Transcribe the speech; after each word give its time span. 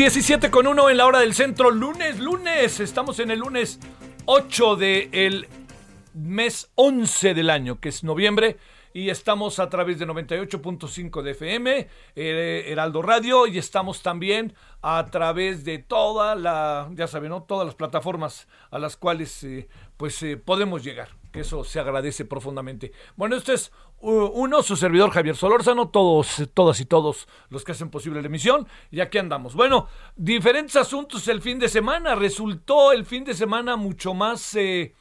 17 0.00 0.50
con 0.50 0.66
1 0.66 0.88
en 0.88 0.96
la 0.96 1.04
hora 1.04 1.20
del 1.20 1.34
centro, 1.34 1.70
lunes, 1.70 2.18
lunes, 2.20 2.80
estamos 2.80 3.18
en 3.18 3.30
el 3.30 3.40
lunes 3.40 3.78
8 4.24 4.76
del 4.76 5.46
mes 6.14 6.70
11 6.76 7.34
del 7.34 7.50
año, 7.50 7.80
que 7.80 7.90
es 7.90 8.02
noviembre, 8.02 8.56
y 8.94 9.10
estamos 9.10 9.58
a 9.58 9.68
través 9.68 9.98
de 9.98 10.06
98.5 10.06 11.20
de 11.20 11.30
FM, 11.32 11.88
eh, 12.16 12.64
Heraldo 12.68 13.02
Radio, 13.02 13.46
y 13.46 13.58
estamos 13.58 14.02
también 14.02 14.54
a 14.80 15.04
través 15.10 15.66
de 15.66 15.80
toda 15.80 16.34
la, 16.34 16.88
ya 16.94 17.06
saben, 17.06 17.28
¿no? 17.28 17.42
todas 17.42 17.66
las 17.66 17.74
plataformas 17.74 18.48
a 18.70 18.78
las 18.78 18.96
cuales 18.96 19.44
eh, 19.44 19.68
pues 19.98 20.22
eh, 20.22 20.38
podemos 20.38 20.82
llegar, 20.82 21.10
que 21.30 21.40
eso 21.40 21.62
se 21.62 21.78
agradece 21.78 22.24
profundamente. 22.24 22.92
Bueno, 23.16 23.36
este 23.36 23.52
es 23.52 23.70
uno, 24.00 24.62
su 24.62 24.76
servidor 24.76 25.10
Javier 25.10 25.36
Solórzano, 25.36 25.88
todos, 25.88 26.48
todas 26.54 26.80
y 26.80 26.84
todos 26.86 27.28
los 27.48 27.64
que 27.64 27.72
hacen 27.72 27.90
posible 27.90 28.20
la 28.20 28.26
emisión, 28.28 28.66
y 28.90 29.00
aquí 29.00 29.18
andamos. 29.18 29.54
Bueno, 29.54 29.86
diferentes 30.16 30.76
asuntos 30.76 31.28
el 31.28 31.42
fin 31.42 31.58
de 31.58 31.68
semana, 31.68 32.14
resultó 32.14 32.92
el 32.92 33.04
fin 33.04 33.24
de 33.24 33.34
semana 33.34 33.76
mucho 33.76 34.14
más... 34.14 34.54
eh, 34.56 34.94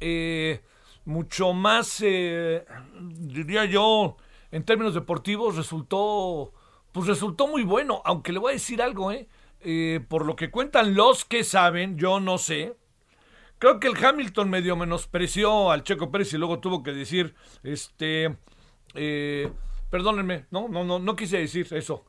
eh, 0.00 0.60
mucho 1.06 1.52
más, 1.52 2.02
eh, 2.04 2.64
diría 3.00 3.64
yo, 3.64 4.16
en 4.50 4.64
términos 4.64 4.92
deportivos, 4.92 5.56
resultó, 5.56 6.52
pues 6.92 7.06
resultó 7.06 7.46
muy 7.46 7.62
bueno, 7.62 8.02
aunque 8.04 8.32
le 8.32 8.40
voy 8.40 8.50
a 8.50 8.54
decir 8.54 8.82
algo. 8.82 9.12
Eh, 9.60 10.00
por 10.08 10.26
lo 10.26 10.36
que 10.36 10.50
cuentan 10.50 10.94
los 10.94 11.24
que 11.24 11.44
saben, 11.44 11.96
yo 11.96 12.20
no 12.20 12.38
sé. 12.38 12.76
Creo 13.58 13.80
que 13.80 13.88
el 13.88 14.04
Hamilton 14.04 14.50
medio 14.50 14.76
menospreció 14.76 15.70
al 15.70 15.82
Checo 15.82 16.10
Pérez 16.10 16.32
y 16.34 16.38
luego 16.38 16.60
tuvo 16.60 16.82
que 16.82 16.92
decir, 16.92 17.34
este, 17.62 18.36
eh, 18.94 19.50
perdónenme, 19.90 20.46
no, 20.50 20.68
no, 20.68 20.84
no, 20.84 20.98
no 20.98 21.16
quise 21.16 21.38
decir 21.38 21.66
eso. 21.70 22.04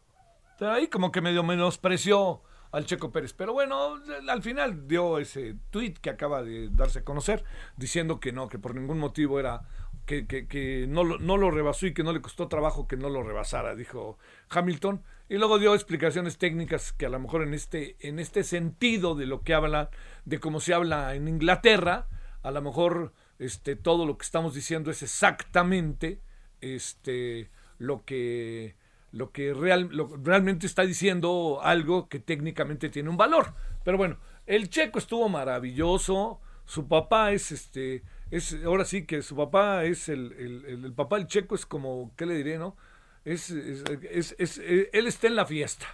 Ahí 0.59 0.87
como 0.87 1.11
que 1.11 1.21
medio 1.21 1.43
menospreció 1.43 2.41
al 2.71 2.85
Checo 2.85 3.11
Pérez. 3.11 3.33
Pero 3.33 3.53
bueno, 3.53 3.95
al 4.27 4.41
final 4.41 4.87
dio 4.87 5.19
ese 5.19 5.55
tweet 5.71 5.95
que 6.01 6.09
acaba 6.09 6.43
de 6.43 6.69
darse 6.69 6.99
a 6.99 7.03
conocer, 7.03 7.43
diciendo 7.75 8.19
que 8.19 8.31
no, 8.31 8.47
que 8.47 8.59
por 8.59 8.75
ningún 8.75 8.99
motivo 8.99 9.39
era 9.39 9.61
que, 10.07 10.85
no, 10.87 11.03
lo, 11.03 11.19
no 11.19 11.37
lo 11.37 11.51
rebasó 11.51 11.85
y 11.85 11.93
que 11.93 12.03
no 12.03 12.13
le 12.13 12.21
costó 12.21 12.47
trabajo 12.47 12.87
que 12.87 12.97
no 12.97 13.09
lo 13.09 13.21
rebasara, 13.21 13.75
dijo 13.75 14.17
Hamilton. 14.49 15.03
Y 15.29 15.37
luego 15.37 15.59
dio 15.59 15.75
explicaciones 15.75 16.37
técnicas 16.37 16.93
que 16.93 17.05
a 17.05 17.09
lo 17.09 17.19
mejor 17.19 17.43
en 17.43 17.53
este, 17.53 17.97
en 17.99 18.17
este 18.17 18.43
sentido 18.43 19.13
de 19.13 19.25
lo 19.25 19.41
que 19.43 19.53
habla, 19.53 19.89
de 20.25 20.39
cómo 20.39 20.61
se 20.61 20.73
habla 20.73 21.13
en 21.15 21.27
Inglaterra, 21.27 22.07
a 22.41 22.51
lo 22.51 22.61
mejor 22.61 23.13
este, 23.37 23.75
todo 23.75 24.05
lo 24.05 24.17
que 24.17 24.23
estamos 24.23 24.55
diciendo 24.55 24.89
es 24.89 25.03
exactamente 25.03 26.21
este, 26.61 27.51
lo 27.77 28.05
que 28.05 28.75
lo 29.11 29.31
que 29.31 29.53
real, 29.53 29.89
realmente 30.23 30.67
está 30.67 30.83
diciendo 30.83 31.59
algo 31.63 32.07
que 32.09 32.19
técnicamente 32.19 32.89
tiene 32.89 33.09
un 33.09 33.17
valor. 33.17 33.53
Pero 33.83 33.97
bueno, 33.97 34.17
el 34.45 34.69
checo 34.69 34.99
estuvo 34.99 35.27
maravilloso. 35.29 36.39
Su 36.65 36.87
papá 36.87 37.31
es 37.31 37.51
este. 37.51 38.03
Es, 38.29 38.55
ahora 38.65 38.83
sí 38.83 39.05
que 39.05 39.21
su 39.21 39.35
papá 39.35 39.85
es 39.85 40.09
el, 40.09 40.33
el, 40.33 40.65
el, 40.65 40.85
el 40.85 40.93
papá 40.93 41.17
del 41.17 41.27
checo, 41.27 41.55
es 41.55 41.65
como, 41.65 42.11
¿qué 42.17 42.25
le 42.25 42.35
diré, 42.35 42.57
no? 42.57 42.75
Es, 43.23 43.49
es, 43.49 43.83
es, 44.09 44.35
es, 44.37 44.57
él 44.57 45.07
está 45.07 45.27
en 45.27 45.35
la 45.35 45.45
fiesta, 45.45 45.87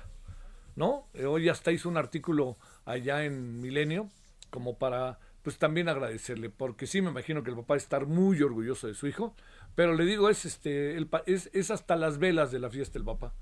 ¿no? 0.75 1.07
Hoy 1.27 1.49
hasta 1.49 1.71
hizo 1.71 1.89
un 1.89 1.97
artículo 1.97 2.57
allá 2.85 3.23
en 3.23 3.59
Milenio, 3.59 4.09
como 4.49 4.77
para, 4.77 5.19
pues 5.41 5.57
también 5.57 5.89
agradecerle, 5.89 6.49
porque 6.49 6.87
sí 6.87 7.01
me 7.01 7.09
imagino 7.09 7.43
que 7.43 7.51
el 7.51 7.55
papá 7.55 7.75
estar 7.75 8.05
muy 8.05 8.41
orgulloso 8.41 8.87
de 8.87 8.93
su 8.93 9.07
hijo, 9.07 9.35
pero 9.75 9.93
le 9.95 10.05
digo, 10.05 10.29
es, 10.29 10.45
este, 10.45 10.95
el, 10.95 11.09
es, 11.25 11.49
es 11.53 11.71
hasta 11.71 11.95
las 11.95 12.17
velas 12.17 12.51
de 12.51 12.59
la 12.59 12.69
fiesta 12.69 12.97
el 12.99 13.05
papá. 13.05 13.33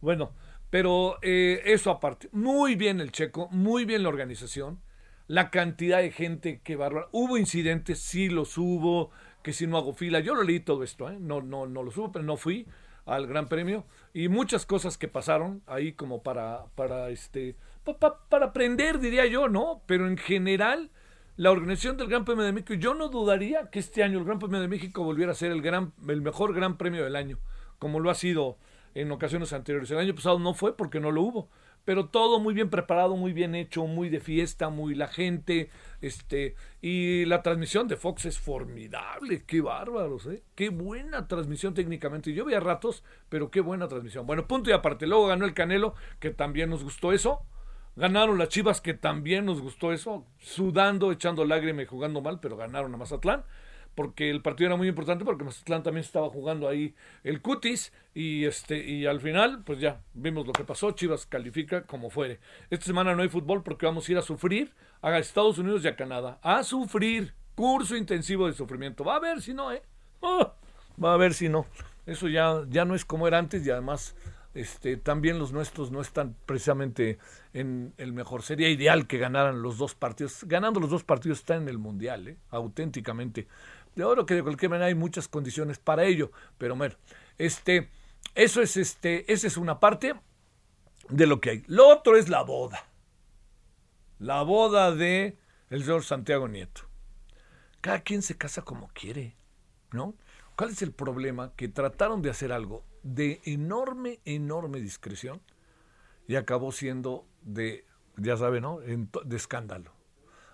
Bueno, 0.00 0.32
pero 0.70 1.18
eh, 1.22 1.62
eso 1.64 1.90
aparte, 1.90 2.28
muy 2.32 2.76
bien 2.76 3.00
el 3.00 3.12
checo, 3.12 3.48
muy 3.50 3.84
bien 3.84 4.02
la 4.02 4.10
organización, 4.10 4.80
la 5.28 5.50
cantidad 5.50 5.98
de 5.98 6.10
gente 6.10 6.60
que 6.64 6.74
bárbara. 6.74 7.08
Hubo 7.12 7.38
incidentes, 7.38 8.00
sí 8.00 8.28
los 8.28 8.58
hubo, 8.58 9.10
que 9.42 9.52
si 9.52 9.66
no 9.66 9.76
hago 9.76 9.92
fila, 9.92 10.20
yo 10.20 10.34
lo 10.34 10.42
leí 10.42 10.60
todo 10.60 10.82
esto, 10.82 11.08
¿eh? 11.08 11.18
no, 11.20 11.40
no, 11.40 11.66
no 11.66 11.82
los 11.82 11.96
hubo, 11.96 12.10
pero 12.10 12.24
no 12.24 12.36
fui 12.36 12.66
al 13.06 13.26
Gran 13.26 13.48
Premio 13.48 13.84
y 14.12 14.28
muchas 14.28 14.66
cosas 14.66 14.98
que 14.98 15.08
pasaron 15.08 15.62
ahí 15.66 15.92
como 15.92 16.22
para, 16.22 16.64
para 16.74 17.10
este, 17.10 17.56
pa, 17.84 17.98
pa, 17.98 18.28
para 18.28 18.46
aprender, 18.46 18.98
diría 18.98 19.26
yo, 19.26 19.48
¿no? 19.48 19.82
Pero 19.86 20.06
en 20.06 20.18
general, 20.18 20.90
la 21.36 21.50
organización 21.50 21.96
del 21.96 22.08
Gran 22.08 22.24
Premio 22.24 22.44
de 22.44 22.52
México, 22.52 22.74
yo 22.74 22.94
no 22.94 23.08
dudaría 23.08 23.70
que 23.70 23.78
este 23.78 24.02
año 24.02 24.18
el 24.18 24.24
Gran 24.24 24.38
Premio 24.38 24.60
de 24.60 24.68
México 24.68 25.04
volviera 25.04 25.32
a 25.32 25.34
ser 25.34 25.52
el, 25.52 25.62
gran, 25.62 25.92
el 26.06 26.20
mejor 26.20 26.54
Gran 26.54 26.76
Premio 26.76 27.04
del 27.04 27.16
año, 27.16 27.38
como 27.78 28.00
lo 28.00 28.10
ha 28.10 28.14
sido 28.14 28.58
en 28.94 29.10
ocasiones 29.12 29.52
anteriores. 29.52 29.90
El 29.90 29.98
año 29.98 30.14
pasado 30.14 30.38
no 30.38 30.54
fue 30.54 30.76
porque 30.76 31.00
no 31.00 31.10
lo 31.10 31.22
hubo, 31.22 31.48
pero 31.88 32.04
todo 32.04 32.38
muy 32.38 32.52
bien 32.52 32.68
preparado, 32.68 33.16
muy 33.16 33.32
bien 33.32 33.54
hecho, 33.54 33.86
muy 33.86 34.10
de 34.10 34.20
fiesta, 34.20 34.68
muy 34.68 34.94
la 34.94 35.08
gente, 35.08 35.70
este, 36.02 36.54
y 36.82 37.24
la 37.24 37.40
transmisión 37.40 37.88
de 37.88 37.96
Fox 37.96 38.26
es 38.26 38.38
formidable, 38.38 39.42
qué 39.46 39.62
bárbaros, 39.62 40.26
¿eh? 40.26 40.42
qué 40.54 40.68
buena 40.68 41.26
transmisión 41.28 41.72
técnicamente. 41.72 42.34
Yo 42.34 42.44
vi 42.44 42.52
a 42.52 42.60
ratos, 42.60 43.04
pero 43.30 43.50
qué 43.50 43.62
buena 43.62 43.88
transmisión. 43.88 44.26
Bueno, 44.26 44.46
punto 44.46 44.68
y 44.68 44.74
aparte, 44.74 45.06
luego 45.06 45.28
ganó 45.28 45.46
el 45.46 45.54
Canelo, 45.54 45.94
que 46.20 46.28
también 46.28 46.68
nos 46.68 46.84
gustó 46.84 47.10
eso. 47.10 47.40
Ganaron 47.96 48.36
las 48.36 48.50
Chivas, 48.50 48.82
que 48.82 48.92
también 48.92 49.46
nos 49.46 49.62
gustó 49.62 49.90
eso, 49.94 50.26
sudando, 50.40 51.10
echando 51.10 51.46
lágrimas 51.46 51.84
y 51.84 51.86
jugando 51.86 52.20
mal, 52.20 52.38
pero 52.38 52.58
ganaron 52.58 52.92
a 52.92 52.98
Mazatlán. 52.98 53.44
Porque 53.98 54.30
el 54.30 54.42
partido 54.42 54.68
era 54.68 54.76
muy 54.76 54.86
importante 54.86 55.24
porque 55.24 55.42
Mazatlán 55.42 55.82
también 55.82 56.04
estaba 56.04 56.30
jugando 56.30 56.68
ahí 56.68 56.94
el 57.24 57.42
cutis 57.42 57.92
y 58.14 58.44
este 58.44 58.78
y 58.78 59.06
al 59.06 59.20
final 59.20 59.64
pues 59.64 59.80
ya 59.80 60.02
vimos 60.14 60.46
lo 60.46 60.52
que 60.52 60.62
pasó, 60.62 60.92
Chivas 60.92 61.26
califica 61.26 61.82
como 61.82 62.08
fuere. 62.08 62.38
Esta 62.70 62.86
semana 62.86 63.16
no 63.16 63.22
hay 63.22 63.28
fútbol 63.28 63.64
porque 63.64 63.86
vamos 63.86 64.08
a 64.08 64.12
ir 64.12 64.18
a 64.18 64.22
sufrir 64.22 64.72
a 65.02 65.18
Estados 65.18 65.58
Unidos 65.58 65.84
y 65.84 65.88
a 65.88 65.96
Canadá, 65.96 66.38
a 66.42 66.62
sufrir 66.62 67.34
curso 67.56 67.96
intensivo 67.96 68.46
de 68.46 68.52
sufrimiento. 68.52 69.02
Va 69.02 69.16
a 69.16 69.18
ver 69.18 69.42
si 69.42 69.52
no, 69.52 69.72
¿eh? 69.72 69.82
Ah, 70.22 70.54
va 71.02 71.14
a 71.14 71.16
ver 71.16 71.34
si 71.34 71.48
no. 71.48 71.66
Eso 72.06 72.28
ya 72.28 72.62
ya 72.68 72.84
no 72.84 72.94
es 72.94 73.04
como 73.04 73.26
era 73.26 73.38
antes 73.38 73.66
y 73.66 73.70
además 73.72 74.14
este, 74.58 74.96
también 74.96 75.38
los 75.38 75.52
nuestros 75.52 75.92
no 75.92 76.00
están 76.00 76.34
precisamente 76.46 77.18
en 77.52 77.92
el 77.96 78.12
mejor. 78.12 78.42
Sería 78.42 78.68
ideal 78.68 79.06
que 79.06 79.18
ganaran 79.18 79.62
los 79.62 79.78
dos 79.78 79.94
partidos. 79.94 80.44
Ganando 80.48 80.80
los 80.80 80.90
dos 80.90 81.04
partidos 81.04 81.38
está 81.38 81.54
en 81.54 81.68
el 81.68 81.78
Mundial, 81.78 82.26
¿eh? 82.26 82.36
auténticamente. 82.50 83.46
De 83.98 84.04
oro 84.04 84.26
que 84.26 84.34
de 84.34 84.44
cualquier 84.44 84.70
manera 84.70 84.86
hay 84.86 84.94
muchas 84.94 85.26
condiciones 85.26 85.80
para 85.80 86.04
ello. 86.04 86.30
Pero 86.56 86.76
bueno, 86.76 86.94
este, 87.36 87.90
eso 88.36 88.62
es, 88.62 88.76
este, 88.76 89.32
esa 89.32 89.48
es 89.48 89.56
una 89.56 89.80
parte 89.80 90.14
de 91.08 91.26
lo 91.26 91.40
que 91.40 91.50
hay. 91.50 91.64
Lo 91.66 91.88
otro 91.88 92.16
es 92.16 92.28
la 92.28 92.42
boda. 92.42 92.86
La 94.20 94.42
boda 94.42 94.94
de 94.94 95.36
el 95.68 95.82
señor 95.82 96.04
Santiago 96.04 96.46
Nieto. 96.46 96.82
Cada 97.80 97.98
quien 98.02 98.22
se 98.22 98.36
casa 98.36 98.62
como 98.62 98.86
quiere, 98.94 99.36
¿no? 99.90 100.14
¿Cuál 100.54 100.70
es 100.70 100.82
el 100.82 100.92
problema? 100.92 101.52
Que 101.56 101.66
trataron 101.66 102.22
de 102.22 102.30
hacer 102.30 102.52
algo 102.52 102.84
de 103.02 103.40
enorme, 103.46 104.20
enorme 104.24 104.80
discreción 104.80 105.40
y 106.28 106.36
acabó 106.36 106.70
siendo 106.70 107.26
de, 107.42 107.84
ya 108.16 108.36
sabe, 108.36 108.60
¿no? 108.60 108.78
De 108.78 109.36
escándalo. 109.36 109.97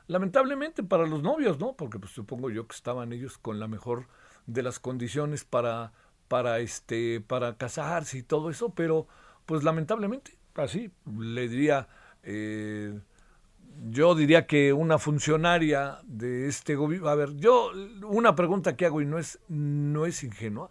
Lamentablemente 0.06 0.82
para 0.82 1.06
los 1.06 1.22
novios, 1.22 1.58
¿no? 1.58 1.74
Porque 1.76 1.98
pues 1.98 2.12
supongo 2.12 2.50
yo 2.50 2.66
que 2.66 2.76
estaban 2.76 3.12
ellos 3.12 3.38
con 3.38 3.58
la 3.58 3.68
mejor 3.68 4.06
de 4.46 4.62
las 4.62 4.78
condiciones 4.78 5.44
para, 5.44 5.92
para, 6.28 6.58
este, 6.58 7.20
para 7.20 7.56
casarse 7.56 8.18
y 8.18 8.22
todo 8.22 8.50
eso, 8.50 8.74
pero 8.74 9.06
pues 9.46 9.64
lamentablemente, 9.64 10.36
así, 10.54 10.90
le 11.18 11.48
diría, 11.48 11.88
eh, 12.22 12.98
yo 13.90 14.14
diría 14.14 14.46
que 14.46 14.72
una 14.72 14.98
funcionaria 14.98 16.00
de 16.04 16.48
este 16.48 16.74
gobierno, 16.74 17.08
a 17.08 17.14
ver, 17.14 17.34
yo 17.36 17.72
una 18.06 18.34
pregunta 18.34 18.76
que 18.76 18.86
hago 18.86 19.00
y 19.00 19.06
no 19.06 19.18
es, 19.18 19.40
no 19.48 20.06
es 20.06 20.22
ingenua, 20.22 20.70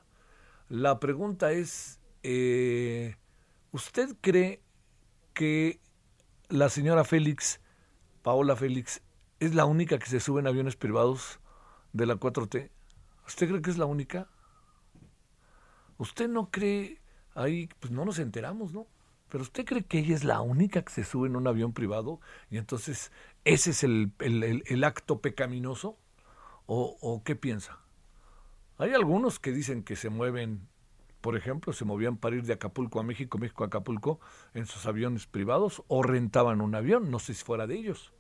la 0.69 0.99
pregunta 0.99 1.51
es, 1.51 1.99
eh, 2.23 3.15
¿usted 3.71 4.15
cree 4.21 4.61
que 5.33 5.79
la 6.49 6.69
señora 6.69 7.03
Félix, 7.03 7.59
Paola 8.21 8.55
Félix, 8.55 9.01
es 9.45 9.55
la 9.55 9.65
única 9.65 9.99
que 9.99 10.07
se 10.07 10.19
sube 10.19 10.39
en 10.41 10.47
aviones 10.47 10.75
privados 10.75 11.39
de 11.91 12.05
la 12.05 12.15
4T? 12.15 12.69
¿Usted 13.27 13.47
cree 13.47 13.61
que 13.61 13.69
es 13.69 13.77
la 13.77 13.85
única? 13.85 14.27
¿Usted 15.97 16.27
no 16.27 16.49
cree, 16.49 17.01
ahí 17.35 17.69
pues 17.79 17.91
no 17.91 18.05
nos 18.05 18.19
enteramos, 18.19 18.73
¿no? 18.73 18.87
Pero 19.29 19.43
usted 19.43 19.65
cree 19.65 19.83
que 19.83 19.99
ella 19.99 20.15
es 20.15 20.23
la 20.23 20.41
única 20.41 20.83
que 20.83 20.91
se 20.91 21.03
sube 21.03 21.27
en 21.27 21.35
un 21.35 21.47
avión 21.47 21.73
privado 21.73 22.19
y 22.49 22.57
entonces 22.57 23.11
ese 23.45 23.71
es 23.71 23.83
el, 23.83 24.13
el, 24.19 24.83
acto 24.83 25.21
pecaminoso? 25.21 25.97
¿O, 26.65 26.97
¿O 27.01 27.23
qué 27.23 27.35
piensa? 27.35 27.79
Hay 28.77 28.93
algunos 28.93 29.39
que 29.39 29.51
dicen 29.51 29.83
que 29.83 29.95
se 29.95 30.09
mueven, 30.09 30.67
por 31.21 31.35
ejemplo, 31.35 31.73
se 31.73 31.85
movían 31.85 32.17
para 32.17 32.35
ir 32.35 32.43
de 32.43 32.53
Acapulco 32.53 32.99
a 32.99 33.03
México, 33.03 33.37
México 33.37 33.63
a 33.63 33.67
Acapulco, 33.67 34.19
en 34.53 34.65
sus 34.65 34.85
aviones 34.85 35.25
privados 35.27 35.83
o 35.87 36.03
rentaban 36.03 36.61
un 36.61 36.75
avión, 36.75 37.11
no 37.11 37.19
sé 37.19 37.33
si 37.33 37.43
fuera 37.43 37.67
de 37.67 37.75
ellos. 37.75 38.13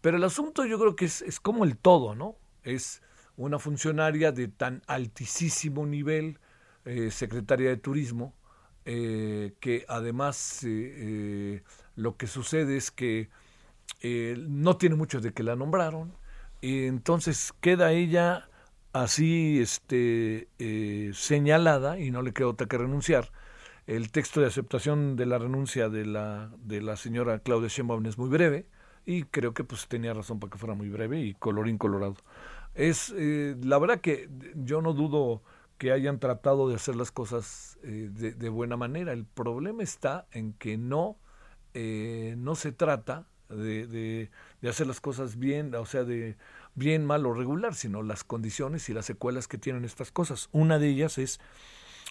Pero 0.00 0.16
el 0.16 0.24
asunto 0.24 0.64
yo 0.64 0.78
creo 0.78 0.96
que 0.96 1.06
es, 1.06 1.22
es 1.22 1.40
como 1.40 1.64
el 1.64 1.76
todo, 1.76 2.14
¿no? 2.14 2.36
Es 2.62 3.02
una 3.36 3.58
funcionaria 3.58 4.32
de 4.32 4.48
tan 4.48 4.82
altísimo 4.86 5.86
nivel, 5.86 6.38
eh, 6.84 7.10
secretaria 7.10 7.70
de 7.70 7.76
Turismo, 7.76 8.34
eh, 8.84 9.54
que 9.60 9.84
además 9.88 10.60
eh, 10.64 11.62
lo 11.96 12.16
que 12.16 12.26
sucede 12.26 12.76
es 12.76 12.90
que 12.90 13.30
no 14.02 14.76
tiene 14.76 14.96
mucho 14.96 15.20
de 15.20 15.32
que 15.32 15.42
la 15.42 15.54
nombraron, 15.54 16.14
y 16.60 16.86
entonces 16.86 17.52
queda 17.60 17.92
ella 17.92 18.48
así 18.92 19.60
este, 19.60 20.48
señalada, 21.14 21.98
y 21.98 22.10
no 22.10 22.22
le 22.22 22.32
queda 22.32 22.48
otra 22.48 22.66
que 22.66 22.78
renunciar, 22.78 23.30
el 23.86 24.10
texto 24.10 24.40
de 24.40 24.46
aceptación 24.46 25.16
de 25.16 25.26
la 25.26 25.38
renuncia 25.38 25.88
de 25.88 26.06
la, 26.06 26.50
de 26.62 26.80
la 26.80 26.96
señora 26.96 27.40
Claudia 27.40 27.68
Sheinbaum 27.68 28.06
es 28.06 28.18
muy 28.18 28.28
breve, 28.28 28.66
y 29.08 29.22
creo 29.24 29.54
que 29.54 29.64
pues 29.64 29.88
tenía 29.88 30.12
razón 30.12 30.38
para 30.38 30.50
que 30.50 30.58
fuera 30.58 30.74
muy 30.74 30.90
breve 30.90 31.20
y 31.20 31.34
colorín 31.34 31.78
colorado. 31.78 32.16
Es, 32.74 33.14
eh, 33.16 33.56
la 33.62 33.78
verdad 33.78 34.00
que 34.00 34.28
yo 34.54 34.82
no 34.82 34.92
dudo 34.92 35.42
que 35.78 35.92
hayan 35.92 36.18
tratado 36.18 36.68
de 36.68 36.74
hacer 36.74 36.94
las 36.94 37.10
cosas 37.10 37.78
eh, 37.82 38.10
de, 38.12 38.48
buena 38.50 38.76
manera. 38.76 39.12
El 39.12 39.24
problema 39.24 39.82
está 39.82 40.26
en 40.32 40.52
que 40.52 40.76
no, 40.76 41.16
no 41.74 42.54
se 42.54 42.72
trata 42.72 43.26
de, 43.48 43.86
de, 43.86 44.30
de, 44.60 44.68
hacer 44.68 44.86
las 44.86 45.00
cosas 45.00 45.38
bien, 45.38 45.74
o 45.74 45.86
sea, 45.86 46.04
de, 46.04 46.36
bien, 46.74 47.06
mal 47.06 47.24
o 47.24 47.32
regular, 47.32 47.74
sino 47.74 48.02
las 48.02 48.24
condiciones 48.24 48.90
y 48.90 48.92
las 48.92 49.06
secuelas 49.06 49.48
que 49.48 49.56
tienen 49.56 49.86
estas 49.86 50.12
cosas. 50.12 50.50
Una 50.52 50.78
de 50.78 50.88
ellas 50.88 51.16
es, 51.16 51.40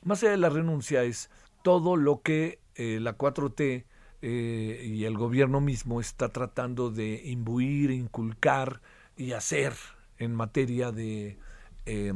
más 0.03 0.23
allá 0.23 0.31
de 0.31 0.37
la 0.37 0.49
renuncia, 0.49 1.03
es 1.03 1.29
todo 1.61 1.95
lo 1.95 2.23
que 2.23 2.59
eh, 2.75 2.99
la 2.99 3.17
4T 3.17 3.85
eh, 4.21 4.83
y 4.85 5.05
el 5.05 5.17
gobierno 5.17 5.61
mismo 5.61 6.01
está 6.01 6.29
tratando 6.29 6.89
de 6.89 7.21
imbuir, 7.25 7.91
inculcar 7.91 8.81
y 9.15 9.33
hacer 9.33 9.73
en 10.17 10.33
materia 10.33 10.91
de 10.91 11.37
eh, 11.85 12.13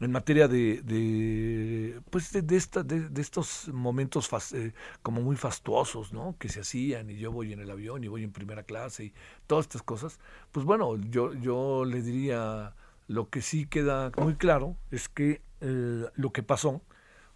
en 0.00 0.10
materia 0.10 0.48
de, 0.48 0.82
de 0.82 2.00
pues 2.10 2.32
de, 2.32 2.42
de, 2.42 2.56
esta, 2.56 2.82
de, 2.82 3.20
estos 3.20 3.68
momentos 3.68 4.28
eh, 4.52 4.72
como 5.02 5.22
muy 5.22 5.36
fastuosos 5.36 6.12
no 6.12 6.34
que 6.38 6.48
se 6.48 6.60
hacían 6.60 7.08
y 7.10 7.18
yo 7.18 7.30
voy 7.30 7.52
en 7.52 7.60
el 7.60 7.70
avión 7.70 8.02
y 8.02 8.08
voy 8.08 8.24
en 8.24 8.32
primera 8.32 8.64
clase 8.64 9.04
y 9.04 9.14
todas 9.46 9.66
estas 9.66 9.82
cosas. 9.82 10.18
Pues 10.50 10.66
bueno 10.66 10.96
yo 10.96 11.34
yo 11.34 11.84
le 11.84 12.02
diría 12.02 12.74
lo 13.06 13.28
que 13.28 13.42
sí 13.42 13.66
queda 13.66 14.10
muy 14.18 14.34
claro 14.34 14.76
es 14.90 15.08
que 15.08 15.40
eh, 15.60 16.04
lo 16.14 16.32
que 16.32 16.42
pasó 16.42 16.82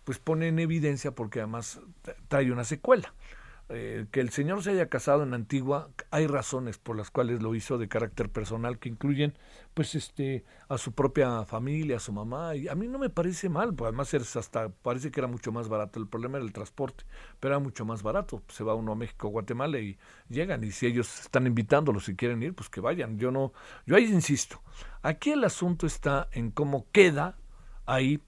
pues 0.02 0.18
pone 0.18 0.48
en 0.48 0.58
evidencia 0.58 1.12
porque 1.12 1.40
además 1.40 1.80
trae 2.28 2.50
una 2.50 2.64
secuela 2.64 3.14
eh, 3.68 4.06
que 4.12 4.20
el 4.20 4.30
señor 4.30 4.62
se 4.62 4.70
haya 4.70 4.88
casado 4.88 5.24
en 5.24 5.34
Antigua, 5.34 5.90
hay 6.12 6.28
razones 6.28 6.78
por 6.78 6.96
las 6.96 7.10
cuales 7.10 7.42
lo 7.42 7.52
hizo 7.56 7.78
de 7.78 7.88
carácter 7.88 8.30
personal 8.30 8.78
que 8.78 8.88
incluyen 8.88 9.34
pues 9.74 9.96
este 9.96 10.44
a 10.68 10.78
su 10.78 10.92
propia 10.92 11.44
familia, 11.44 11.96
a 11.96 12.00
su 12.00 12.12
mamá, 12.12 12.54
y 12.54 12.68
a 12.68 12.76
mí 12.76 12.86
no 12.86 13.00
me 13.00 13.10
parece 13.10 13.48
mal, 13.48 13.74
pues 13.74 13.88
además 13.88 14.14
es 14.14 14.36
hasta 14.36 14.68
parece 14.68 15.10
que 15.10 15.18
era 15.18 15.26
mucho 15.26 15.50
más 15.50 15.68
barato, 15.68 15.98
el 15.98 16.06
problema 16.06 16.38
era 16.38 16.46
el 16.46 16.52
transporte, 16.52 17.04
pero 17.40 17.54
era 17.54 17.58
mucho 17.58 17.84
más 17.84 18.04
barato, 18.04 18.40
se 18.48 18.62
va 18.62 18.74
uno 18.74 18.92
a 18.92 18.96
México, 18.96 19.28
Guatemala 19.28 19.80
y 19.80 19.98
llegan 20.28 20.62
y 20.62 20.70
si 20.70 20.86
ellos 20.86 21.22
están 21.22 21.48
invitándolos 21.48 22.04
si 22.04 22.14
quieren 22.14 22.42
ir, 22.44 22.54
pues 22.54 22.68
que 22.68 22.80
vayan. 22.80 23.18
Yo 23.18 23.32
no 23.32 23.52
yo 23.84 23.96
ahí 23.96 24.04
insisto. 24.04 24.62
Aquí 25.02 25.32
el 25.32 25.42
asunto 25.42 25.86
está 25.86 26.28
en 26.32 26.52
cómo 26.52 26.86
queda 26.92 27.36
ahí 27.84 28.22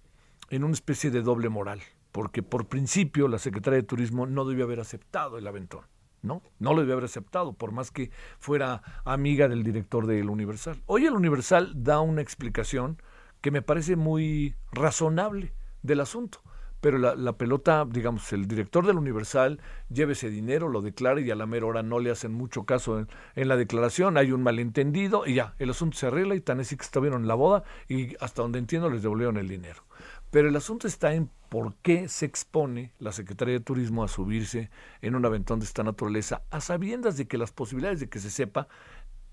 en 0.50 0.64
una 0.64 0.74
especie 0.74 1.10
de 1.10 1.22
doble 1.22 1.48
moral 1.48 1.80
porque 2.12 2.42
por 2.42 2.66
principio 2.68 3.28
la 3.28 3.38
Secretaría 3.38 3.78
de 3.78 3.86
Turismo 3.86 4.26
no 4.26 4.44
debió 4.44 4.64
haber 4.64 4.80
aceptado 4.80 5.38
el 5.38 5.46
aventón. 5.46 5.82
¿no? 6.22 6.42
No 6.58 6.74
lo 6.74 6.80
debió 6.80 6.94
haber 6.94 7.04
aceptado, 7.04 7.52
por 7.52 7.72
más 7.72 7.90
que 7.90 8.10
fuera 8.38 8.82
amiga 9.04 9.48
del 9.48 9.62
director 9.62 10.06
del 10.06 10.30
Universal. 10.30 10.82
Hoy 10.86 11.06
el 11.06 11.14
Universal 11.14 11.72
da 11.76 12.00
una 12.00 12.22
explicación 12.22 13.00
que 13.40 13.50
me 13.50 13.62
parece 13.62 13.96
muy 13.96 14.54
razonable 14.72 15.52
del 15.82 16.00
asunto. 16.00 16.40
Pero 16.80 16.96
la, 16.98 17.32
pelota, 17.32 17.84
digamos, 17.90 18.32
el 18.32 18.46
director 18.46 18.86
del 18.86 18.98
Universal 18.98 19.60
lleva 19.88 20.12
ese 20.12 20.30
dinero, 20.30 20.68
lo 20.68 20.80
declara 20.80 21.20
y 21.20 21.28
a 21.28 21.34
la 21.34 21.44
mera 21.44 21.66
hora 21.66 21.82
no 21.82 21.98
le 21.98 22.12
hacen 22.12 22.32
mucho 22.32 22.66
caso 22.66 23.00
en, 23.00 23.08
en 23.34 23.48
la 23.48 23.56
declaración, 23.56 24.16
hay 24.16 24.30
un 24.30 24.44
malentendido 24.44 25.26
y 25.26 25.34
ya, 25.34 25.56
el 25.58 25.70
asunto 25.70 25.98
se 25.98 26.06
arregla 26.06 26.36
y 26.36 26.40
tan 26.40 26.60
así 26.60 26.76
que 26.76 26.84
estuvieron 26.84 27.22
en 27.22 27.28
la 27.28 27.34
boda 27.34 27.64
y 27.88 28.14
hasta 28.22 28.42
donde 28.42 28.60
entiendo 28.60 28.90
les 28.90 29.02
devolvieron 29.02 29.38
el 29.38 29.48
dinero. 29.48 29.87
Pero 30.30 30.48
el 30.48 30.56
asunto 30.56 30.86
está 30.86 31.14
en 31.14 31.30
por 31.48 31.74
qué 31.76 32.08
se 32.08 32.26
expone 32.26 32.92
la 32.98 33.12
Secretaría 33.12 33.54
de 33.54 33.60
Turismo 33.60 34.04
a 34.04 34.08
subirse 34.08 34.70
en 35.00 35.14
un 35.14 35.24
aventón 35.24 35.60
de 35.60 35.64
esta 35.64 35.82
naturaleza, 35.82 36.42
a 36.50 36.60
sabiendas 36.60 37.16
de 37.16 37.26
que 37.26 37.38
las 37.38 37.52
posibilidades 37.52 38.00
de 38.00 38.08
que 38.08 38.18
se 38.18 38.30
sepa 38.30 38.68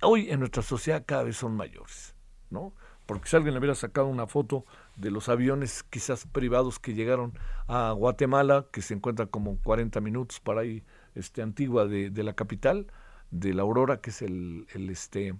hoy 0.01 0.29
en 0.29 0.39
nuestra 0.39 0.63
sociedad 0.63 1.03
cada 1.05 1.23
vez 1.23 1.35
son 1.35 1.55
mayores, 1.55 2.15
¿no? 2.49 2.73
Porque 3.05 3.29
si 3.29 3.35
alguien 3.35 3.53
le 3.53 3.59
hubiera 3.59 3.75
sacado 3.75 4.07
una 4.07 4.25
foto 4.25 4.65
de 4.95 5.11
los 5.11 5.29
aviones 5.29 5.83
quizás 5.83 6.25
privados 6.25 6.79
que 6.79 6.93
llegaron 6.93 7.37
a 7.67 7.91
Guatemala, 7.91 8.65
que 8.71 8.81
se 8.81 8.93
encuentra 8.93 9.27
como 9.27 9.57
40 9.61 10.01
minutos 10.01 10.39
para 10.39 10.61
ahí, 10.61 10.83
este, 11.13 11.41
antigua 11.41 11.85
de, 11.85 12.09
de 12.09 12.23
la 12.23 12.33
capital, 12.33 12.87
de 13.29 13.53
la 13.53 13.61
Aurora, 13.61 14.01
que 14.01 14.09
es 14.09 14.21
el, 14.21 14.65
el 14.73 14.89
este, 14.89 15.35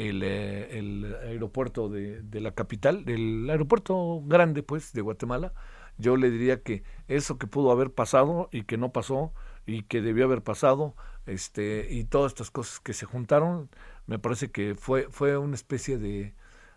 eh, 0.00 0.78
el, 0.78 1.14
aeropuerto 1.26 1.88
de, 1.90 2.22
la 2.40 2.52
capital, 2.52 3.04
el 3.06 3.48
aeropuerto 3.50 4.22
grande, 4.24 4.62
pues, 4.62 4.92
de 4.92 5.02
Guatemala, 5.02 5.52
yo 5.98 6.16
le 6.16 6.30
diría 6.30 6.62
que 6.62 6.82
eso 7.08 7.38
que 7.38 7.46
pudo 7.46 7.70
haber 7.70 7.90
pasado 7.90 8.48
y 8.50 8.62
que 8.62 8.78
no 8.78 8.92
pasó 8.92 9.32
y 9.66 9.82
que 9.82 10.00
debió 10.00 10.24
haber 10.24 10.42
pasado, 10.42 10.94
este, 11.26 11.88
y 11.90 12.04
todas 12.04 12.32
estas 12.32 12.50
cosas 12.50 12.80
que 12.80 12.94
se 12.94 13.04
juntaron, 13.04 13.68
me 14.06 14.18
parece 14.18 14.50
que 14.50 14.74
fue, 14.74 15.08
fue 15.10 15.36
una 15.36 15.54
especie 15.54 15.98
de, 15.98 16.34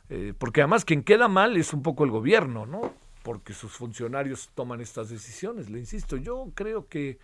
eh, 0.10 0.34
porque 0.38 0.62
además 0.62 0.84
quien 0.84 1.02
queda 1.02 1.30
mal 1.30 1.56
es 1.56 1.74
un 1.74 1.82
poco 1.82 2.04
el 2.04 2.12
gobierno, 2.12 2.66
¿no? 2.66 2.94
Porque 3.24 3.54
sus 3.54 3.72
funcionarios 3.72 4.50
toman 4.54 4.82
estas 4.82 5.10
decisiones, 5.10 5.70
le 5.70 5.80
insisto, 5.80 6.18
yo 6.18 6.52
creo 6.56 6.90
que, 6.90 7.20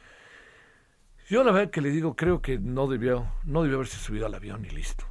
yo 1.27 1.43
la 1.43 1.51
verdad 1.51 1.71
que 1.71 1.81
le 1.81 1.91
digo, 1.91 2.15
creo 2.15 2.41
que 2.41 2.57
no 2.57 2.87
debió, 2.87 3.27
no 3.43 3.63
debió 3.63 3.75
haberse 3.77 3.97
subido 3.97 4.25
al 4.25 4.33
avión 4.33 4.63
y 4.65 4.69
listo. 4.69 5.08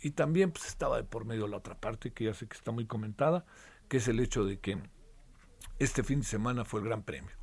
Y 0.00 0.12
también 0.12 0.50
pues 0.50 0.66
estaba 0.66 0.96
de 0.96 1.04
por 1.04 1.24
medio 1.24 1.46
la 1.46 1.58
otra 1.58 1.78
parte, 1.78 2.12
que 2.12 2.24
ya 2.24 2.34
sé 2.34 2.46
que 2.46 2.56
está 2.56 2.72
muy 2.72 2.86
comentada, 2.86 3.44
que 3.88 3.98
es 3.98 4.08
el 4.08 4.20
hecho 4.20 4.44
de 4.44 4.58
que 4.58 4.78
este 5.78 6.02
fin 6.02 6.20
de 6.20 6.26
semana 6.26 6.64
fue 6.64 6.80
el 6.80 6.86
Gran 6.86 7.02
Premio. 7.02 7.40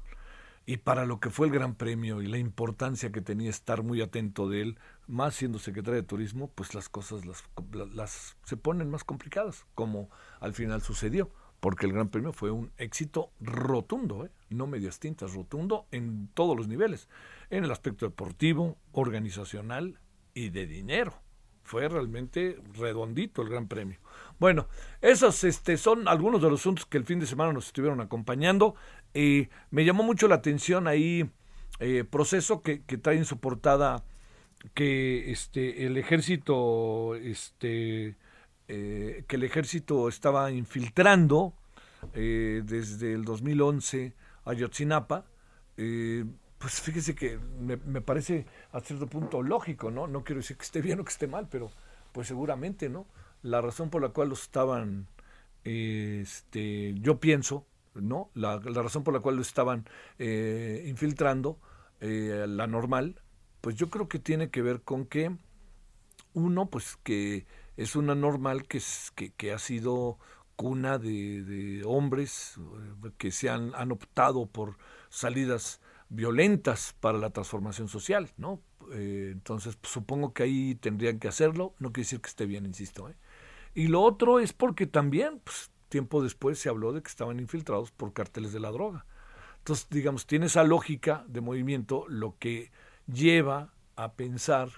Y 0.69 0.77
para 0.77 1.05
lo 1.05 1.21
que 1.21 1.29
fue 1.29 1.47
el 1.47 1.53
Gran 1.53 1.75
Premio 1.75 2.21
y 2.21 2.27
la 2.27 2.37
importancia 2.37 3.11
que 3.11 3.21
tenía 3.21 3.49
estar 3.49 3.83
muy 3.83 4.01
atento 4.01 4.49
de 4.49 4.61
él, 4.61 4.79
más 5.07 5.35
siendo 5.35 5.59
secretario 5.59 6.01
de 6.01 6.07
Turismo, 6.07 6.51
pues 6.53 6.75
las 6.75 6.89
cosas 6.89 7.25
las, 7.25 7.43
las, 7.93 8.35
se 8.43 8.57
ponen 8.57 8.89
más 8.89 9.05
complicadas, 9.05 9.65
como 9.75 10.09
al 10.41 10.53
final 10.53 10.81
sucedió, 10.81 11.31
porque 11.61 11.85
el 11.85 11.93
Gran 11.93 12.09
Premio 12.09 12.33
fue 12.33 12.51
un 12.51 12.71
éxito 12.77 13.31
rotundo, 13.39 14.25
¿eh? 14.25 14.31
no 14.49 14.67
medias 14.67 14.99
tintas, 14.99 15.33
rotundo 15.33 15.87
en 15.91 16.27
todos 16.33 16.57
los 16.57 16.67
niveles, 16.67 17.07
en 17.49 17.63
el 17.63 17.71
aspecto 17.71 18.05
deportivo, 18.05 18.77
organizacional 18.91 19.99
y 20.33 20.49
de 20.49 20.67
dinero. 20.67 21.13
Fue 21.67 21.89
realmente 21.89 22.57
redondito 22.79 23.41
el 23.41 23.49
Gran 23.49 23.67
Premio. 23.67 23.99
Bueno, 24.39 24.67
esos 25.01 25.43
este, 25.43 25.75
son 25.75 26.07
algunos 26.07 26.41
de 26.41 26.49
los 26.49 26.61
asuntos 26.61 26.85
que 26.85 26.97
el 26.97 27.03
fin 27.03 27.19
de 27.19 27.25
semana 27.25 27.51
nos 27.51 27.67
estuvieron 27.67 27.99
acompañando. 27.99 28.75
y 29.13 29.49
me 29.69 29.83
llamó 29.83 30.03
mucho 30.03 30.29
la 30.29 30.35
atención 30.35 30.87
ahí 30.87 31.29
eh, 31.79 32.05
proceso 32.09 32.61
que, 32.61 32.83
que 32.83 32.97
trae 32.97 33.17
en 33.17 33.25
su 33.25 33.39
portada 33.39 34.05
que 34.73 35.29
este 35.31 35.85
el 35.85 35.97
ejército 35.97 37.15
este 37.15 38.15
eh, 38.67 39.25
que 39.27 39.35
el 39.35 39.43
ejército 39.43 40.07
estaba 40.07 40.51
infiltrando 40.51 41.53
eh, 42.13 42.61
desde 42.63 43.13
el 43.13 43.25
2011 43.25 44.13
a 44.45 44.53
Yotzinapa 44.53 45.25
eh, 45.77 46.25
pues 46.57 46.81
fíjese 46.81 47.15
que 47.15 47.37
me, 47.37 47.77
me, 47.77 48.01
parece 48.01 48.45
a 48.71 48.79
cierto 48.79 49.07
punto 49.07 49.43
lógico 49.43 49.91
no 49.91 50.07
no 50.07 50.23
quiero 50.23 50.41
decir 50.41 50.57
que 50.57 50.63
esté 50.63 50.81
bien 50.81 50.99
o 50.99 51.03
que 51.03 51.11
esté 51.11 51.27
mal 51.27 51.47
pero 51.49 51.71
pues 52.11 52.27
seguramente 52.27 52.89
no 52.89 53.05
la 53.43 53.61
razón 53.61 53.89
por 53.89 54.01
la 54.01 54.09
cual 54.09 54.29
los 54.29 54.41
estaban 54.41 55.07
este 55.63 56.95
yo 56.95 57.19
pienso 57.19 57.65
no 57.93 58.29
la, 58.33 58.57
la 58.57 58.81
razón 58.81 59.03
por 59.03 59.13
la 59.13 59.19
cual 59.19 59.35
lo 59.35 59.41
estaban 59.41 59.85
infiltrando 60.19 61.59
la 61.99 62.67
normal 62.67 63.21
pues 63.61 63.75
yo 63.75 63.89
creo 63.89 64.07
que 64.07 64.19
tiene 64.19 64.49
que 64.49 64.61
ver 64.61 64.81
con 64.81 65.05
que 65.05 65.35
uno, 66.37 66.69
pues 66.69 66.97
que 67.03 67.45
es 67.77 67.95
una 67.95 68.15
normal 68.15 68.67
que, 68.67 68.81
que, 69.15 69.31
que 69.31 69.51
ha 69.51 69.59
sido 69.59 70.17
cuna 70.55 70.97
de, 70.97 71.83
hombres 71.85 72.55
eh, 72.57 73.11
que 73.17 73.31
se 73.31 73.49
han, 73.49 73.73
han, 73.75 73.91
optado 73.91 74.45
por 74.45 74.77
salidas 75.09 75.81
violentas 76.09 76.95
para 76.99 77.17
la 77.17 77.29
transformación 77.31 77.87
social, 77.87 78.31
¿no? 78.37 78.61
Eh, 78.91 79.29
entonces, 79.33 79.75
pues, 79.75 79.91
supongo 79.91 80.33
que 80.33 80.43
ahí 80.43 80.75
tendrían 80.75 81.19
que 81.19 81.27
hacerlo, 81.27 81.73
no 81.79 81.91
quiere 81.91 82.05
decir 82.05 82.21
que 82.21 82.29
esté 82.29 82.45
bien, 82.45 82.65
insisto. 82.65 83.09
¿eh? 83.09 83.15
Y 83.73 83.87
lo 83.87 84.01
otro 84.01 84.39
es 84.39 84.53
porque 84.53 84.87
también, 84.87 85.39
pues, 85.43 85.71
tiempo 85.89 86.23
después 86.23 86.59
se 86.59 86.69
habló 86.69 86.93
de 86.93 87.01
que 87.01 87.09
estaban 87.09 87.39
infiltrados 87.39 87.91
por 87.91 88.13
carteles 88.13 88.53
de 88.53 88.59
la 88.59 88.71
droga. 88.71 89.05
Entonces, 89.59 89.87
digamos, 89.89 90.25
tiene 90.25 90.45
esa 90.45 90.63
lógica 90.63 91.25
de 91.27 91.41
movimiento, 91.41 92.05
lo 92.07 92.37
que 92.39 92.71
lleva 93.11 93.73
a 93.95 94.13
pensar 94.13 94.69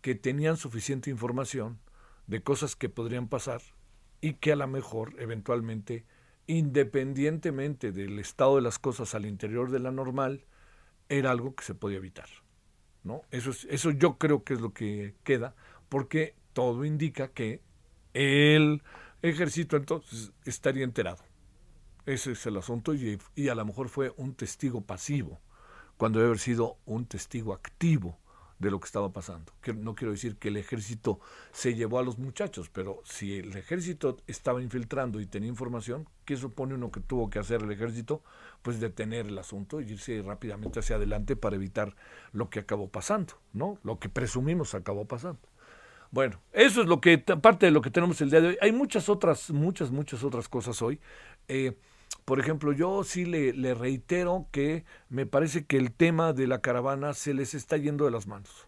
que 0.00 0.14
tenían 0.14 0.56
suficiente 0.56 1.10
información 1.10 1.80
de 2.26 2.42
cosas 2.42 2.76
que 2.76 2.88
podrían 2.88 3.28
pasar 3.28 3.60
y 4.20 4.34
que 4.34 4.52
a 4.52 4.56
lo 4.56 4.66
mejor 4.68 5.14
eventualmente, 5.18 6.04
independientemente 6.46 7.92
del 7.92 8.18
estado 8.18 8.56
de 8.56 8.62
las 8.62 8.78
cosas 8.78 9.14
al 9.14 9.26
interior 9.26 9.70
de 9.70 9.80
la 9.80 9.90
normal, 9.90 10.44
era 11.08 11.30
algo 11.30 11.54
que 11.54 11.64
se 11.64 11.74
podía 11.74 11.98
evitar. 11.98 12.28
¿no? 13.04 13.22
Eso, 13.30 13.50
es, 13.50 13.66
eso 13.70 13.90
yo 13.90 14.18
creo 14.18 14.44
que 14.44 14.54
es 14.54 14.60
lo 14.60 14.72
que 14.72 15.14
queda, 15.24 15.54
porque 15.88 16.34
todo 16.52 16.84
indica 16.84 17.28
que 17.28 17.62
el 18.14 18.82
ejército 19.22 19.76
entonces 19.76 20.32
estaría 20.44 20.84
enterado. 20.84 21.22
Ese 22.04 22.32
es 22.32 22.46
el 22.46 22.56
asunto 22.56 22.94
y, 22.94 23.18
y 23.34 23.48
a 23.48 23.54
lo 23.54 23.64
mejor 23.64 23.88
fue 23.88 24.12
un 24.16 24.34
testigo 24.34 24.80
pasivo 24.80 25.40
cuando 25.96 26.18
debe 26.18 26.30
haber 26.30 26.40
sido 26.40 26.78
un 26.84 27.06
testigo 27.06 27.52
activo 27.52 28.18
de 28.58 28.70
lo 28.70 28.80
que 28.80 28.86
estaba 28.86 29.12
pasando. 29.12 29.52
No 29.76 29.94
quiero 29.94 30.12
decir 30.12 30.36
que 30.36 30.48
el 30.48 30.56
ejército 30.56 31.20
se 31.52 31.74
llevó 31.74 31.98
a 31.98 32.02
los 32.02 32.18
muchachos, 32.18 32.70
pero 32.70 33.02
si 33.04 33.38
el 33.38 33.56
ejército 33.56 34.16
estaba 34.26 34.62
infiltrando 34.62 35.20
y 35.20 35.26
tenía 35.26 35.48
información, 35.48 36.08
¿qué 36.24 36.36
supone 36.36 36.74
uno 36.74 36.90
que 36.90 37.00
tuvo 37.00 37.28
que 37.28 37.38
hacer 37.38 37.62
el 37.62 37.70
ejército? 37.70 38.22
Pues 38.62 38.80
detener 38.80 39.26
el 39.26 39.38
asunto 39.38 39.80
y 39.80 39.84
irse 39.84 40.22
rápidamente 40.22 40.80
hacia 40.80 40.96
adelante 40.96 41.36
para 41.36 41.56
evitar 41.56 41.94
lo 42.32 42.48
que 42.50 42.60
acabó 42.60 42.88
pasando, 42.88 43.34
¿no? 43.52 43.78
Lo 43.82 43.98
que 43.98 44.08
presumimos 44.08 44.74
acabó 44.74 45.06
pasando. 45.06 45.40
Bueno, 46.10 46.40
eso 46.52 46.80
es 46.80 46.86
lo 46.86 47.00
que 47.00 47.18
parte 47.18 47.66
de 47.66 47.72
lo 47.72 47.82
que 47.82 47.90
tenemos 47.90 48.20
el 48.20 48.30
día 48.30 48.40
de 48.40 48.48
hoy. 48.48 48.58
Hay 48.60 48.72
muchas 48.72 49.08
otras, 49.08 49.50
muchas, 49.50 49.90
muchas 49.90 50.24
otras 50.24 50.48
cosas 50.48 50.80
hoy. 50.80 51.00
Eh, 51.48 51.76
por 52.26 52.40
ejemplo, 52.40 52.72
yo 52.72 53.04
sí 53.04 53.24
le, 53.24 53.74
reitero 53.74 54.48
que 54.50 54.84
me 55.08 55.26
parece 55.26 55.64
que 55.64 55.76
el 55.76 55.92
tema 55.92 56.32
de 56.32 56.48
la 56.48 56.60
caravana 56.60 57.14
se 57.14 57.32
les 57.34 57.54
está 57.54 57.76
yendo 57.76 58.04
de 58.04 58.10
las 58.10 58.26
manos. 58.26 58.66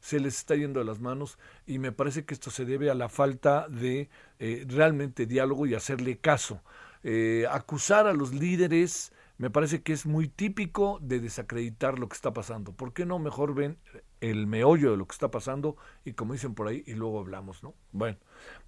Se 0.00 0.20
les 0.20 0.36
está 0.36 0.54
yendo 0.54 0.80
de 0.80 0.86
las 0.86 1.00
manos 1.00 1.38
y 1.66 1.78
me 1.78 1.92
parece 1.92 2.26
que 2.26 2.34
esto 2.34 2.50
se 2.50 2.66
debe 2.66 2.90
a 2.90 2.94
la 2.94 3.08
falta 3.08 3.66
de 3.68 4.10
eh, 4.38 4.66
realmente 4.68 5.24
diálogo 5.24 5.66
y 5.66 5.74
hacerle 5.74 6.18
caso. 6.18 6.60
Eh, 7.02 7.46
acusar 7.50 8.06
a 8.06 8.12
los 8.12 8.34
líderes 8.34 9.14
me 9.40 9.48
parece 9.48 9.82
que 9.82 9.94
es 9.94 10.04
muy 10.04 10.28
típico 10.28 10.98
de 11.00 11.18
desacreditar 11.18 11.98
lo 11.98 12.10
que 12.10 12.14
está 12.14 12.34
pasando. 12.34 12.72
¿Por 12.72 12.92
qué 12.92 13.06
no 13.06 13.18
mejor 13.18 13.54
ven 13.54 13.78
el 14.20 14.46
meollo 14.46 14.90
de 14.90 14.98
lo 14.98 15.06
que 15.06 15.14
está 15.14 15.30
pasando 15.30 15.78
y 16.04 16.12
como 16.12 16.34
dicen 16.34 16.54
por 16.54 16.68
ahí 16.68 16.84
y 16.86 16.92
luego 16.92 17.20
hablamos, 17.20 17.62
¿no? 17.62 17.72
Bueno, 17.90 18.18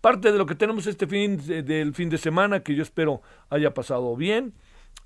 parte 0.00 0.32
de 0.32 0.38
lo 0.38 0.46
que 0.46 0.54
tenemos 0.54 0.86
este 0.86 1.06
fin 1.06 1.36
del 1.36 1.92
fin 1.94 2.08
de 2.08 2.16
semana 2.16 2.62
que 2.62 2.74
yo 2.74 2.82
espero 2.82 3.20
haya 3.50 3.74
pasado 3.74 4.16
bien. 4.16 4.54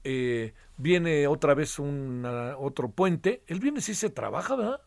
Eh, 0.04 0.54
viene 0.76 1.26
otra 1.26 1.54
vez 1.54 1.80
un 1.80 2.25
otro 2.58 2.92
puente. 2.92 3.42
El 3.49 3.58
viernes 3.58 3.87
sí 3.87 3.96
se 3.96 4.08
trabaja, 4.08 4.54
¿verdad? 4.54 4.80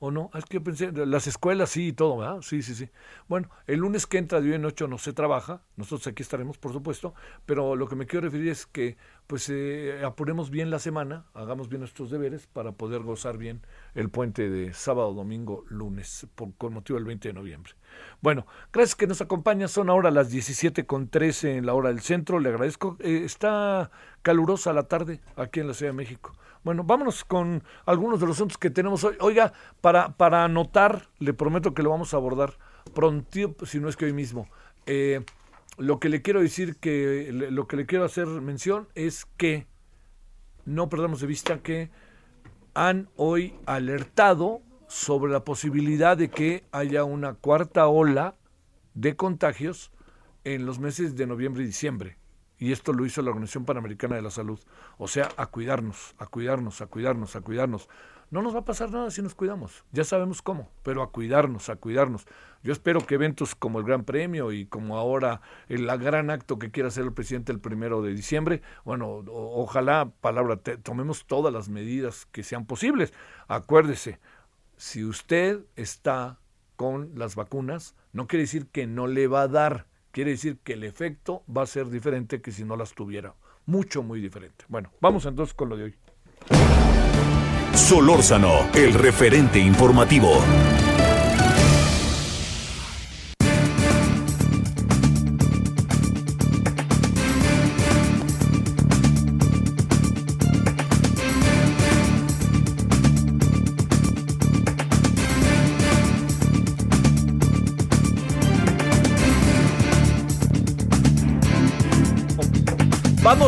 ¿O 0.00 0.12
no? 0.12 0.30
Es 0.34 0.44
que 0.44 0.58
yo 0.58 0.62
pensé, 0.62 0.92
las 0.92 1.26
escuelas 1.26 1.70
sí 1.70 1.88
y 1.88 1.92
todo, 1.92 2.18
¿verdad? 2.18 2.40
Sí, 2.42 2.62
sí, 2.62 2.74
sí. 2.74 2.88
Bueno, 3.26 3.50
el 3.66 3.80
lunes 3.80 4.06
que 4.06 4.18
entra 4.18 4.40
de 4.40 4.48
hoy 4.48 4.54
en 4.54 4.64
ocho 4.64 4.86
no 4.86 4.96
se 4.96 5.12
trabaja, 5.12 5.62
nosotros 5.76 6.06
aquí 6.06 6.22
estaremos, 6.22 6.56
por 6.56 6.72
supuesto, 6.72 7.14
pero 7.46 7.74
lo 7.74 7.88
que 7.88 7.96
me 7.96 8.06
quiero 8.06 8.26
referir 8.26 8.48
es 8.48 8.66
que, 8.66 8.96
pues, 9.26 9.48
eh, 9.50 10.00
apuremos 10.04 10.50
bien 10.50 10.70
la 10.70 10.78
semana, 10.78 11.26
hagamos 11.34 11.68
bien 11.68 11.80
nuestros 11.80 12.10
deberes 12.10 12.46
para 12.46 12.72
poder 12.72 13.02
gozar 13.02 13.38
bien 13.38 13.62
el 13.94 14.08
puente 14.08 14.48
de 14.48 14.72
sábado, 14.72 15.12
domingo, 15.14 15.64
lunes, 15.68 16.28
por, 16.36 16.54
con 16.54 16.74
motivo 16.74 16.96
del 16.96 17.06
20 17.06 17.28
de 17.28 17.34
noviembre. 17.34 17.72
Bueno, 18.20 18.46
gracias 18.72 18.94
que 18.94 19.08
nos 19.08 19.20
acompaña, 19.20 19.66
son 19.66 19.90
ahora 19.90 20.12
las 20.12 20.30
17 20.30 20.86
con 20.86 21.08
13 21.08 21.56
en 21.56 21.66
la 21.66 21.74
hora 21.74 21.88
del 21.88 22.00
centro, 22.00 22.38
le 22.38 22.50
agradezco. 22.50 22.96
Eh, 23.00 23.22
está 23.24 23.90
calurosa 24.22 24.72
la 24.72 24.84
tarde 24.84 25.20
aquí 25.34 25.58
en 25.58 25.66
la 25.66 25.74
Ciudad 25.74 25.90
de 25.92 25.96
México. 25.96 26.34
Bueno, 26.68 26.84
vámonos 26.84 27.24
con 27.24 27.62
algunos 27.86 28.20
de 28.20 28.26
los 28.26 28.36
asuntos 28.36 28.58
que 28.58 28.68
tenemos 28.68 29.02
hoy. 29.02 29.16
Oiga, 29.20 29.54
para, 29.80 30.18
para 30.18 30.44
anotar, 30.44 31.08
le 31.18 31.32
prometo 31.32 31.72
que 31.72 31.82
lo 31.82 31.88
vamos 31.88 32.12
a 32.12 32.18
abordar 32.18 32.58
pronto, 32.94 33.64
si 33.64 33.80
no 33.80 33.88
es 33.88 33.96
que 33.96 34.04
hoy 34.04 34.12
mismo. 34.12 34.50
Eh, 34.84 35.24
lo 35.78 35.98
que 35.98 36.10
le 36.10 36.20
quiero 36.20 36.42
decir 36.42 36.76
que, 36.76 37.30
lo 37.32 37.66
que 37.66 37.76
le 37.76 37.86
quiero 37.86 38.04
hacer 38.04 38.26
mención 38.26 38.86
es 38.94 39.24
que 39.38 39.66
no 40.66 40.90
perdamos 40.90 41.22
de 41.22 41.26
vista 41.26 41.62
que 41.62 41.90
han 42.74 43.08
hoy 43.16 43.54
alertado 43.64 44.60
sobre 44.88 45.32
la 45.32 45.44
posibilidad 45.44 46.18
de 46.18 46.28
que 46.28 46.64
haya 46.70 47.02
una 47.02 47.32
cuarta 47.32 47.86
ola 47.86 48.34
de 48.92 49.16
contagios 49.16 49.90
en 50.44 50.66
los 50.66 50.80
meses 50.80 51.16
de 51.16 51.26
noviembre 51.26 51.62
y 51.62 51.66
diciembre 51.66 52.18
y 52.58 52.72
esto 52.72 52.92
lo 52.92 53.06
hizo 53.06 53.22
la 53.22 53.30
Organización 53.30 53.64
Panamericana 53.64 54.16
de 54.16 54.22
la 54.22 54.30
Salud. 54.30 54.58
O 54.96 55.08
sea, 55.08 55.28
a 55.36 55.46
cuidarnos, 55.46 56.14
a 56.18 56.26
cuidarnos, 56.26 56.80
a 56.80 56.86
cuidarnos, 56.86 57.36
a 57.36 57.40
cuidarnos. 57.40 57.88
No 58.30 58.42
nos 58.42 58.54
va 58.54 58.58
a 58.58 58.64
pasar 58.64 58.90
nada 58.90 59.10
si 59.10 59.22
nos 59.22 59.34
cuidamos, 59.34 59.84
ya 59.90 60.04
sabemos 60.04 60.42
cómo, 60.42 60.70
pero 60.82 61.02
a 61.02 61.10
cuidarnos, 61.10 61.70
a 61.70 61.76
cuidarnos. 61.76 62.26
Yo 62.62 62.74
espero 62.74 63.00
que 63.06 63.14
eventos 63.14 63.54
como 63.54 63.78
el 63.78 63.86
Gran 63.86 64.04
Premio 64.04 64.52
y 64.52 64.66
como 64.66 64.98
ahora 64.98 65.40
el 65.68 65.86
gran 65.86 66.28
acto 66.28 66.58
que 66.58 66.70
quiera 66.70 66.88
hacer 66.88 67.04
el 67.04 67.14
presidente 67.14 67.52
el 67.52 67.60
primero 67.60 68.02
de 68.02 68.12
diciembre, 68.12 68.60
bueno, 68.84 69.24
ojalá, 69.28 70.12
palabra, 70.20 70.58
tomemos 70.58 71.26
todas 71.26 71.54
las 71.54 71.70
medidas 71.70 72.26
que 72.26 72.42
sean 72.42 72.66
posibles. 72.66 73.14
Acuérdese, 73.46 74.20
si 74.76 75.04
usted 75.04 75.64
está 75.76 76.38
con 76.76 77.12
las 77.14 77.34
vacunas, 77.34 77.94
no 78.12 78.26
quiere 78.26 78.42
decir 78.42 78.66
que 78.66 78.86
no 78.86 79.06
le 79.06 79.26
va 79.26 79.42
a 79.42 79.48
dar 79.48 79.86
quiere 80.10 80.32
decir 80.32 80.58
que 80.62 80.74
el 80.74 80.84
efecto 80.84 81.42
va 81.54 81.62
a 81.62 81.66
ser 81.66 81.88
diferente 81.90 82.40
que 82.40 82.52
si 82.52 82.64
no 82.64 82.76
las 82.76 82.94
tuviera. 82.94 83.34
Mucho, 83.66 84.02
muy 84.02 84.20
diferente. 84.20 84.64
Bueno, 84.68 84.90
vamos 85.00 85.26
entonces 85.26 85.54
con 85.54 85.68
lo 85.68 85.76
de 85.76 85.84
hoy. 85.84 85.94
Solórzano, 87.74 88.68
el 88.74 88.94
referente 88.94 89.58
informativo. 89.58 90.42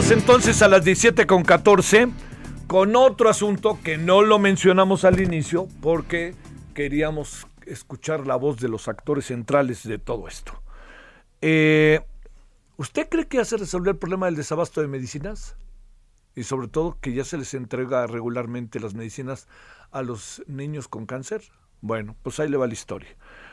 Entonces 0.09 0.63
a 0.63 0.69
las 0.69 0.85
17 0.85 1.27
con 1.27 1.43
14 1.43 2.09
con 2.67 2.97
otro 2.97 3.29
asunto 3.29 3.79
que 3.85 3.99
no 3.99 4.23
lo 4.23 4.39
mencionamos 4.39 5.05
al 5.05 5.21
inicio 5.21 5.69
porque 5.83 6.35
queríamos 6.75 7.47
escuchar 7.67 8.27
la 8.27 8.35
voz 8.37 8.59
de 8.59 8.69
los 8.69 8.89
actores 8.89 9.27
centrales 9.27 9.87
de 9.87 9.99
todo 9.99 10.27
esto. 10.27 10.61
Eh, 11.43 12.01
¿Usted 12.79 13.09
cree 13.09 13.29
que 13.29 13.37
ya 13.37 13.45
se 13.45 13.59
resolvió 13.59 13.93
el 13.93 13.99
problema 13.99 14.27
del 14.27 14.37
desabasto 14.37 14.81
de 14.81 14.89
medicinas? 14.89 15.55
Y 16.35 16.45
sobre 16.45 16.69
todo 16.69 16.97
que 17.01 17.13
ya 17.13 17.23
se 17.23 17.37
les 17.37 17.53
entrega 17.55 18.07
regularmente 18.07 18.81
las 18.81 18.95
medicinas 18.95 19.49
a 19.93 20.03
los 20.03 20.43
niños 20.49 20.89
con 20.89 21.05
cáncer. 21.07 21.43
Bueno, 21.83 22.17
pues 22.23 22.41
ahí 22.41 22.49
le 22.49 22.57
va 22.57 22.67
la 22.67 22.73
historia. 22.73 23.11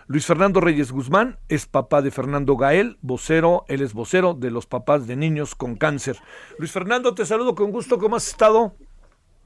Luis 0.09 0.25
Fernando 0.25 0.61
Reyes 0.61 0.93
Guzmán 0.93 1.37
es 1.49 1.65
papá 1.65 2.01
de 2.01 2.11
Fernando 2.11 2.55
Gael, 2.55 2.97
vocero, 3.01 3.65
él 3.67 3.81
es 3.81 3.93
vocero 3.93 4.33
de 4.33 4.51
los 4.51 4.65
papás 4.65 5.05
de 5.05 5.17
niños 5.17 5.53
con 5.53 5.75
cáncer. 5.75 6.15
Luis 6.57 6.71
Fernando, 6.71 7.13
te 7.13 7.25
saludo 7.25 7.55
con 7.55 7.71
gusto, 7.71 7.99
¿cómo 7.99 8.15
has 8.15 8.25
estado? 8.25 8.71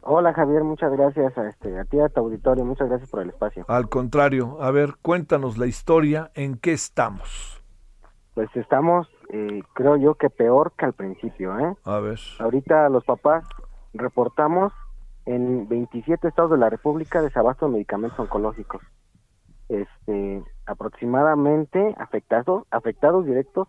Hola 0.02 0.34
Javier, 0.34 0.64
muchas 0.64 0.92
gracias 0.92 1.36
a, 1.36 1.50
este, 1.50 1.80
a 1.80 1.86
ti, 1.86 2.00
a 2.00 2.10
tu 2.10 2.20
auditorio, 2.20 2.64
muchas 2.64 2.90
gracias 2.90 3.10
por 3.10 3.24
el 3.24 3.30
espacio. 3.30 3.66
Al 3.68 3.90
contrario, 3.90 4.62
a 4.62 4.70
ver, 4.70 4.98
cuéntanos 5.02 5.58
la 5.58 5.66
historia, 5.66 6.30
¿en 6.36 6.60
qué 6.60 6.74
estamos? 6.74 7.64
Pues 8.36 8.56
estamos, 8.56 9.08
eh, 9.30 9.64
creo 9.74 9.98
yo 9.98 10.14
que 10.14 10.30
peor 10.30 10.74
que 10.78 10.86
al 10.86 10.94
principio, 10.94 11.58
¿eh? 11.58 11.76
A 11.86 12.00
ver. 12.00 12.20
Ahorita 12.38 12.88
los 12.90 13.04
papás 13.04 13.46
reportamos 13.96 14.72
en 15.26 15.68
27 15.68 16.28
estados 16.28 16.52
de 16.52 16.58
la 16.60 16.70
República 16.70 17.20
desabasto 17.24 17.66
de 17.66 17.72
medicamentos 17.72 18.20
oncológicos. 18.20 18.84
Este, 19.70 20.44
aproximadamente 20.66 21.96
afectados, 21.98 22.66
afectados 22.72 23.26
directos, 23.26 23.68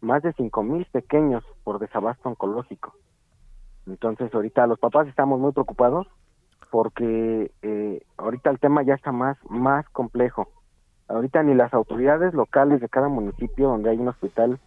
más 0.00 0.22
de 0.22 0.32
5 0.32 0.62
mil 0.62 0.86
pequeños 0.86 1.44
por 1.64 1.78
desabasto 1.78 2.28
oncológico. 2.28 2.94
Entonces 3.86 4.32
ahorita 4.34 4.66
los 4.66 4.78
papás 4.78 5.08
estamos 5.08 5.40
muy 5.40 5.52
preocupados 5.52 6.06
porque 6.70 7.50
eh, 7.62 8.02
ahorita 8.16 8.50
el 8.50 8.58
tema 8.58 8.82
ya 8.82 8.94
está 8.94 9.12
más, 9.12 9.36
más 9.48 9.88
complejo. 9.90 10.48
Ahorita 11.08 11.42
ni 11.42 11.54
las 11.54 11.74
autoridades 11.74 12.34
locales 12.34 12.80
de 12.80 12.88
cada 12.88 13.08
municipio 13.08 13.68
donde 13.68 13.90
hay 13.90 13.98
un 13.98 14.08
hospital 14.08 14.60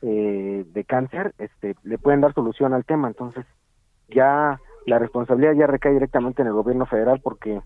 eh, 0.00 0.64
de 0.72 0.84
cáncer 0.84 1.34
este, 1.38 1.74
le 1.82 1.98
pueden 1.98 2.20
dar 2.20 2.32
solución 2.34 2.72
al 2.72 2.84
tema. 2.84 3.08
Entonces 3.08 3.44
ya 4.08 4.60
la 4.86 4.98
responsabilidad 4.98 5.54
ya 5.54 5.66
recae 5.66 5.92
directamente 5.92 6.42
en 6.42 6.48
el 6.48 6.54
gobierno 6.54 6.86
federal 6.86 7.20
porque 7.22 7.60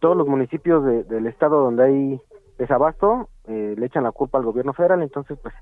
todos 0.00 0.16
los 0.16 0.28
municipios 0.28 0.84
del 1.08 1.26
estado 1.26 1.60
donde 1.60 1.84
hay 1.84 2.20
desabasto 2.58 3.30
eh, 3.44 3.74
le 3.78 3.86
echan 3.86 4.04
la 4.04 4.12
culpa 4.12 4.38
al 4.38 4.44
gobierno 4.44 4.74
federal. 4.74 5.02
Entonces 5.02 5.38
pues 5.42 5.54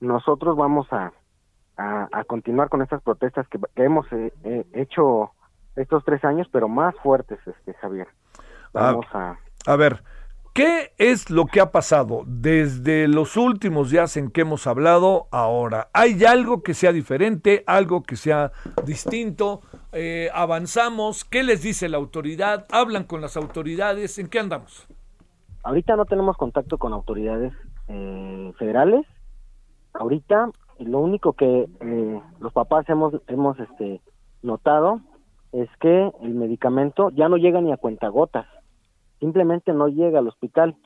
nosotros 0.00 0.56
vamos 0.56 0.86
a, 0.92 1.12
a, 1.76 2.24
continuar 2.24 2.68
con 2.68 2.82
estas 2.82 3.02
protestas 3.02 3.46
que, 3.48 3.58
hemos 3.76 4.10
eh, 4.12 4.32
eh, 4.44 4.64
hecho 4.72 5.32
estos 5.76 6.04
tres 6.04 6.24
años, 6.24 6.48
pero 6.50 6.68
más 6.68 6.94
fuertes, 7.02 7.38
este 7.46 7.74
Javier. 7.74 8.08
Ah, 8.74 8.92
Vamos 8.92 9.06
a... 9.12 9.38
A 9.66 9.76
ver, 9.76 10.02
¿qué 10.54 10.92
es 10.96 11.28
lo 11.28 11.46
que 11.46 11.60
ha 11.60 11.72
pasado 11.72 12.22
desde 12.26 13.08
los 13.08 13.36
últimos 13.36 13.90
días 13.90 14.16
en 14.16 14.30
que 14.30 14.42
hemos 14.42 14.66
hablado 14.66 15.28
ahora? 15.32 15.88
¿Hay 15.92 16.24
algo 16.24 16.62
que 16.62 16.72
sea 16.72 16.92
diferente, 16.92 17.62
algo 17.66 18.02
que 18.02 18.16
sea 18.16 18.52
distinto? 18.84 19.60
Eh, 19.92 20.30
¿Avanzamos? 20.32 21.24
¿Qué 21.24 21.42
les 21.42 21.62
dice 21.62 21.88
la 21.88 21.98
autoridad? 21.98 22.66
¿Hablan 22.70 23.04
con 23.04 23.20
las 23.20 23.36
autoridades? 23.36 24.18
¿En 24.18 24.28
qué 24.28 24.38
andamos? 24.38 24.86
Ahorita 25.66 25.96
no 25.96 26.04
tenemos 26.04 26.36
contacto 26.36 26.78
con 26.78 26.92
autoridades 26.92 27.52
federales. 28.56 29.04
Ahorita 29.94 30.48
lo 30.78 31.00
único 31.00 31.32
que 31.32 31.66
eh, 31.80 32.22
los 32.38 32.52
papás 32.52 32.88
hemos 32.88 33.14
hemos 33.26 33.58
este 33.58 34.00
notado 34.42 35.00
es 35.50 35.68
que 35.80 36.12
el 36.22 36.34
medicamento 36.34 37.10
ya 37.10 37.28
no 37.28 37.36
llega 37.36 37.60
ni 37.60 37.72
a 37.72 37.78
cuentagotas 37.78 38.46
simplemente 39.18 39.72
no 39.72 39.88
llega 39.88 40.18
al 40.18 40.28
hospital 40.28 40.76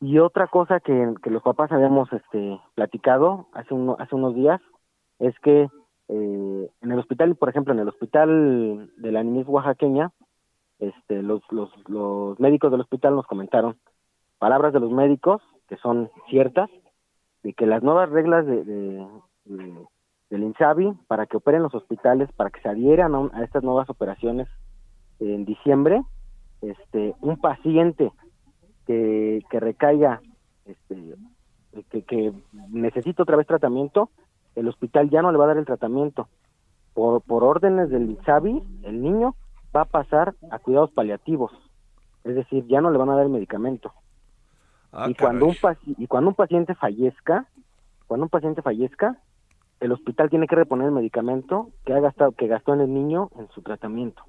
y 0.00 0.18
otra 0.18 0.46
cosa 0.46 0.78
que, 0.78 1.14
que 1.22 1.30
los 1.30 1.42
papás 1.42 1.72
habíamos 1.72 2.12
este 2.12 2.60
platicado 2.74 3.48
hace 3.52 3.74
uno, 3.74 3.96
hace 3.98 4.14
unos 4.14 4.34
días 4.34 4.60
es 5.18 5.34
que 5.40 5.68
eh, 6.08 6.70
en 6.82 6.92
el 6.92 6.98
hospital 6.98 7.34
por 7.34 7.48
ejemplo 7.48 7.72
en 7.72 7.80
el 7.80 7.88
hospital 7.88 8.90
de 8.96 9.12
la 9.12 9.22
niñez 9.22 9.48
oaxaqueña 9.48 10.12
este 10.78 11.22
los, 11.22 11.42
los 11.50 11.70
los 11.88 12.38
médicos 12.38 12.70
del 12.70 12.80
hospital 12.80 13.16
nos 13.16 13.26
comentaron 13.26 13.76
palabras 14.38 14.72
de 14.72 14.80
los 14.80 14.90
médicos 14.92 15.42
que 15.68 15.76
son 15.76 16.10
ciertas 16.28 16.70
de 17.42 17.52
que 17.52 17.66
las 17.66 17.82
nuevas 17.82 18.10
reglas 18.10 18.46
de, 18.46 19.06
del 20.30 20.42
INSABI 20.42 20.92
para 21.06 21.26
que 21.26 21.36
operen 21.36 21.62
los 21.62 21.74
hospitales, 21.74 22.30
para 22.32 22.50
que 22.50 22.60
se 22.60 22.68
adhieran 22.68 23.14
a, 23.14 23.44
estas 23.44 23.62
nuevas 23.62 23.88
operaciones 23.88 24.48
en 25.20 25.44
diciembre, 25.44 26.02
este, 26.60 27.14
un 27.20 27.40
paciente 27.40 28.12
que, 28.86 29.42
que 29.50 29.60
recaiga, 29.60 30.20
este, 30.66 31.14
que, 31.90 32.02
que 32.02 32.32
necesita 32.70 33.22
otra 33.22 33.36
vez 33.36 33.46
tratamiento, 33.46 34.10
el 34.54 34.68
hospital 34.68 35.10
ya 35.10 35.22
no 35.22 35.32
le 35.32 35.38
va 35.38 35.44
a 35.44 35.48
dar 35.48 35.58
el 35.58 35.66
tratamiento. 35.66 36.28
Por, 36.94 37.22
por 37.22 37.44
órdenes 37.44 37.90
del 37.90 38.10
INSABI, 38.10 38.62
el 38.82 39.02
niño 39.02 39.34
va 39.74 39.82
a 39.82 39.84
pasar 39.86 40.34
a 40.50 40.58
cuidados 40.58 40.90
paliativos, 40.92 41.52
es 42.24 42.34
decir, 42.34 42.66
ya 42.66 42.80
no 42.80 42.90
le 42.90 42.98
van 42.98 43.10
a 43.10 43.14
dar 43.14 43.24
el 43.24 43.30
medicamento. 43.30 43.92
Ah, 44.92 45.06
y, 45.08 45.14
cuando 45.14 45.46
un 45.46 45.56
y 45.98 46.06
cuando 46.06 46.30
un 46.30 46.34
paciente 46.34 46.74
fallezca, 46.74 47.46
cuando 48.06 48.24
un 48.24 48.30
paciente 48.30 48.62
fallezca, 48.62 49.18
el 49.80 49.92
hospital 49.92 50.30
tiene 50.30 50.46
que 50.46 50.56
reponer 50.56 50.86
el 50.86 50.92
medicamento 50.92 51.70
que 51.84 51.92
ha 51.92 52.00
gastado, 52.00 52.32
que 52.32 52.46
gastó 52.46 52.74
en 52.74 52.80
el 52.80 52.92
niño 52.92 53.30
en 53.38 53.48
su 53.50 53.62
tratamiento. 53.62 54.22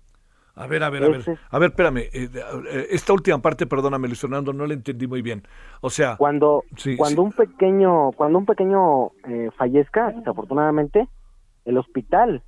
A 0.56 0.68
ver, 0.68 0.84
a 0.84 0.90
ver, 0.90 1.04
a 1.04 1.08
ver, 1.08 1.40
a 1.52 1.60
ver, 1.60 1.70
espérame, 1.70 1.98
eh, 2.00 2.10
eh, 2.12 2.88
esta 2.90 3.14
última 3.14 3.42
parte, 3.42 3.66
perdóname, 3.66 4.10
Luis 4.10 4.20
Fernando, 4.20 4.52
no 4.52 4.68
la 4.68 4.74
entendí 4.74 5.08
muy 5.08 5.22
bien. 5.22 5.44
O 5.80 5.90
sea, 5.90 6.18
cuando, 6.18 6.66
cuando 6.98 7.22
un 7.22 7.32
pequeño, 7.32 8.12
cuando 8.12 8.40
un 8.40 8.46
pequeño 8.46 9.12
eh, 9.26 9.50
fallezca, 9.56 10.12
desafortunadamente, 10.12 11.08
el 11.64 11.78
hospital 11.78 12.44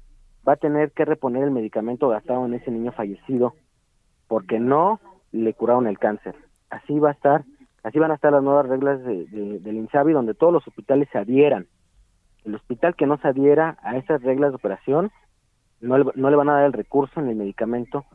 va 0.47 0.53
a 0.53 0.57
tener 0.57 0.91
que 0.91 1.05
reponer 1.05 1.43
el 1.43 1.51
medicamento 1.51 2.09
gastado 2.09 2.45
en 2.45 2.53
ese 2.53 2.71
niño 2.71 2.91
fallecido, 2.91 3.53
porque 4.27 4.59
no 4.59 4.99
le 5.31 5.53
curaron 5.53 5.87
el 5.87 5.99
cáncer. 5.99 6.35
Así 6.69 6.99
va 6.99 7.09
a 7.09 7.13
estar 7.13 7.43
Así 7.83 7.97
van 7.97 8.11
a 8.11 8.15
estar 8.15 8.31
las 8.31 8.43
nuevas 8.43 8.67
reglas 8.67 9.03
de, 9.03 9.25
del 9.25 9.75
INSABI 9.75 10.13
donde 10.13 10.33
todos 10.33 10.53
los 10.53 10.67
hospitales 10.67 11.09
se 11.11 11.17
adhieran. 11.17 11.67
El 12.45 12.55
hospital 12.55 12.95
que 12.95 13.07
no 13.07 13.17
se 13.17 13.27
adhiera 13.27 13.77
a 13.81 13.97
esas 13.97 14.21
reglas 14.21 14.51
de 14.51 14.55
operación 14.55 15.11
no 15.79 15.97
le, 15.97 16.05
no 16.15 16.29
le 16.29 16.35
van 16.35 16.49
a 16.49 16.53
dar 16.53 16.65
el 16.65 16.73
recurso 16.73 17.21
ni 17.21 17.31
el 17.31 17.37
medicamento 17.37 18.05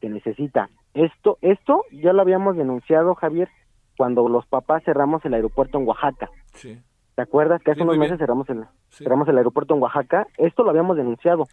que 0.00 0.08
necesita. 0.08 0.68
Esto, 0.94 1.38
esto 1.40 1.82
ya 1.90 2.12
lo 2.12 2.22
habíamos 2.22 2.56
denunciado, 2.56 3.14
Javier, 3.16 3.48
cuando 3.96 4.28
los 4.28 4.46
papás 4.46 4.84
cerramos 4.84 5.24
el 5.24 5.34
aeropuerto 5.34 5.78
en 5.78 5.88
Oaxaca. 5.88 6.30
Sí. 6.54 6.80
¿Te 7.16 7.22
acuerdas 7.22 7.62
que 7.62 7.72
hace 7.72 7.82
unos 7.82 7.98
meses 7.98 8.18
cerramos 8.18 8.48
el, 8.50 8.64
cerramos 8.90 9.26
el 9.28 9.38
aeropuerto 9.38 9.74
en 9.74 9.82
Oaxaca? 9.82 10.26
Esto 10.36 10.62
lo 10.62 10.70
habíamos 10.70 10.96
denunciado, 10.96 11.46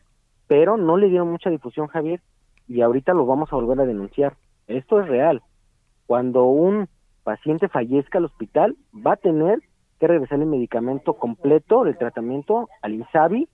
pero 0.48 0.78
no 0.78 0.98
le 0.98 1.10
dieron 1.10 1.32
mucha 1.32 1.50
difusión, 1.50 1.88
Javier, 1.88 2.22
y 2.68 2.82
ahorita 2.82 3.14
lo 3.14 3.26
vamos 3.26 3.52
a 3.52 3.56
volver 3.56 3.80
a 3.82 3.86
denunciar. 3.86 4.36
Esto 4.68 5.02
es 5.02 5.08
real. 5.08 5.42
Cuando 6.06 6.46
un 6.46 6.88
paciente 7.24 7.68
fallezca 7.70 8.18
al 8.18 8.26
hospital, 8.26 8.76
va 8.94 9.14
a 9.14 9.18
tener 9.18 9.60
que 10.00 10.08
regresar 10.08 10.40
el 10.40 10.48
medicamento 10.48 11.14
completo 11.14 11.84
del 11.84 11.98
tratamiento 11.98 12.70
al 12.82 12.94
INSABI 12.94 13.48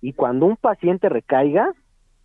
y 0.00 0.12
cuando 0.12 0.46
un 0.46 0.56
paciente 0.56 1.08
recaiga, 1.08 1.72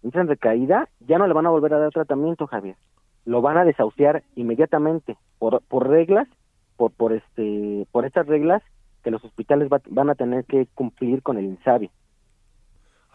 entra 0.03 0.21
en 0.21 0.27
recaída, 0.27 0.89
ya 0.99 1.17
no 1.17 1.27
le 1.27 1.33
van 1.33 1.45
a 1.45 1.51
volver 1.51 1.73
a 1.73 1.79
dar 1.79 1.91
tratamiento, 1.91 2.47
Javier. 2.47 2.75
Lo 3.23 3.41
van 3.41 3.57
a 3.57 3.65
desahuciar 3.65 4.23
inmediatamente 4.35 5.17
por, 5.37 5.61
por 5.61 5.87
reglas, 5.87 6.27
por, 6.75 6.91
por, 6.91 7.13
este, 7.13 7.87
por 7.91 8.05
estas 8.05 8.25
reglas 8.25 8.63
que 9.03 9.11
los 9.11 9.23
hospitales 9.23 9.69
van 9.69 10.09
a 10.09 10.15
tener 10.15 10.45
que 10.45 10.67
cumplir 10.73 11.21
con 11.21 11.37
el 11.37 11.45
INSABI. 11.45 11.91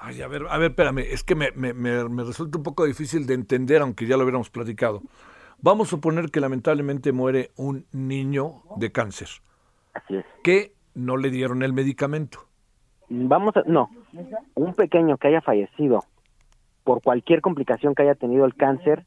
Ay, 0.04 0.20
a 0.20 0.26
ver, 0.26 0.42
a 0.50 0.58
ver, 0.58 0.70
espérame, 0.72 0.98
es 0.98 1.22
que 1.22 1.36
me, 1.36 1.52
me, 1.52 1.72
me 1.72 2.24
resulta 2.24 2.58
un 2.58 2.64
poco 2.64 2.84
difícil 2.84 3.24
de 3.24 3.34
entender, 3.34 3.82
aunque 3.82 4.06
ya 4.06 4.16
lo 4.16 4.24
hubiéramos 4.24 4.50
platicado. 4.50 5.00
Vamos 5.60 5.88
a 5.88 5.90
suponer 5.90 6.30
que 6.32 6.40
lamentablemente 6.40 7.12
muere 7.12 7.50
un 7.56 7.86
niño 7.92 8.62
de 8.76 8.90
cáncer. 8.90 9.28
Así 9.94 10.16
es. 10.16 10.24
Que 10.42 10.72
no 10.94 11.16
le 11.16 11.30
dieron 11.30 11.62
el 11.62 11.72
medicamento. 11.72 12.40
Vamos 13.08 13.56
a, 13.56 13.62
no, 13.66 13.90
un 14.54 14.74
pequeño 14.74 15.18
que 15.18 15.28
haya 15.28 15.40
fallecido 15.40 16.00
por 16.82 17.00
cualquier 17.00 17.40
complicación 17.40 17.94
que 17.94 18.02
haya 18.02 18.16
tenido 18.16 18.44
el 18.44 18.56
cáncer, 18.56 19.04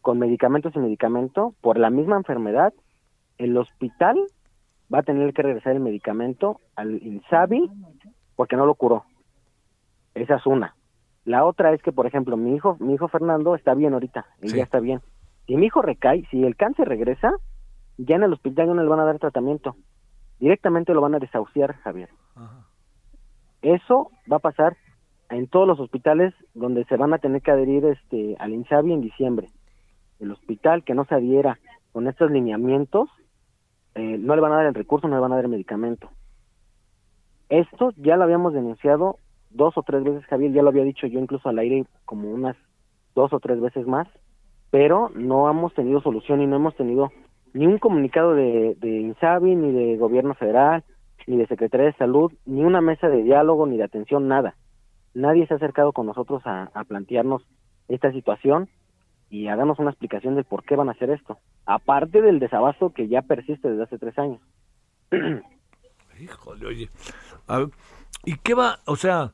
con 0.00 0.18
medicamentos 0.18 0.74
y 0.74 0.78
medicamento, 0.78 1.54
por 1.60 1.78
la 1.78 1.90
misma 1.90 2.16
enfermedad, 2.16 2.72
el 3.36 3.56
hospital 3.58 4.16
va 4.92 5.00
a 5.00 5.02
tener 5.02 5.34
que 5.34 5.42
regresar 5.42 5.74
el 5.74 5.80
medicamento 5.80 6.60
al 6.74 7.02
INSABI 7.02 7.70
porque 8.34 8.56
no 8.56 8.64
lo 8.64 8.74
curó. 8.74 9.04
Esa 10.14 10.36
es 10.36 10.46
una. 10.46 10.74
La 11.24 11.44
otra 11.44 11.72
es 11.72 11.82
que, 11.82 11.92
por 11.92 12.06
ejemplo, 12.06 12.36
mi 12.36 12.54
hijo, 12.54 12.76
mi 12.80 12.94
hijo 12.94 13.08
Fernando 13.08 13.54
está 13.54 13.74
bien 13.74 13.92
ahorita, 13.92 14.26
él 14.40 14.54
ya 14.54 14.62
está 14.62 14.80
bien. 14.80 15.00
Si 15.46 15.56
mi 15.56 15.66
hijo 15.66 15.82
recae, 15.82 16.26
si 16.30 16.44
el 16.44 16.56
cáncer 16.56 16.88
regresa, 16.88 17.32
ya 17.98 18.16
en 18.16 18.22
el 18.22 18.32
hospital 18.32 18.68
no 18.68 18.82
le 18.82 18.88
van 18.88 19.00
a 19.00 19.04
dar 19.04 19.18
tratamiento. 19.18 19.76
Directamente 20.38 20.94
lo 20.94 21.00
van 21.00 21.14
a 21.14 21.18
desahuciar, 21.18 21.74
Javier. 21.78 22.08
Eso 23.62 24.10
va 24.30 24.36
a 24.36 24.40
pasar 24.40 24.76
en 25.30 25.48
todos 25.48 25.66
los 25.66 25.80
hospitales 25.80 26.32
donde 26.54 26.84
se 26.84 26.96
van 26.96 27.12
a 27.12 27.18
tener 27.18 27.42
que 27.42 27.50
adherir 27.50 27.84
este 27.84 28.36
al 28.38 28.52
INSABI 28.52 28.92
en 28.92 29.00
diciembre. 29.00 29.48
El 30.20 30.30
hospital 30.30 30.84
que 30.84 30.94
no 30.94 31.04
se 31.04 31.14
adhiera 31.14 31.58
con 31.92 32.06
estos 32.06 32.30
lineamientos, 32.30 33.08
eh, 33.94 34.16
no 34.18 34.34
le 34.34 34.40
van 34.40 34.52
a 34.52 34.56
dar 34.56 34.66
el 34.66 34.74
recurso, 34.74 35.08
no 35.08 35.16
le 35.16 35.20
van 35.20 35.32
a 35.32 35.36
dar 35.36 35.44
el 35.44 35.50
medicamento. 35.50 36.10
Esto 37.48 37.92
ya 37.96 38.16
lo 38.16 38.24
habíamos 38.24 38.52
denunciado 38.52 39.18
dos 39.50 39.76
o 39.76 39.82
tres 39.82 40.04
veces, 40.04 40.24
Javier, 40.26 40.52
ya 40.52 40.62
lo 40.62 40.68
había 40.68 40.84
dicho 40.84 41.06
yo 41.06 41.20
incluso 41.20 41.48
al 41.48 41.58
aire 41.58 41.86
como 42.04 42.30
unas 42.30 42.56
dos 43.14 43.32
o 43.32 43.40
tres 43.40 43.60
veces 43.60 43.86
más, 43.86 44.06
pero 44.70 45.10
no 45.14 45.50
hemos 45.50 45.74
tenido 45.74 46.00
solución 46.00 46.40
y 46.40 46.46
no 46.46 46.56
hemos 46.56 46.76
tenido 46.76 47.10
ni 47.54 47.66
un 47.66 47.78
comunicado 47.78 48.34
de, 48.34 48.76
de 48.78 49.00
INSABI, 49.00 49.54
ni 49.54 49.72
de 49.72 49.96
gobierno 49.96 50.34
federal, 50.34 50.84
ni 51.26 51.36
de 51.36 51.46
Secretaría 51.46 51.86
de 51.86 51.94
Salud, 51.94 52.32
ni 52.46 52.62
una 52.62 52.80
mesa 52.80 53.08
de 53.08 53.22
diálogo, 53.22 53.66
ni 53.66 53.76
de 53.76 53.84
atención, 53.84 54.28
nada. 54.28 54.54
Nadie 55.14 55.46
se 55.46 55.54
ha 55.54 55.56
acercado 55.56 55.92
con 55.92 56.06
nosotros 56.06 56.42
a, 56.46 56.70
a 56.74 56.84
plantearnos 56.84 57.42
esta 57.88 58.12
situación 58.12 58.68
y 59.30 59.48
a 59.48 59.56
darnos 59.56 59.78
una 59.78 59.90
explicación 59.90 60.36
de 60.36 60.44
por 60.44 60.64
qué 60.64 60.76
van 60.76 60.88
a 60.88 60.92
hacer 60.92 61.10
esto. 61.10 61.38
Aparte 61.66 62.22
del 62.22 62.38
desabasto 62.38 62.90
que 62.90 63.08
ya 63.08 63.22
persiste 63.22 63.68
desde 63.68 63.82
hace 63.82 63.98
tres 63.98 64.18
años. 64.18 64.40
Híjole, 66.20 66.66
oye. 66.66 66.88
A 67.46 67.58
ver, 67.58 67.68
¿Y 68.24 68.36
qué 68.38 68.54
va? 68.54 68.80
O 68.86 68.96
sea, 68.96 69.32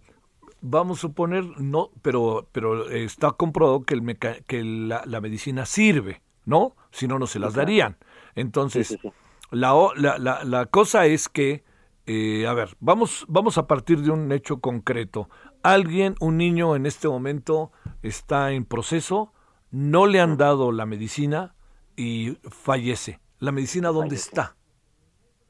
vamos 0.61 0.99
a 0.99 1.01
suponer, 1.03 1.45
no, 1.61 1.91
pero, 2.03 2.49
pero 2.53 2.89
está 2.91 3.33
comprobado 3.33 3.83
que, 3.85 3.95
el 3.95 4.03
meca- 4.03 4.43
que 4.47 4.63
la, 4.65 5.03
la 5.07 5.21
medicina 5.21 5.67
sirve, 5.67 6.23
¿no? 6.45 6.77
Si 6.91 7.09
no, 7.09 7.19
no 7.19 7.27
se 7.27 7.39
las 7.39 7.55
darían. 7.55 7.97
Entonces, 8.35 8.89
Sí, 8.89 8.95
sí, 9.01 9.09
sí. 9.09 9.13
La, 9.51 9.73
la, 9.97 10.19
la, 10.19 10.45
la 10.45 10.67
cosa 10.67 11.07
es 11.07 11.29
que, 11.29 11.65
eh, 12.07 12.47
a 12.47 12.55
ver, 12.55 12.77
vamos, 12.81 13.25
vamos 13.29 13.57
a 13.59 13.67
partir 13.67 14.01
de 14.01 14.11
un 14.11 14.31
hecho 14.33 14.59
concreto. 14.61 15.29
Alguien, 15.63 16.15
un 16.21 16.37
niño 16.37 16.77
en 16.77 16.87
este 16.87 17.09
momento 17.09 17.73
está 18.03 18.53
en 18.53 18.65
proceso, 18.65 19.33
no 19.71 20.07
le 20.07 20.21
han 20.21 20.37
dado 20.37 20.73
la 20.73 20.87
medicina 20.87 21.55
y 21.97 22.37
fallece. 22.51 23.21
¿La 23.39 23.53
medicina 23.53 23.89
dónde 23.89 24.17
Fallece. 24.17 24.29
está? 24.29 24.57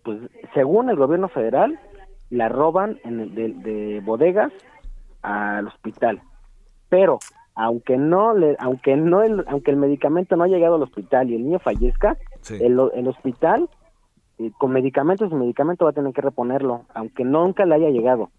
Pues 0.02 0.18
según 0.52 0.90
el 0.90 0.96
gobierno 0.96 1.28
federal, 1.28 1.78
la 2.34 2.48
roban 2.48 2.98
en 3.04 3.20
el- 3.20 3.34
de, 3.34 3.48
de 3.54 4.00
bodegas 4.00 4.52
al 5.22 5.66
hospital. 5.68 6.20
Pero 6.88 7.18
aunque 7.54 7.96
no 7.96 8.34
le, 8.34 8.56
aunque 8.58 8.96
no 8.96 9.22
el, 9.22 9.44
aunque 9.48 9.70
el 9.70 9.76
medicamento 9.76 10.36
no 10.36 10.44
ha 10.44 10.48
llegado 10.48 10.74
al 10.74 10.82
hospital 10.82 11.30
y 11.30 11.36
el 11.36 11.44
niño 11.44 11.58
fallezca, 11.60 12.16
Sí. 12.40 12.56
el, 12.60 12.78
el 12.94 13.08
hospital 13.08 13.70
eh, 14.38 14.50
con 14.58 14.72
medicamentos 14.72 15.30
y 15.30 15.34
medicamento 15.34 15.84
va 15.84 15.92
a 15.92 15.94
tener 15.94 16.12
que 16.12 16.20
reponerlo, 16.20 16.82
aunque 16.92 17.24
nunca 17.24 17.64
le 17.64 17.76
haya 17.76 17.90
llegado. 17.90 18.30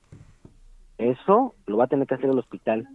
Eso 0.98 1.56
lo 1.66 1.78
va 1.78 1.86
a 1.86 1.88
tener 1.88 2.08
que 2.08 2.16
hacer 2.16 2.30
el 2.30 2.40
hospital, 2.40 2.88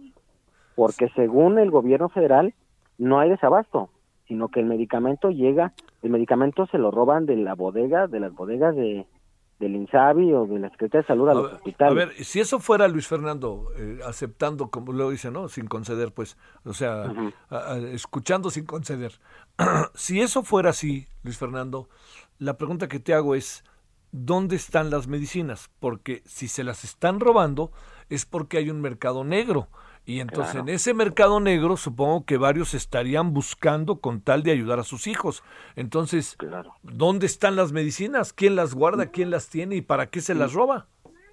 porque 0.75 1.09
según 1.15 1.59
el 1.59 1.69
gobierno 1.71 2.09
federal 2.09 2.53
no 2.97 3.19
hay 3.19 3.29
desabasto, 3.29 3.89
sino 4.27 4.47
que 4.47 4.59
el 4.59 4.65
medicamento 4.67 5.29
llega, 5.29 5.73
el 6.01 6.09
medicamento 6.11 6.65
se 6.67 6.77
lo 6.77 6.89
roban 6.91 7.25
de 7.25 7.35
la 7.37 7.53
bodega, 7.55 8.07
de 8.07 8.19
las 8.19 8.33
bodegas 8.33 8.75
de 8.75 9.05
del 9.61 9.75
INSABI 9.75 10.33
o 10.33 10.45
de 10.45 10.59
la 10.59 10.69
Secretaría 10.71 11.01
de 11.01 11.07
Salud 11.07 11.29
a, 11.29 11.31
A 11.31 11.35
los 11.35 11.43
ver, 11.45 11.53
hospitales. 11.55 11.91
a 11.91 12.05
ver, 12.07 12.23
si 12.25 12.39
eso 12.41 12.59
fuera 12.59 12.87
Luis 12.89 13.07
Fernando, 13.07 13.67
eh, 13.77 13.99
aceptando, 14.05 14.69
como 14.69 14.91
lo 14.91 15.09
dice, 15.09 15.31
¿no? 15.31 15.47
Sin 15.47 15.67
conceder, 15.67 16.11
pues, 16.13 16.35
o 16.65 16.73
sea, 16.73 17.05
Ujú. 17.11 17.31
a- 17.49 17.73
a- 17.73 17.77
escuchando 17.77 18.49
sin 18.49 18.65
conceder. 18.65 19.13
si 19.93 20.19
eso 20.21 20.43
fuera 20.43 20.71
así, 20.71 21.07
Luis 21.23 21.37
Fernando, 21.37 21.87
la 22.39 22.57
pregunta 22.57 22.87
que 22.89 22.99
te 22.99 23.13
hago 23.13 23.35
es, 23.35 23.63
¿dónde 24.11 24.57
están 24.57 24.89
las 24.89 25.07
medicinas? 25.07 25.69
Porque 25.79 26.21
si 26.25 26.47
se 26.49 26.63
las 26.65 26.83
están 26.83 27.19
robando 27.21 27.71
es 28.09 28.25
porque 28.25 28.57
hay 28.57 28.69
un 28.69 28.81
mercado 28.81 29.23
negro. 29.23 29.69
Y 30.05 30.19
entonces 30.19 30.53
Claro. 30.53 30.67
en 30.67 30.73
ese 30.75 30.93
mercado 30.93 31.39
negro 31.39 31.77
supongo 31.77 32.25
que 32.25 32.37
varios 32.37 32.73
estarían 32.73 33.33
buscando 33.33 33.99
con 33.99 34.21
tal 34.21 34.41
de 34.43 34.51
ayudar 34.51 34.79
a 34.79 34.83
sus 34.83 35.05
hijos. 35.07 35.43
Entonces, 35.75 36.35
Claro. 36.37 36.73
¿dónde 36.83 37.27
están 37.27 37.55
las 37.55 37.71
medicinas? 37.71 38.33
¿Quién 38.33 38.55
las 38.55 38.73
guarda? 38.73 39.07
¿Quién 39.07 39.29
las 39.29 39.47
tiene? 39.49 39.75
¿Y 39.75 39.81
para 39.81 40.07
qué 40.07 40.19
se 40.21 40.33
las 40.35 40.53
roba? 40.53 40.87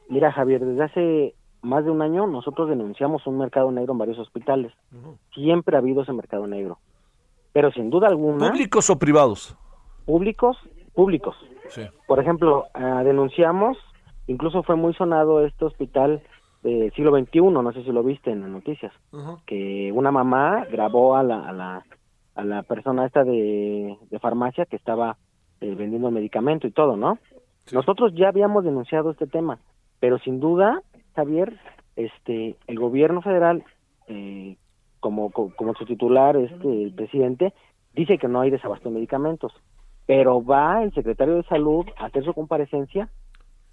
Mira, 0.09 0.31
Javier, 0.33 0.65
desde 0.65 0.85
hace 0.85 1.35
más 1.63 1.85
de 1.85 1.91
un 1.91 2.03
año 2.03 2.27
nosotros 2.27 2.69
denunciamos 2.69 3.27
un 3.27 3.39
mercado 3.39 3.71
negro 3.73 3.93
en 3.93 3.99
varios 3.99 4.19
hospitales. 4.19 4.73
Siempre 5.35 5.77
ha 5.77 5.81
habido 5.81 6.03
ese 6.03 6.13
mercado 6.13 6.47
negro. 6.47 6.79
Pero 7.53 7.73
sin 7.73 7.91
duda 7.91 8.09
alguna, 8.09 8.51
¿Públicos 8.51 8.91
o 8.91 8.99
privados? 8.99 9.57
públicos, 10.05 10.57
públicos. 10.95 11.35
Sí. 11.71 11.83
Por 12.07 12.21
ejemplo, 12.21 12.67
ah, 12.75 13.03
denunciamos, 13.03 13.77
incluso 14.27 14.63
fue 14.63 14.77
muy 14.77 14.95
sonado 14.95 15.45
este 15.45 15.65
hospital 15.65 16.23
del 16.63 16.93
siglo 16.93 17.17
XXI, 17.19 17.41
no 17.41 17.73
sé 17.73 17.83
si 17.85 17.93
lo 17.93 18.03
viste 18.03 18.31
en 18.31 18.41
las 18.41 18.51
noticias, 18.51 18.93
que 19.47 19.93
una 19.93 20.11
mamá 20.11 20.65
grabó 20.71 21.17
a 21.17 21.23
la, 21.23 21.49
a 21.49 21.53
la, 21.53 21.85
a 22.35 22.45
la 22.45 22.63
persona 22.63 23.07
esta 23.07 23.25
de, 23.25 23.97
de 24.11 24.19
farmacia 24.19 24.67
que 24.67 24.77
estaba 24.77 25.17
eh, 25.61 25.75
vendiendo 25.75 26.11
medicamento 26.11 26.67
y 26.67 26.71
todo, 26.73 26.97
¿no? 26.97 27.19
Nosotros 27.73 28.13
ya 28.15 28.29
habíamos 28.29 28.65
denunciado 28.65 29.11
este 29.11 29.27
tema, 29.27 29.59
pero 30.01 30.19
sin 30.19 30.41
duda, 30.41 30.83
Javier, 31.15 31.59
este, 31.97 32.57
el 32.67 32.79
gobierno 32.79 33.23
federal, 33.23 33.65
eh, 34.07 34.57
como, 35.01 35.31
co- 35.31 35.53
como 35.57 35.75
su 35.75 35.85
titular, 35.85 36.37
este 36.37 36.85
el 36.85 36.93
presidente, 36.95 37.53
dice 37.95 38.19
que 38.19 38.29
no 38.29 38.41
hay 38.41 38.51
desabasto 38.51 38.89
de 38.89 38.95
medicamentos, 38.95 39.53
pero 40.07 40.43
va 40.45 40.83
el 40.83 40.93
secretario 40.95 41.35
de 41.35 41.43
salud 41.45 41.87
a 41.99 42.07
hacer 42.07 42.25
su 42.25 42.33
comparecencia 42.35 43.09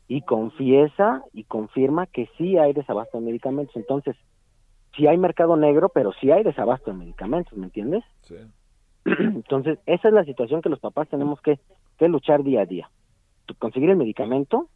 y 0.08 0.22
confiesa 0.22 1.24
y 1.34 1.44
confirma 1.46 2.06
que 2.08 2.30
sí 2.38 2.58
hay 2.58 2.74
desabasto 2.74 3.20
de 3.20 3.26
medicamentos. 3.26 3.76
Entonces, 3.76 4.16
sí 4.96 5.08
hay 5.08 5.18
mercado 5.18 5.56
negro, 5.58 5.90
pero 5.90 6.12
sí 6.14 6.32
hay 6.32 6.44
desabasto 6.44 6.92
de 6.92 6.98
medicamentos, 6.98 7.58
¿me 7.58 7.66
entiendes? 7.66 8.04
Sí. 8.22 8.36
Entonces, 9.06 9.80
esa 9.86 10.08
es 10.08 10.14
la 10.14 10.24
situación 10.26 10.62
que 10.62 10.70
los 10.70 10.80
papás 10.80 11.08
tenemos 11.10 11.42
que, 11.42 11.60
que 11.98 12.08
luchar 12.08 12.44
día 12.44 12.62
a 12.62 12.66
día. 12.66 12.90
Conseguir 13.60 13.90
el 13.90 13.98
medicamento, 13.98 14.70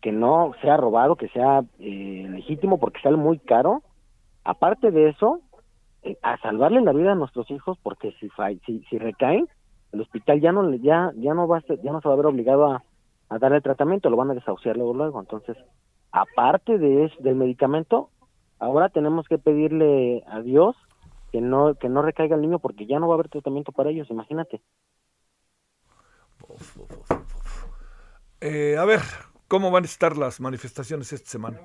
que 0.00 0.12
no 0.12 0.52
sea 0.62 0.76
robado, 0.76 1.16
que 1.16 1.28
sea 1.28 1.62
eh, 1.78 2.26
legítimo, 2.30 2.78
porque 2.78 3.00
sale 3.00 3.16
muy 3.16 3.38
caro. 3.38 3.82
Aparte 4.44 4.90
de 4.90 5.10
eso, 5.10 5.40
eh, 6.02 6.16
a 6.22 6.38
salvarle 6.38 6.80
la 6.80 6.92
vida 6.92 7.12
a 7.12 7.16
nuestros 7.16 7.50
hijos, 7.50 7.78
porque 7.82 8.12
si, 8.20 8.28
si, 8.64 8.84
si 8.88 8.98
recaen, 8.98 9.48
el 9.92 10.00
hospital 10.00 10.40
ya 10.40 10.52
no 10.52 10.72
ya 10.76 11.12
ya 11.16 11.34
no 11.34 11.48
va 11.48 11.58
a 11.58 11.60
ser- 11.62 11.80
ya 11.82 11.92
no 11.92 12.00
se 12.00 12.08
va 12.08 12.14
a 12.14 12.16
ver 12.18 12.26
obligado 12.26 12.66
a, 12.66 12.82
a 13.28 13.38
darle 13.38 13.60
tratamiento, 13.60 14.10
lo 14.10 14.16
van 14.16 14.30
a 14.30 14.34
desahuciar 14.34 14.76
luego 14.76 14.94
luego. 14.94 15.20
Entonces, 15.20 15.56
aparte 16.12 16.78
de 16.78 17.04
es- 17.04 17.18
del 17.22 17.34
medicamento, 17.36 18.10
ahora 18.58 18.88
tenemos 18.88 19.26
que 19.28 19.38
pedirle 19.38 20.22
a 20.26 20.40
Dios 20.40 20.76
que 21.32 21.40
no 21.42 21.74
que 21.74 21.88
no 21.90 22.00
recaiga 22.02 22.36
el 22.36 22.42
niño 22.42 22.58
porque 22.58 22.86
ya 22.86 22.98
no 22.98 23.06
va 23.08 23.14
a 23.14 23.16
haber 23.16 23.28
tratamiento 23.28 23.72
para 23.72 23.90
ellos, 23.90 24.10
imagínate. 24.10 24.62
Eh, 28.40 28.76
a 28.78 28.84
ver, 28.84 29.00
¿cómo 29.48 29.70
van 29.70 29.82
a 29.84 29.86
estar 29.86 30.16
las 30.16 30.40
manifestaciones 30.40 31.12
esta 31.12 31.28
semana? 31.30 31.60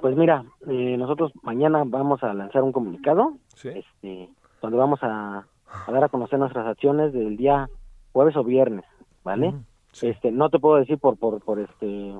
Pues 0.00 0.16
mira, 0.16 0.44
eh, 0.68 0.96
nosotros 0.98 1.32
mañana 1.42 1.82
vamos 1.86 2.22
a 2.22 2.32
lanzar 2.34 2.62
un 2.62 2.72
comunicado, 2.72 3.32
Sí. 3.54 3.70
este, 3.70 4.28
donde 4.60 4.76
vamos 4.76 5.00
a, 5.02 5.46
a 5.86 5.90
dar 5.92 6.04
a 6.04 6.08
conocer 6.08 6.38
nuestras 6.38 6.66
acciones 6.66 7.12
del 7.12 7.36
día 7.36 7.68
jueves 8.12 8.36
o 8.36 8.44
viernes, 8.44 8.84
¿vale? 9.24 9.54
Sí. 9.96 10.08
Este, 10.08 10.30
no 10.30 10.48
te 10.50 10.58
puedo 10.58 10.76
decir 10.76 10.98
por 10.98 11.16
por 11.16 11.40
por 11.42 11.58
este, 11.58 12.14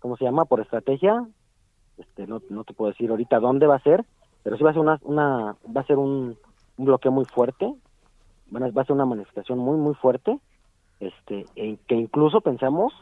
¿cómo 0.00 0.16
se 0.16 0.24
llama? 0.24 0.44
Por 0.44 0.60
estrategia, 0.60 1.26
este, 1.98 2.26
no, 2.26 2.40
no 2.50 2.64
te 2.64 2.74
puedo 2.74 2.90
decir 2.90 3.10
ahorita 3.10 3.38
dónde 3.40 3.66
va 3.66 3.76
a 3.76 3.82
ser, 3.82 4.04
pero 4.42 4.56
sí 4.56 4.62
va 4.64 4.70
a 4.70 4.74
ser 4.74 4.82
una, 4.82 5.00
una 5.02 5.56
va 5.74 5.80
a 5.80 5.86
ser 5.86 5.96
un, 5.98 6.36
un 6.76 6.84
bloqueo 6.84 7.10
muy 7.12 7.24
fuerte, 7.24 7.72
bueno, 8.50 8.70
va 8.72 8.82
a 8.82 8.84
ser 8.84 8.94
una 8.94 9.06
manifestación 9.06 9.58
muy 9.58 9.76
muy 9.78 9.94
fuerte, 9.94 10.38
este, 11.00 11.46
en 11.56 11.78
que 11.88 11.94
incluso 11.94 12.40
pensamos 12.40 12.92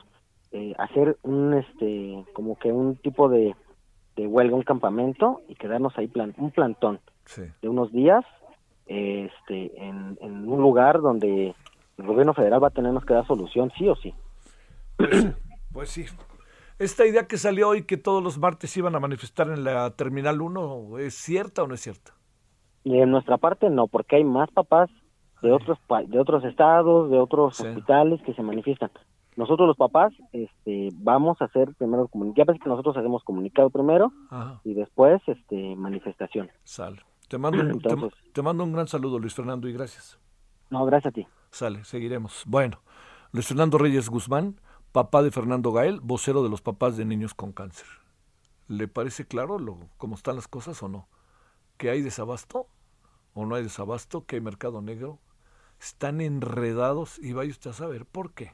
eh, 0.53 0.75
hacer 0.79 1.19
un 1.23 1.55
este, 1.55 2.25
como 2.33 2.57
que 2.59 2.73
un 2.73 2.97
tipo 2.97 3.29
de 3.29 3.55
de 4.17 4.29
huelga, 4.29 4.55
un 4.55 4.63
campamento 4.63 5.41
y 5.49 5.57
quedarnos 5.57 5.99
ahí 5.99 6.07
plan, 6.07 6.33
un 6.39 6.53
plantón 6.53 7.01
Sí. 7.27 7.43
de 7.63 7.69
unos 7.69 7.91
días 7.91 8.25
este 8.87 9.73
en, 9.83 10.17
en 10.21 10.49
un 10.49 10.61
lugar 10.61 11.01
donde 11.01 11.55
el 11.99 12.07
gobierno 12.07 12.35
federal 12.35 12.63
va 12.63 12.69
a 12.69 12.71
tenernos 12.71 13.05
que 13.05 13.15
dar 13.15 13.27
solución 13.27 13.71
sí 13.79 13.89
o 13.89 13.97
sí 13.97 14.15
Pues 15.73 15.91
sí. 15.91 16.05
Esta 16.79 17.05
idea 17.07 17.27
que 17.27 17.37
salió 17.39 17.69
hoy 17.69 17.83
que 17.85 17.97
todos 17.97 18.23
los 18.23 18.39
martes 18.39 18.77
iban 18.77 18.95
a 18.95 19.01
manifestar 19.01 19.49
en 19.49 19.65
la 19.65 19.91
Terminal 19.91 20.41
1, 20.41 20.99
¿es 20.99 21.15
cierta 21.15 21.63
o 21.63 21.67
no 21.67 21.75
es 21.75 21.81
cierta? 21.81 22.13
y 22.87 22.99
de 22.99 23.07
nuestra 23.07 23.39
parte 23.39 23.71
no 23.71 23.87
porque 23.87 24.17
hay 24.17 24.25
más 24.25 24.51
papás 24.51 24.91
de 25.41 25.51
otros 25.53 25.79
de 26.09 26.21
otros 26.21 26.45
estados 26.45 27.11
de 27.11 27.19
otros 27.19 27.57
Sí. 27.57 27.67
hospitales 27.67 28.21
que 28.27 28.35
se 28.35 28.43
manifiestan 28.43 28.91
nosotros 29.37 29.67
los 29.67 29.77
papás 29.79 30.13
este 30.33 30.91
vamos 30.97 31.41
a 31.41 31.47
hacer 31.47 31.75
primero 31.79 32.09
comunicado 32.09 32.45
ya 32.47 32.53
ves 32.53 32.63
que 32.63 32.69
nosotros 32.69 32.95
hacemos 32.99 33.25
comunicado 33.25 33.71
primero 33.71 34.13
Ajá, 34.29 34.61
y 34.65 34.75
después 34.75 35.23
este 35.27 35.75
manifestación 35.77 36.51
sale. 36.63 36.99
Te 37.27 37.39
mando, 37.39 37.63
te, 37.65 37.71
Entonces- 37.73 38.13
te 38.35 38.43
mando 38.43 38.65
un 38.65 38.73
gran 38.75 38.87
saludo, 38.87 39.19
Luis 39.19 39.33
Fernando, 39.35 39.67
y 39.67 39.73
gracias. 39.73 40.19
no 40.69 40.85
gracias 40.85 41.11
a 41.11 41.15
ti 41.15 41.27
Sale, 41.55 41.85
seguiremos. 41.85 42.43
Bueno, 42.49 42.83
Luis 43.31 43.47
Fernando 43.47 43.79
Reyes 43.79 44.09
Guzmán, 44.09 44.61
papá 44.91 45.23
de 45.23 45.31
Fernando 45.31 45.71
Gael, 45.71 46.01
vocero 46.01 46.43
de 46.43 46.49
los 46.49 46.63
papás 46.63 46.97
de 46.97 47.05
niños 47.05 47.33
con 47.33 47.53
cáncer. 47.53 47.87
¿Le 48.67 48.89
parece 48.89 49.25
claro 49.25 49.61
lo, 49.61 49.79
cómo 49.97 50.17
están 50.17 50.35
las 50.35 50.49
cosas 50.49 50.83
o 50.83 50.89
no? 50.89 51.07
¿Que 51.77 51.91
hay 51.91 52.03
desabasto 52.03 52.67
o 53.35 53.47
no 53.47 53.55
hay 53.55 53.63
desabasto? 53.63 54.27
¿Que 54.27 54.35
hay 54.35 54.43
mercado 54.43 54.83
negro? 54.83 55.21
Están 55.81 56.21
enredados 56.21 57.21
y 57.21 57.35
vaya 57.35 57.53
usted 57.53 57.71
a 57.71 57.75
saber 57.75 58.05
por 58.05 58.33
qué. 58.33 58.53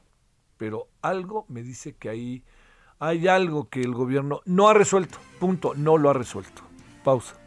Pero 0.57 0.87
algo 1.01 1.47
me 1.47 1.63
dice 1.63 1.95
que 1.95 2.07
ahí 2.07 2.43
hay 2.99 3.27
algo 3.27 3.67
que 3.67 3.81
el 3.81 3.95
gobierno 3.95 4.41
no 4.45 4.69
ha 4.69 4.75
resuelto. 4.75 5.17
Punto, 5.39 5.73
no 5.73 5.97
lo 5.97 6.11
ha 6.11 6.13
resuelto. 6.13 6.61
Pausa. 7.03 7.40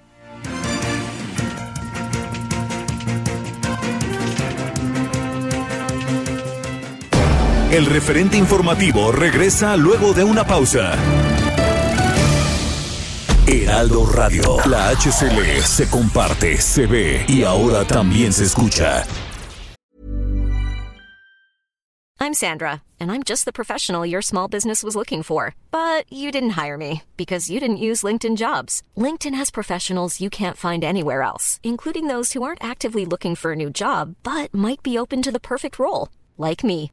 El 7.75 7.87
referente 7.87 8.37
informativo 8.37 9.11
regresa 9.11 9.77
luego 9.77 10.15
de 10.15 10.23
una 10.23 10.47
pausa. 10.47 10.97
Heraldo 13.49 14.07
Radio, 14.07 14.59
la 14.67 14.91
HCL 14.91 15.61
se 15.61 15.91
comparte, 15.91 16.57
se 16.59 16.87
ve 16.87 17.25
y 17.27 17.43
ahora 17.43 17.85
también 17.85 18.33
se 18.33 18.45
escucha. 18.45 19.05
I'm 22.21 22.33
Sandra, 22.33 22.83
and 23.01 23.11
I'm 23.11 23.25
just 23.25 23.45
the 23.45 23.51
professional 23.53 24.07
your 24.07 24.23
small 24.23 24.47
business 24.47 24.85
was 24.85 24.95
looking 24.95 25.25
for. 25.25 25.57
But 25.73 26.05
you 26.13 26.31
didn't 26.31 26.51
hire 26.51 26.79
me 26.79 27.03
because 27.17 27.51
you 27.51 27.59
didn't 27.59 27.79
use 27.79 28.05
LinkedIn 28.05 28.37
jobs. 28.37 28.85
LinkedIn 28.97 29.35
has 29.35 29.51
professionals 29.51 30.21
you 30.21 30.31
can't 30.31 30.57
find 30.57 30.85
anywhere 30.85 31.23
else, 31.23 31.59
including 31.65 32.07
those 32.07 32.35
who 32.35 32.45
aren't 32.45 32.63
actively 32.63 33.05
looking 33.05 33.35
for 33.35 33.51
a 33.51 33.57
new 33.57 33.69
job 33.69 34.15
but 34.23 34.55
might 34.55 34.81
be 34.85 34.97
open 34.97 35.23
to 35.23 35.33
the 35.33 35.41
perfect 35.41 35.81
role, 35.81 36.09
like 36.39 36.63
me. 36.63 36.93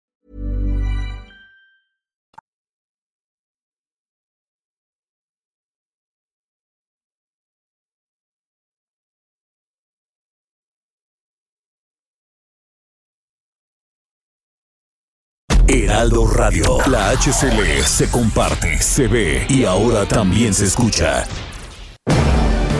Heraldo 15.73 16.27
Radio, 16.27 16.79
la 16.87 17.11
HCL 17.11 17.85
se 17.85 18.09
comparte, 18.09 18.81
se 18.81 19.07
ve 19.07 19.45
y 19.47 19.63
ahora 19.63 20.05
también 20.05 20.53
se 20.53 20.65
escucha. 20.65 21.25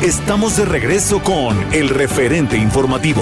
Estamos 0.01 0.57
de 0.57 0.65
regreso 0.65 1.23
con 1.23 1.57
el 1.73 1.87
referente 1.87 2.57
informativo. 2.57 3.21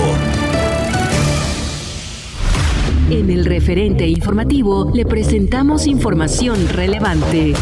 En 3.12 3.30
el 3.30 3.46
referente 3.46 4.08
informativo 4.08 4.90
le 4.92 5.06
presentamos 5.06 5.86
información 5.86 6.68
relevante. 6.70 7.54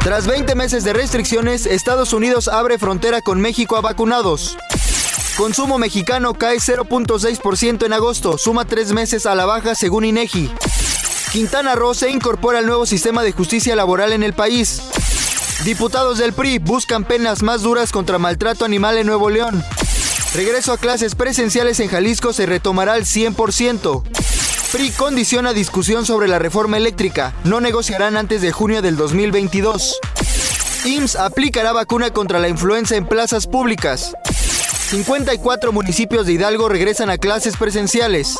Tras 0.00 0.26
20 0.26 0.54
meses 0.54 0.84
de 0.84 0.92
restricciones, 0.92 1.64
Estados 1.64 2.12
Unidos 2.12 2.48
abre 2.48 2.76
frontera 2.76 3.22
con 3.22 3.40
México 3.40 3.76
a 3.76 3.80
vacunados. 3.80 4.58
Consumo 5.36 5.76
mexicano 5.76 6.32
cae 6.32 6.56
0.6% 6.56 7.84
en 7.84 7.92
agosto, 7.92 8.38
suma 8.38 8.64
tres 8.64 8.92
meses 8.92 9.26
a 9.26 9.34
la 9.34 9.44
baja 9.44 9.74
según 9.74 10.06
INEGI. 10.06 10.50
Quintana 11.30 11.74
Roo 11.74 11.92
se 11.92 12.10
incorpora 12.10 12.60
al 12.60 12.66
nuevo 12.66 12.86
sistema 12.86 13.22
de 13.22 13.32
justicia 13.32 13.76
laboral 13.76 14.14
en 14.14 14.22
el 14.22 14.32
país. 14.32 14.80
Diputados 15.64 16.16
del 16.16 16.32
PRI 16.32 16.58
buscan 16.58 17.04
penas 17.04 17.42
más 17.42 17.60
duras 17.60 17.92
contra 17.92 18.18
maltrato 18.18 18.64
animal 18.64 18.96
en 18.96 19.06
Nuevo 19.06 19.28
León. 19.28 19.62
Regreso 20.34 20.72
a 20.72 20.78
clases 20.78 21.14
presenciales 21.14 21.80
en 21.80 21.88
Jalisco 21.88 22.32
se 22.32 22.46
retomará 22.46 22.94
al 22.94 23.04
100%. 23.04 24.04
PRI 24.72 24.90
condiciona 24.92 25.52
discusión 25.52 26.06
sobre 26.06 26.28
la 26.28 26.38
reforma 26.38 26.78
eléctrica. 26.78 27.34
No 27.44 27.60
negociarán 27.60 28.16
antes 28.16 28.40
de 28.40 28.52
junio 28.52 28.80
del 28.80 28.96
2022. 28.96 30.00
IMSS 30.86 31.16
aplicará 31.16 31.72
vacuna 31.72 32.10
contra 32.10 32.38
la 32.38 32.48
influenza 32.48 32.96
en 32.96 33.06
plazas 33.06 33.46
públicas. 33.46 34.14
54 34.86 35.72
municipios 35.72 36.26
de 36.26 36.34
Hidalgo 36.34 36.68
regresan 36.68 37.10
a 37.10 37.18
clases 37.18 37.56
presenciales. 37.56 38.38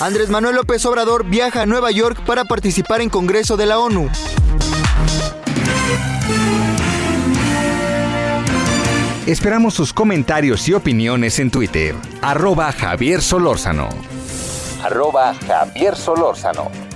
Andrés 0.00 0.30
Manuel 0.30 0.56
López 0.56 0.86
Obrador 0.86 1.26
viaja 1.26 1.60
a 1.60 1.66
Nueva 1.66 1.90
York 1.90 2.24
para 2.24 2.46
participar 2.46 3.02
en 3.02 3.10
Congreso 3.10 3.58
de 3.58 3.66
la 3.66 3.78
ONU. 3.78 4.08
Esperamos 9.26 9.74
sus 9.74 9.92
comentarios 9.92 10.66
y 10.66 10.72
opiniones 10.72 11.38
en 11.38 11.50
Twitter. 11.50 11.94
Arroba 12.22 12.72
Javier 12.72 13.20
Solórzano. 13.20 13.90
Arroba 14.82 15.34
Javier 15.46 15.94
Solórzano. 15.94 16.89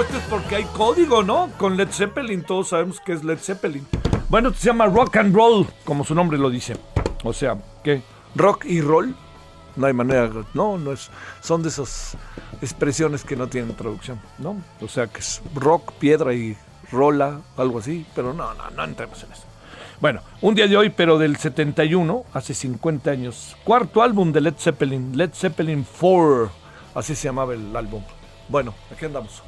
Supuesto 0.00 0.16
es 0.16 0.30
porque 0.30 0.56
hay 0.56 0.64
código, 0.64 1.22
¿no? 1.22 1.50
Con 1.58 1.76
Led 1.76 1.90
Zeppelin, 1.90 2.42
todos 2.42 2.68
sabemos 2.68 3.00
que 3.00 3.12
es 3.12 3.22
Led 3.22 3.38
Zeppelin. 3.38 3.86
Bueno, 4.30 4.50
se 4.54 4.66
llama 4.66 4.86
rock 4.86 5.16
and 5.16 5.34
roll, 5.34 5.66
como 5.84 6.04
su 6.04 6.14
nombre 6.14 6.38
lo 6.38 6.48
dice. 6.48 6.74
O 7.22 7.34
sea, 7.34 7.58
¿qué? 7.84 8.00
Rock 8.34 8.64
y 8.64 8.80
roll. 8.80 9.14
No 9.76 9.86
hay 9.86 9.92
manera, 9.92 10.30
no, 10.54 10.78
no 10.78 10.92
es. 10.92 11.10
Son 11.42 11.62
de 11.62 11.68
esas 11.68 12.16
expresiones 12.62 13.24
que 13.24 13.36
no 13.36 13.48
tienen 13.48 13.76
traducción, 13.76 14.18
¿no? 14.38 14.56
O 14.80 14.88
sea, 14.88 15.06
que 15.06 15.20
es 15.20 15.42
rock, 15.54 15.92
piedra 15.98 16.32
y 16.32 16.56
rola, 16.90 17.40
algo 17.58 17.80
así, 17.80 18.06
pero 18.14 18.32
no, 18.32 18.54
no, 18.54 18.70
no 18.70 18.84
entremos 18.84 19.22
en 19.22 19.32
eso. 19.32 19.42
Bueno, 20.00 20.22
un 20.40 20.54
día 20.54 20.66
de 20.66 20.78
hoy, 20.78 20.88
pero 20.88 21.18
del 21.18 21.36
71, 21.36 22.24
hace 22.32 22.54
50 22.54 23.10
años. 23.10 23.54
Cuarto 23.64 24.02
álbum 24.02 24.32
de 24.32 24.40
Led 24.40 24.54
Zeppelin, 24.56 25.14
Led 25.14 25.32
Zeppelin 25.34 25.84
4. 26.00 26.50
Así 26.94 27.14
se 27.14 27.28
llamaba 27.28 27.52
el 27.52 27.76
álbum. 27.76 28.02
Bueno, 28.48 28.74
aquí 28.90 29.04
andamos. 29.04 29.42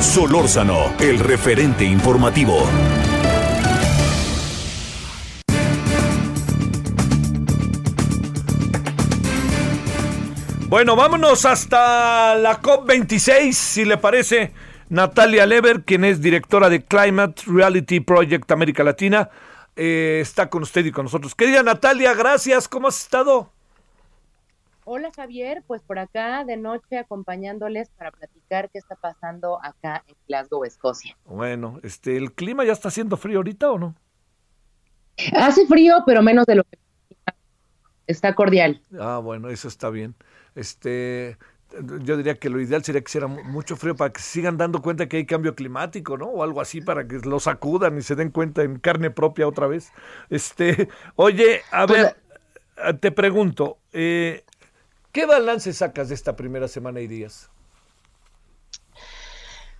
Solórzano, 0.00 0.94
el 0.98 1.18
referente 1.18 1.84
informativo. 1.84 2.66
Bueno, 10.68 10.96
vámonos 10.96 11.46
hasta 11.46 12.34
la 12.34 12.60
COP26, 12.60 13.52
si 13.52 13.84
le 13.84 13.96
parece. 13.96 14.52
Natalia 14.88 15.46
Lever, 15.46 15.84
quien 15.84 16.04
es 16.04 16.20
directora 16.20 16.68
de 16.68 16.84
Climate 16.84 17.42
Reality 17.46 18.00
Project 18.00 18.50
América 18.50 18.84
Latina, 18.84 19.30
eh, 19.78 20.18
está 20.20 20.50
con 20.50 20.62
usted 20.64 20.84
y 20.84 20.90
con 20.90 21.04
nosotros. 21.04 21.36
Querida 21.36 21.62
Natalia, 21.62 22.12
gracias. 22.12 22.66
¿Cómo 22.66 22.88
has 22.88 23.00
estado? 23.00 23.52
Hola 24.84 25.12
Javier, 25.14 25.62
pues 25.66 25.82
por 25.82 25.98
acá 25.98 26.44
de 26.44 26.56
noche 26.56 26.98
acompañándoles 26.98 27.88
para 27.90 28.10
platicar 28.10 28.70
qué 28.70 28.78
está 28.78 28.96
pasando 28.96 29.62
acá 29.62 30.02
en 30.08 30.16
Glasgow, 30.26 30.64
Escocia. 30.64 31.16
Bueno, 31.26 31.78
este, 31.84 32.16
¿el 32.16 32.32
clima 32.32 32.64
ya 32.64 32.72
está 32.72 32.88
haciendo 32.88 33.16
frío 33.16 33.38
ahorita 33.38 33.70
o 33.70 33.78
no? 33.78 33.94
Hace 35.36 35.66
frío, 35.66 36.02
pero 36.06 36.22
menos 36.22 36.46
de 36.46 36.56
lo 36.56 36.64
que 36.64 36.78
está 38.06 38.34
cordial. 38.34 38.82
Ah, 38.98 39.20
bueno, 39.22 39.48
eso 39.48 39.68
está 39.68 39.90
bien. 39.90 40.16
Este, 40.54 41.36
yo 42.02 42.16
diría 42.16 42.34
que 42.36 42.50
lo 42.50 42.60
ideal 42.60 42.82
sería 42.84 43.00
que 43.00 43.08
hiciera 43.08 43.26
mucho 43.26 43.76
frío 43.76 43.94
para 43.94 44.12
que 44.12 44.20
sigan 44.20 44.56
dando 44.56 44.80
cuenta 44.80 45.08
que 45.08 45.18
hay 45.18 45.26
cambio 45.26 45.54
climático, 45.54 46.16
¿no? 46.16 46.26
O 46.26 46.42
algo 46.42 46.60
así 46.60 46.80
para 46.80 47.06
que 47.06 47.18
lo 47.18 47.40
sacudan 47.40 47.98
y 47.98 48.02
se 48.02 48.14
den 48.14 48.30
cuenta 48.30 48.62
en 48.62 48.78
carne 48.78 49.10
propia 49.10 49.46
otra 49.46 49.66
vez. 49.66 49.92
Este, 50.30 50.88
oye, 51.16 51.62
a 51.70 51.86
pues, 51.86 52.14
ver, 52.76 52.98
te 53.00 53.12
pregunto, 53.12 53.78
eh, 53.92 54.44
¿Qué 55.12 55.26
balance 55.26 55.72
sacas 55.72 56.10
de 56.10 56.14
esta 56.14 56.36
primera 56.36 56.68
semana 56.68 57.00
y 57.00 57.06
días? 57.06 57.50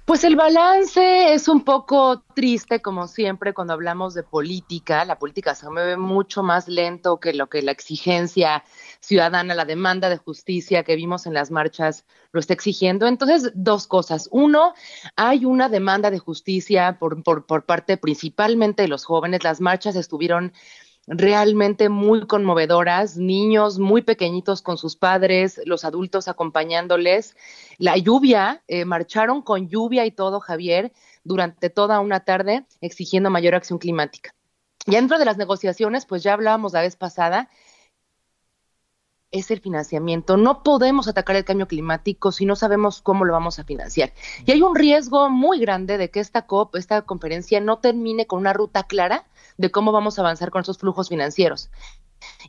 Pues 0.08 0.24
el 0.24 0.36
balance 0.36 1.34
es 1.34 1.48
un 1.48 1.64
poco 1.64 2.22
triste, 2.34 2.80
como 2.80 3.08
siempre, 3.08 3.52
cuando 3.52 3.74
hablamos 3.74 4.14
de 4.14 4.22
política. 4.22 5.04
La 5.04 5.18
política 5.18 5.54
se 5.54 5.68
mueve 5.68 5.98
mucho 5.98 6.42
más 6.42 6.66
lento 6.66 7.20
que 7.20 7.34
lo 7.34 7.50
que 7.50 7.60
la 7.60 7.72
exigencia 7.72 8.64
ciudadana, 9.00 9.54
la 9.54 9.66
demanda 9.66 10.08
de 10.08 10.16
justicia 10.16 10.82
que 10.82 10.96
vimos 10.96 11.26
en 11.26 11.34
las 11.34 11.50
marchas 11.50 12.06
lo 12.32 12.40
está 12.40 12.54
exigiendo. 12.54 13.06
Entonces, 13.06 13.52
dos 13.54 13.86
cosas. 13.86 14.30
Uno, 14.32 14.72
hay 15.14 15.44
una 15.44 15.68
demanda 15.68 16.10
de 16.10 16.18
justicia 16.18 16.98
por, 16.98 17.22
por, 17.22 17.44
por 17.44 17.66
parte 17.66 17.98
principalmente 17.98 18.80
de 18.80 18.88
los 18.88 19.04
jóvenes. 19.04 19.44
Las 19.44 19.60
marchas 19.60 19.94
estuvieron 19.94 20.54
realmente 21.08 21.88
muy 21.88 22.26
conmovedoras, 22.26 23.16
niños 23.16 23.78
muy 23.78 24.02
pequeñitos 24.02 24.60
con 24.60 24.76
sus 24.76 24.94
padres, 24.94 25.60
los 25.64 25.84
adultos 25.84 26.28
acompañándoles. 26.28 27.34
La 27.78 27.96
lluvia, 27.96 28.62
eh, 28.68 28.84
marcharon 28.84 29.42
con 29.42 29.68
lluvia 29.68 30.04
y 30.04 30.10
todo, 30.10 30.40
Javier, 30.40 30.92
durante 31.24 31.70
toda 31.70 32.00
una 32.00 32.20
tarde 32.20 32.66
exigiendo 32.80 33.30
mayor 33.30 33.54
acción 33.54 33.78
climática. 33.78 34.34
Y 34.86 34.92
dentro 34.92 35.18
de 35.18 35.24
las 35.24 35.38
negociaciones, 35.38 36.04
pues 36.06 36.22
ya 36.22 36.34
hablábamos 36.34 36.72
la 36.72 36.82
vez 36.82 36.96
pasada, 36.96 37.48
es 39.30 39.50
el 39.50 39.60
financiamiento. 39.60 40.36
No 40.36 40.62
podemos 40.62 41.08
atacar 41.08 41.36
el 41.36 41.44
cambio 41.44 41.68
climático 41.68 42.32
si 42.32 42.46
no 42.46 42.56
sabemos 42.56 43.02
cómo 43.02 43.24
lo 43.24 43.32
vamos 43.32 43.58
a 43.58 43.64
financiar. 43.64 44.12
Y 44.46 44.52
hay 44.52 44.62
un 44.62 44.74
riesgo 44.74 45.28
muy 45.28 45.60
grande 45.60 45.98
de 45.98 46.10
que 46.10 46.20
esta 46.20 46.46
COP, 46.46 46.76
esta 46.76 47.02
conferencia, 47.02 47.60
no 47.60 47.78
termine 47.78 48.26
con 48.26 48.40
una 48.40 48.52
ruta 48.52 48.84
clara 48.84 49.26
de 49.58 49.70
cómo 49.70 49.92
vamos 49.92 50.18
a 50.18 50.22
avanzar 50.22 50.50
con 50.50 50.62
esos 50.62 50.78
flujos 50.78 51.08
financieros. 51.08 51.70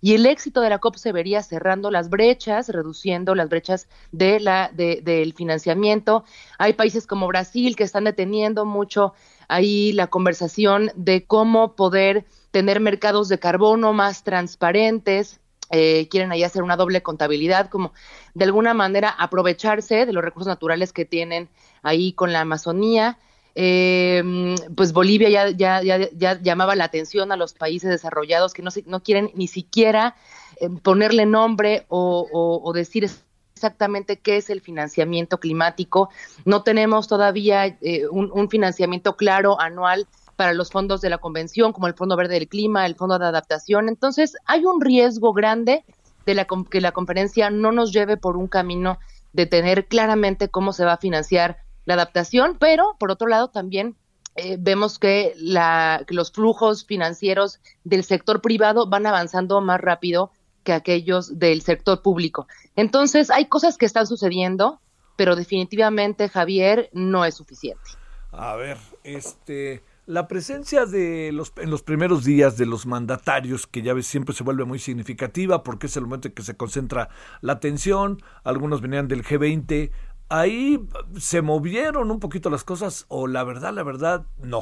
Y 0.02 0.16
el 0.16 0.26
éxito 0.26 0.62
de 0.62 0.70
la 0.70 0.80
COP 0.80 0.96
se 0.96 1.12
vería 1.12 1.44
cerrando 1.44 1.92
las 1.92 2.10
brechas, 2.10 2.70
reduciendo 2.70 3.36
las 3.36 3.50
brechas 3.50 3.88
de 4.12 4.40
la, 4.40 4.72
de, 4.74 5.02
del 5.04 5.34
financiamiento. 5.34 6.24
Hay 6.58 6.74
países 6.74 7.06
como 7.06 7.28
Brasil 7.28 7.76
que 7.76 7.84
están 7.84 8.06
deteniendo 8.06 8.66
mucho 8.66 9.14
ahí 9.48 9.92
la 9.92 10.08
conversación 10.08 10.92
de 10.96 11.26
cómo 11.26 11.76
poder 11.76 12.26
tener 12.52 12.80
mercados 12.80 13.30
de 13.30 13.38
carbono 13.38 13.94
más 13.94 14.24
transparentes, 14.24 15.40
eh, 15.72 16.08
quieren 16.10 16.32
ahí 16.32 16.44
hacer 16.44 16.64
una 16.64 16.76
doble 16.76 17.04
contabilidad, 17.04 17.70
como 17.70 17.94
de 18.34 18.46
alguna 18.46 18.74
manera 18.74 19.10
aprovecharse 19.10 20.06
de 20.06 20.14
los 20.14 20.24
recursos 20.24 20.48
naturales 20.48 20.94
que 20.94 21.06
tienen 21.06 21.50
ahí 21.84 22.14
con 22.14 22.34
la 22.34 22.42
Amazonía. 22.42 23.18
Eh, 23.56 24.56
pues 24.76 24.94
Bolivia 24.94 25.30
ya, 25.30 25.50
ya, 25.50 25.82
ya, 25.82 26.10
ya, 26.12 26.40
llamaba 26.42 26.76
la 26.76 26.86
atención 26.86 27.32
a 27.32 27.36
los 27.36 27.54
países 27.54 27.90
desarrollados 27.90 28.54
que 28.54 28.62
no, 28.62 28.70
no 28.86 29.04
quieren 29.04 29.32
ni 29.34 29.48
siquiera 29.48 30.16
eh, 30.62 30.70
ponerle 30.82 31.26
nombre 31.26 31.86
o, 31.90 32.72
decir 32.74 33.10
exactamente 33.56 34.20
qué 34.20 34.38
es 34.38 34.50
el 34.50 34.62
financiamiento 34.62 35.40
climático. 35.40 36.10
No 36.46 36.64
tenemos 36.64 37.08
todavía 37.08 37.78
un, 38.12 38.32
un, 38.32 38.50
financiamiento 38.50 39.18
claro 39.18 39.60
anual 39.60 40.08
para 40.40 40.54
los 40.54 40.72
fondos 40.72 41.02
de 41.02 41.10
la 41.10 41.18
convención, 41.18 41.74
como 41.74 41.88
el 41.88 41.96
Fondo 41.96 42.16
Verde 42.16 42.36
del 42.36 42.48
Clima, 42.48 42.86
el 42.86 42.96
Fondo 42.96 43.20
de 43.20 43.26
Adaptación. 43.26 43.90
Entonces, 43.90 44.38
hay 44.46 44.64
un 44.64 44.80
riesgo 44.80 45.34
grande 45.34 45.84
de 46.26 46.34
la, 46.34 46.48
que 46.72 46.80
la 46.80 46.94
conferencia 46.94 47.50
no 47.50 47.74
nos 47.74 47.92
lleve 47.92 48.16
por 48.16 48.38
un 48.38 48.48
camino 48.48 49.00
de 49.34 49.48
tener 49.48 49.88
claramente 49.88 50.48
cómo 50.48 50.72
se 50.72 50.86
va 50.86 50.94
a 50.94 50.98
financiar 50.98 51.58
la 51.84 51.96
adaptación, 51.96 52.56
pero 52.58 52.96
por 52.98 53.12
otro 53.12 53.28
lado 53.28 53.50
también 53.50 53.98
eh, 54.38 54.56
vemos 54.58 54.98
que, 54.98 55.34
la, 55.36 56.06
que 56.08 56.14
los 56.14 56.32
flujos 56.32 56.86
financieros 56.86 57.60
del 57.84 58.06
sector 58.06 58.40
privado 58.40 58.88
van 58.88 59.08
avanzando 59.08 59.60
más 59.60 59.82
rápido 59.82 60.32
que 60.64 60.72
aquellos 60.72 61.38
del 61.38 61.64
sector 61.64 62.02
público. 62.02 62.48
Entonces, 62.78 63.30
hay 63.30 63.48
cosas 63.48 63.78
que 63.78 63.86
están 63.86 64.08
sucediendo, 64.08 64.80
pero 65.18 65.36
definitivamente, 65.36 66.30
Javier, 66.30 66.90
no 66.94 67.26
es 67.26 67.36
suficiente. 67.36 67.84
A 68.32 68.56
ver, 68.56 68.78
este, 69.04 69.84
la 70.10 70.28
presencia 70.28 70.88
de 70.88 71.32
los, 71.32 71.54
en 71.58 71.70
los 71.70 71.84
primeros 71.84 72.24
días 72.24 72.58
de 72.58 72.66
los 72.66 72.88
mandatarios, 72.88 73.68
que 73.68 73.84
ya 73.84 73.94
ves 73.94 74.08
siempre 74.08 74.34
se 74.34 74.44
vuelve 74.44 74.66
muy 74.66 74.80
significativa 74.80 75.62
porque 75.62 75.86
es 75.86 75.96
el 75.98 76.06
momento 76.06 76.30
en 76.30 76.34
que 76.34 76.42
se 76.42 76.58
concentra 76.58 77.10
la 77.42 77.54
atención, 77.54 78.20
algunos 78.44 78.82
venían 78.82 79.08
del 79.08 79.24
G20, 79.24 79.92
ahí 80.30 80.80
se 81.20 81.44
movieron 81.44 82.10
un 82.10 82.20
poquito 82.20 82.50
las 82.50 82.64
cosas 82.64 83.06
o 83.08 83.28
la 83.28 83.44
verdad, 83.44 83.72
la 83.72 83.84
verdad, 83.84 84.26
no. 84.42 84.62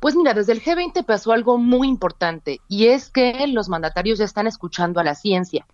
Pues 0.00 0.16
mira, 0.16 0.32
desde 0.32 0.52
el 0.52 0.62
G20 0.62 1.04
pasó 1.04 1.32
algo 1.32 1.58
muy 1.58 1.86
importante 1.86 2.62
y 2.68 2.86
es 2.86 3.10
que 3.10 3.46
los 3.46 3.68
mandatarios 3.68 4.18
ya 4.18 4.24
están 4.24 4.46
escuchando 4.46 5.00
a 5.00 5.04
la 5.04 5.14
ciencia. 5.14 5.66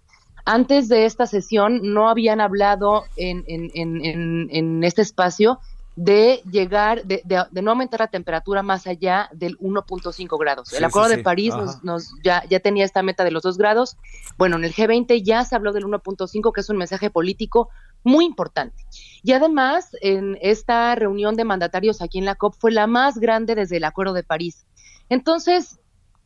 Antes 0.44 0.88
de 0.88 1.06
esta 1.06 1.28
sesión 1.28 1.94
no 1.94 2.08
habían 2.08 2.40
hablado 2.40 3.04
en, 3.14 3.44
en, 3.46 3.70
en, 3.74 4.48
en 4.50 4.82
este 4.82 5.02
espacio 5.02 5.60
de 5.94 6.42
llegar, 6.50 7.04
de, 7.04 7.22
de, 7.24 7.62
no 7.62 7.72
aumentar 7.72 8.00
la 8.00 8.06
temperatura 8.06 8.62
más 8.62 8.86
allá 8.86 9.28
del 9.32 9.58
1.5 9.58 10.38
grados. 10.38 10.72
el 10.72 10.84
Acuerdo 10.84 11.10
de 11.10 11.18
París 11.18 11.54
nos, 11.82 12.14
ya, 12.22 12.44
ya 12.48 12.60
tenía 12.60 12.84
esta 12.84 13.02
meta 13.02 13.24
de 13.24 13.30
los 13.30 13.42
2 13.42 13.58
grados. 13.58 13.98
Bueno, 14.38 14.56
en 14.56 14.64
el 14.64 14.72
G20 14.72 15.22
ya 15.22 15.44
se 15.44 15.54
habló 15.54 15.72
del 15.72 15.84
1.5, 15.84 16.52
que 16.52 16.60
es 16.60 16.70
un 16.70 16.78
mensaje 16.78 17.10
político 17.10 17.68
muy 18.04 18.24
importante. 18.24 18.86
Y 19.22 19.32
además, 19.32 19.90
en 20.00 20.38
esta 20.40 20.94
reunión 20.94 21.36
de 21.36 21.44
mandatarios 21.44 22.00
aquí 22.00 22.18
en 22.18 22.24
la 22.24 22.36
COP 22.36 22.54
fue 22.58 22.72
la 22.72 22.86
más 22.86 23.18
grande 23.18 23.54
desde 23.54 23.76
el 23.76 23.84
Acuerdo 23.84 24.14
de 24.14 24.24
París. 24.24 24.64
Entonces, 25.10 25.78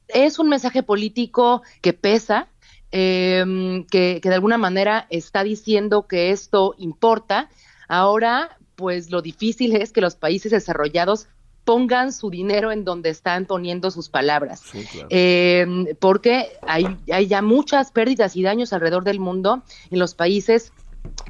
es 0.06 0.38
un 0.38 0.48
mensaje 0.48 0.84
político 0.84 1.62
que 1.82 1.92
pesa, 1.92 2.48
em, 2.92 3.84
que, 3.86 4.20
que 4.22 4.28
de 4.28 4.34
alguna 4.36 4.58
manera 4.58 5.08
está 5.10 5.42
diciendo 5.42 6.06
que 6.06 6.30
esto 6.30 6.76
importa. 6.78 7.50
Ahora, 7.88 8.56
pues 8.76 9.10
lo 9.10 9.22
difícil 9.22 9.74
es 9.74 9.92
que 9.92 10.00
los 10.00 10.14
países 10.14 10.52
desarrollados 10.52 11.26
pongan 11.64 12.12
su 12.12 12.30
dinero 12.30 12.70
en 12.70 12.84
donde 12.84 13.10
están 13.10 13.44
poniendo 13.44 13.90
sus 13.90 14.08
palabras. 14.08 14.62
Em, 15.10 15.86
porque 15.98 16.52
hay, 16.62 16.86
hay 17.12 17.26
ya 17.26 17.42
muchas 17.42 17.90
pérdidas 17.90 18.36
y 18.36 18.42
daños 18.42 18.72
alrededor 18.72 19.02
del 19.02 19.18
mundo 19.18 19.64
en 19.90 19.98
los 19.98 20.14
países 20.14 20.72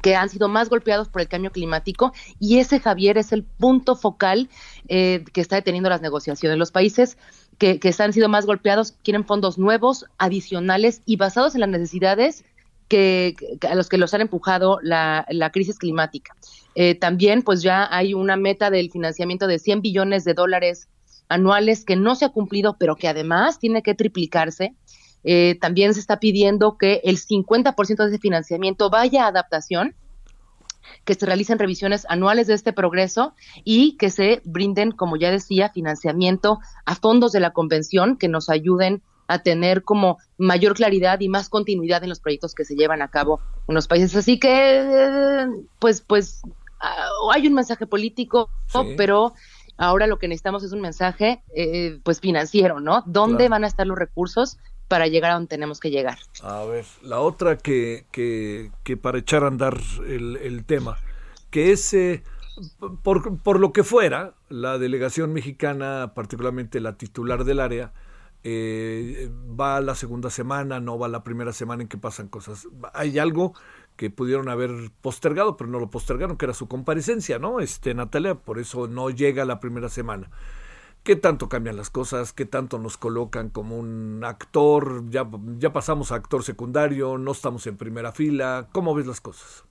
que 0.03 0.15
han 0.15 0.29
sido 0.29 0.47
más 0.47 0.69
golpeados 0.69 1.09
por 1.09 1.21
el 1.21 1.27
cambio 1.27 1.51
climático 1.51 2.13
y 2.39 2.59
ese, 2.59 2.79
Javier, 2.79 3.17
es 3.17 3.31
el 3.31 3.43
punto 3.43 3.95
focal 3.95 4.49
eh, 4.87 5.23
que 5.33 5.41
está 5.41 5.55
deteniendo 5.55 5.89
las 5.89 6.01
negociaciones. 6.01 6.57
Los 6.59 6.71
países 6.71 7.17
que, 7.57 7.79
que 7.79 7.93
han 7.97 8.13
sido 8.13 8.29
más 8.29 8.45
golpeados 8.45 8.93
quieren 9.03 9.25
fondos 9.25 9.57
nuevos, 9.57 10.05
adicionales 10.19 11.01
y 11.05 11.15
basados 11.15 11.55
en 11.55 11.61
las 11.61 11.69
necesidades 11.69 12.45
que, 12.87 13.35
a 13.69 13.75
los 13.75 13.89
que 13.89 13.97
los 13.97 14.13
han 14.13 14.21
empujado 14.21 14.79
la, 14.81 15.25
crisis 15.51 15.77
climática. 15.77 16.35
Eh, 16.75 16.95
también, 16.95 17.41
pues 17.41 17.61
ya 17.61 17.87
hay 17.89 18.13
una 18.13 18.37
meta 18.37 18.69
del 18.69 18.91
financiamiento 18.91 19.47
de 19.47 19.59
100 19.59 19.81
billones 19.81 20.23
de 20.23 20.33
dólares 20.33 20.87
anuales 21.29 21.83
que 21.83 21.95
no 21.95 22.15
se 22.15 22.25
ha 22.25 22.29
cumplido, 22.29 22.77
pero 22.79 22.95
que 22.95 23.07
además 23.07 23.59
tiene 23.59 23.81
que 23.81 23.95
triplicarse. 23.95 24.75
Eh, 25.23 25.57
también 25.59 25.93
se 25.93 25.99
está 25.99 26.19
pidiendo 26.19 26.77
que 26.77 27.01
el 27.03 27.17
50% 27.17 27.97
de 27.97 28.09
ese 28.09 28.19
financiamiento 28.19 28.89
vaya 28.89 29.25
a 29.25 29.27
adaptación, 29.27 29.95
que 31.03 31.15
se 31.15 31.25
realicen 31.25 31.59
revisiones 31.59 32.05
anuales 32.07 32.47
de 32.47 32.53
este 32.53 32.71
progreso 32.71 33.33
y 33.65 33.97
que 33.97 34.09
se 34.09 34.41
brinden, 34.45 34.91
como 34.91 35.17
ya 35.17 35.31
decía, 35.31 35.69
financiamiento 35.69 36.59
a 36.85 36.95
fondos 36.95 37.33
de 37.33 37.41
la 37.41 37.51
convención 37.51 38.17
que 38.17 38.29
nos 38.29 38.49
ayuden 38.49 39.01
a 39.27 39.39
tener 39.39 39.83
como 39.83 40.17
mayor 40.37 40.73
claridad 40.73 41.19
y 41.19 41.29
más 41.29 41.49
continuidad 41.49 42.03
en 42.03 42.09
los 42.09 42.19
proyectos 42.19 42.55
que 42.55 42.65
se 42.65 42.75
llevan 42.75 43.01
a 43.01 43.09
cabo 43.09 43.41
en 43.67 43.75
los 43.75 43.87
países. 43.87 44.15
Así 44.15 44.39
que, 44.39 45.47
pues, 45.79 46.01
pues, 46.01 46.41
ah, 46.79 47.09
hay 47.33 47.47
un 47.47 47.53
mensaje 47.53 47.85
político, 47.85 48.49
pero 48.95 49.33
ahora 49.77 50.07
lo 50.07 50.17
que 50.17 50.27
necesitamos 50.27 50.63
es 50.63 50.71
un 50.71 50.81
mensaje, 50.81 51.43
eh, 51.55 51.99
pues, 52.03 52.19
financiero, 52.19 52.79
¿no? 52.79 53.03
¿Dónde 53.05 53.49
van 53.49 53.63
a 53.63 53.67
estar 53.67 53.85
los 53.85 53.97
recursos? 53.97 54.57
para 54.87 55.07
llegar 55.07 55.31
a 55.31 55.33
donde 55.33 55.49
tenemos 55.49 55.79
que 55.79 55.89
llegar. 55.89 56.17
A 56.41 56.63
ver, 56.63 56.85
la 57.01 57.19
otra 57.19 57.57
que, 57.57 58.05
que, 58.11 58.71
que 58.83 58.95
para 58.95 59.19
echar 59.19 59.43
a 59.43 59.47
andar 59.47 59.77
el, 60.07 60.37
el 60.37 60.63
tema, 60.63 60.97
que 61.49 61.71
es, 61.71 61.93
eh, 61.93 62.23
por, 63.03 63.37
por, 63.39 63.59
lo 63.59 63.73
que 63.73 63.83
fuera, 63.83 64.35
la 64.49 64.77
delegación 64.77 65.33
mexicana, 65.33 66.13
particularmente 66.15 66.79
la 66.79 66.97
titular 66.97 67.43
del 67.43 67.59
área, 67.59 67.91
eh, 68.49 69.29
va 69.59 69.81
la 69.81 69.93
segunda 69.93 70.29
semana, 70.29 70.79
no 70.79 70.97
va 70.97 71.09
la 71.09 71.21
primera 71.21 71.51
semana 71.51 71.83
en 71.83 71.89
que 71.89 71.97
pasan 71.97 72.29
cosas. 72.29 72.65
Hay 72.93 73.19
algo 73.19 73.53
que 73.97 74.09
pudieron 74.09 74.47
haber 74.47 74.71
postergado, 75.01 75.57
pero 75.57 75.69
no 75.69 75.79
lo 75.79 75.89
postergaron, 75.89 76.37
que 76.37 76.45
era 76.45 76.53
su 76.53 76.69
comparecencia, 76.69 77.39
¿no? 77.39 77.59
Este, 77.59 77.93
Natalia, 77.93 78.35
por 78.35 78.57
eso 78.57 78.87
no 78.87 79.09
llega 79.09 79.43
la 79.43 79.59
primera 79.59 79.89
semana. 79.89 80.31
¿Qué 81.03 81.17
tanto 81.17 81.49
cambian 81.49 81.75
las 81.75 81.89
cosas? 81.89 82.31
¿Qué 82.31 82.45
tanto 82.45 82.79
nos 82.79 82.95
colocan 82.95 83.49
como 83.49 83.77
un 83.77 84.23
actor? 84.23 85.03
Ya, 85.09 85.73
pasamos 85.73 86.13
a 86.13 86.15
actor 86.15 86.41
secundario, 86.41 87.17
no 87.17 87.33
estamos 87.33 87.67
en 87.67 87.75
primera 87.75 88.13
fila. 88.13 88.69
¿Cómo 88.71 88.95
ves 88.95 89.07
las 89.07 89.19
cosas? 89.19 89.65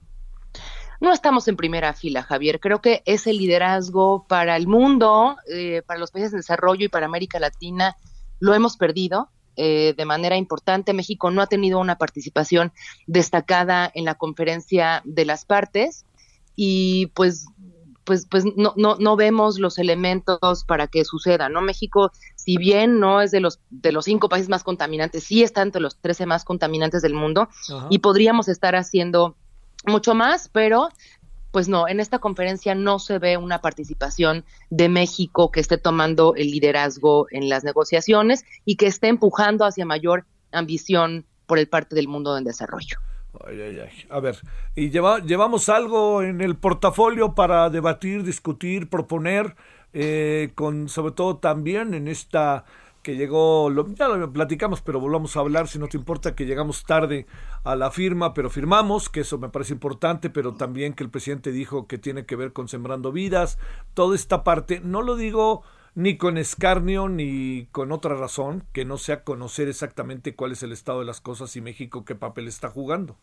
No 1.01 1.11
estamos 1.11 1.47
en 1.47 1.55
primera 1.55 1.93
fila, 1.93 2.21
Javier. 2.21 2.59
Creo 2.59 2.79
que 2.79 3.01
ese 3.05 3.33
liderazgo 3.33 4.27
para 4.27 4.55
el 4.55 4.67
mundo, 4.67 5.37
eh, 5.47 5.81
para 5.87 5.99
los 5.99 6.11
países 6.11 6.31
en 6.33 6.39
desarrollo 6.39 6.85
y 6.85 6.89
para 6.89 7.07
América 7.07 7.39
Latina, 7.39 7.97
lo 8.39 8.53
hemos 8.53 8.77
perdido. 8.77 9.29
Eh, 9.59 9.95
de 9.97 10.05
manera 10.05 10.37
importante. 10.37 10.93
México 10.93 11.31
no 11.31 11.41
ha 11.41 11.47
tenido 11.47 11.79
una 11.79 11.97
participación 11.97 12.71
destacada 13.07 13.91
en 13.91 14.05
la 14.05 14.13
conferencia 14.13 15.01
de 15.03 15.25
las 15.25 15.45
partes 15.45 16.05
y 16.55 17.07
pues 17.15 17.47
pues, 18.07 18.25
pues 18.25 18.45
no, 18.55 18.73
no, 18.77 18.95
no 18.97 19.17
vemos 19.17 19.59
los 19.59 19.77
elementos 19.77 20.63
para 20.63 20.87
que 20.87 21.03
suceda, 21.03 21.49
¿no? 21.49 21.59
México, 21.59 22.13
si 22.35 22.55
bien 22.55 23.01
no 23.01 23.19
es 23.19 23.31
de 23.31 23.41
los, 23.41 23.59
de 23.69 23.91
los 23.91 24.05
cinco 24.05 24.29
países 24.29 24.47
más 24.47 24.63
contaminantes, 24.63 25.25
sí 25.25 25.43
está 25.43 25.61
entre 25.61 25.81
los 25.81 25.97
trece 25.97 26.25
más 26.25 26.45
contaminantes 26.45 27.01
del 27.01 27.13
mundo 27.13 27.49
y 27.89 27.99
podríamos 27.99 28.47
estar 28.47 28.77
haciendo 28.77 29.35
mucho 29.85 30.15
más, 30.15 30.47
pero 30.47 30.87
pues 31.57 31.67
no, 31.67 31.87
en 31.87 31.99
esta 31.99 32.19
conferencia 32.19 32.75
no 32.75 32.99
se 32.99 33.17
ve 33.17 33.35
una 33.35 33.61
participación 33.61 34.45
de 34.69 34.89
México 34.89 35.51
que 35.51 35.59
esté 35.59 35.79
tomando 35.79 36.35
el 36.35 36.51
liderazgo 36.51 37.25
en 37.31 37.49
las 37.49 37.63
negociaciones 37.63 38.45
y 38.63 38.75
que 38.75 38.85
esté 38.85 39.07
empujando 39.07 39.65
hacia 39.65 39.83
mayor 39.83 40.27
ambición 40.51 41.25
por 41.47 41.57
el 41.57 41.67
parte 41.67 41.95
del 41.95 42.07
mundo 42.07 42.37
en 42.37 42.43
desarrollo. 42.43 42.99
Ay, 43.43 43.59
ay, 43.59 43.79
ay. 43.79 44.05
A 44.11 44.19
ver, 44.19 44.37
¿y 44.75 44.91
lleva, 44.91 45.17
llevamos 45.17 45.67
algo 45.67 46.21
en 46.21 46.41
el 46.41 46.57
portafolio 46.57 47.33
para 47.33 47.71
debatir, 47.71 48.21
discutir, 48.21 48.87
proponer, 48.87 49.55
eh, 49.93 50.51
con 50.53 50.89
sobre 50.89 51.13
todo 51.13 51.37
también 51.37 51.95
en 51.95 52.07
esta 52.07 52.65
que 53.07 53.15
llegó, 53.15 53.69
lo, 53.69 53.87
ya 53.95 54.09
lo 54.09 54.33
platicamos, 54.33 54.81
pero 54.81 54.99
volvamos 54.99 55.37
a 55.37 55.39
hablar, 55.39 55.69
si 55.69 55.79
no 55.79 55.87
te 55.87 55.95
importa, 55.95 56.35
que 56.35 56.45
llegamos 56.45 56.83
tarde 56.83 57.25
a 57.63 57.77
la 57.77 57.89
firma, 57.89 58.33
pero 58.33 58.49
firmamos, 58.49 59.07
que 59.07 59.21
eso 59.21 59.37
me 59.37 59.47
parece 59.47 59.71
importante, 59.71 60.29
pero 60.29 60.55
también 60.55 60.93
que 60.93 61.05
el 61.05 61.09
presidente 61.09 61.53
dijo 61.53 61.87
que 61.87 61.97
tiene 61.97 62.25
que 62.25 62.35
ver 62.35 62.51
con 62.51 62.67
sembrando 62.67 63.13
vidas, 63.13 63.59
toda 63.93 64.13
esta 64.13 64.43
parte, 64.43 64.81
no 64.81 65.03
lo 65.03 65.15
digo 65.15 65.63
ni 65.95 66.17
con 66.17 66.37
escarnio 66.37 67.07
ni 67.07 67.67
con 67.71 67.93
otra 67.93 68.13
razón 68.13 68.65
que 68.73 68.83
no 68.83 68.97
sea 68.97 69.23
conocer 69.23 69.69
exactamente 69.69 70.35
cuál 70.35 70.51
es 70.51 70.61
el 70.61 70.73
estado 70.73 70.99
de 70.99 71.05
las 71.05 71.21
cosas 71.21 71.55
y 71.55 71.61
México 71.61 72.03
qué 72.03 72.13
papel 72.13 72.49
está 72.49 72.69
jugando. 72.69 73.15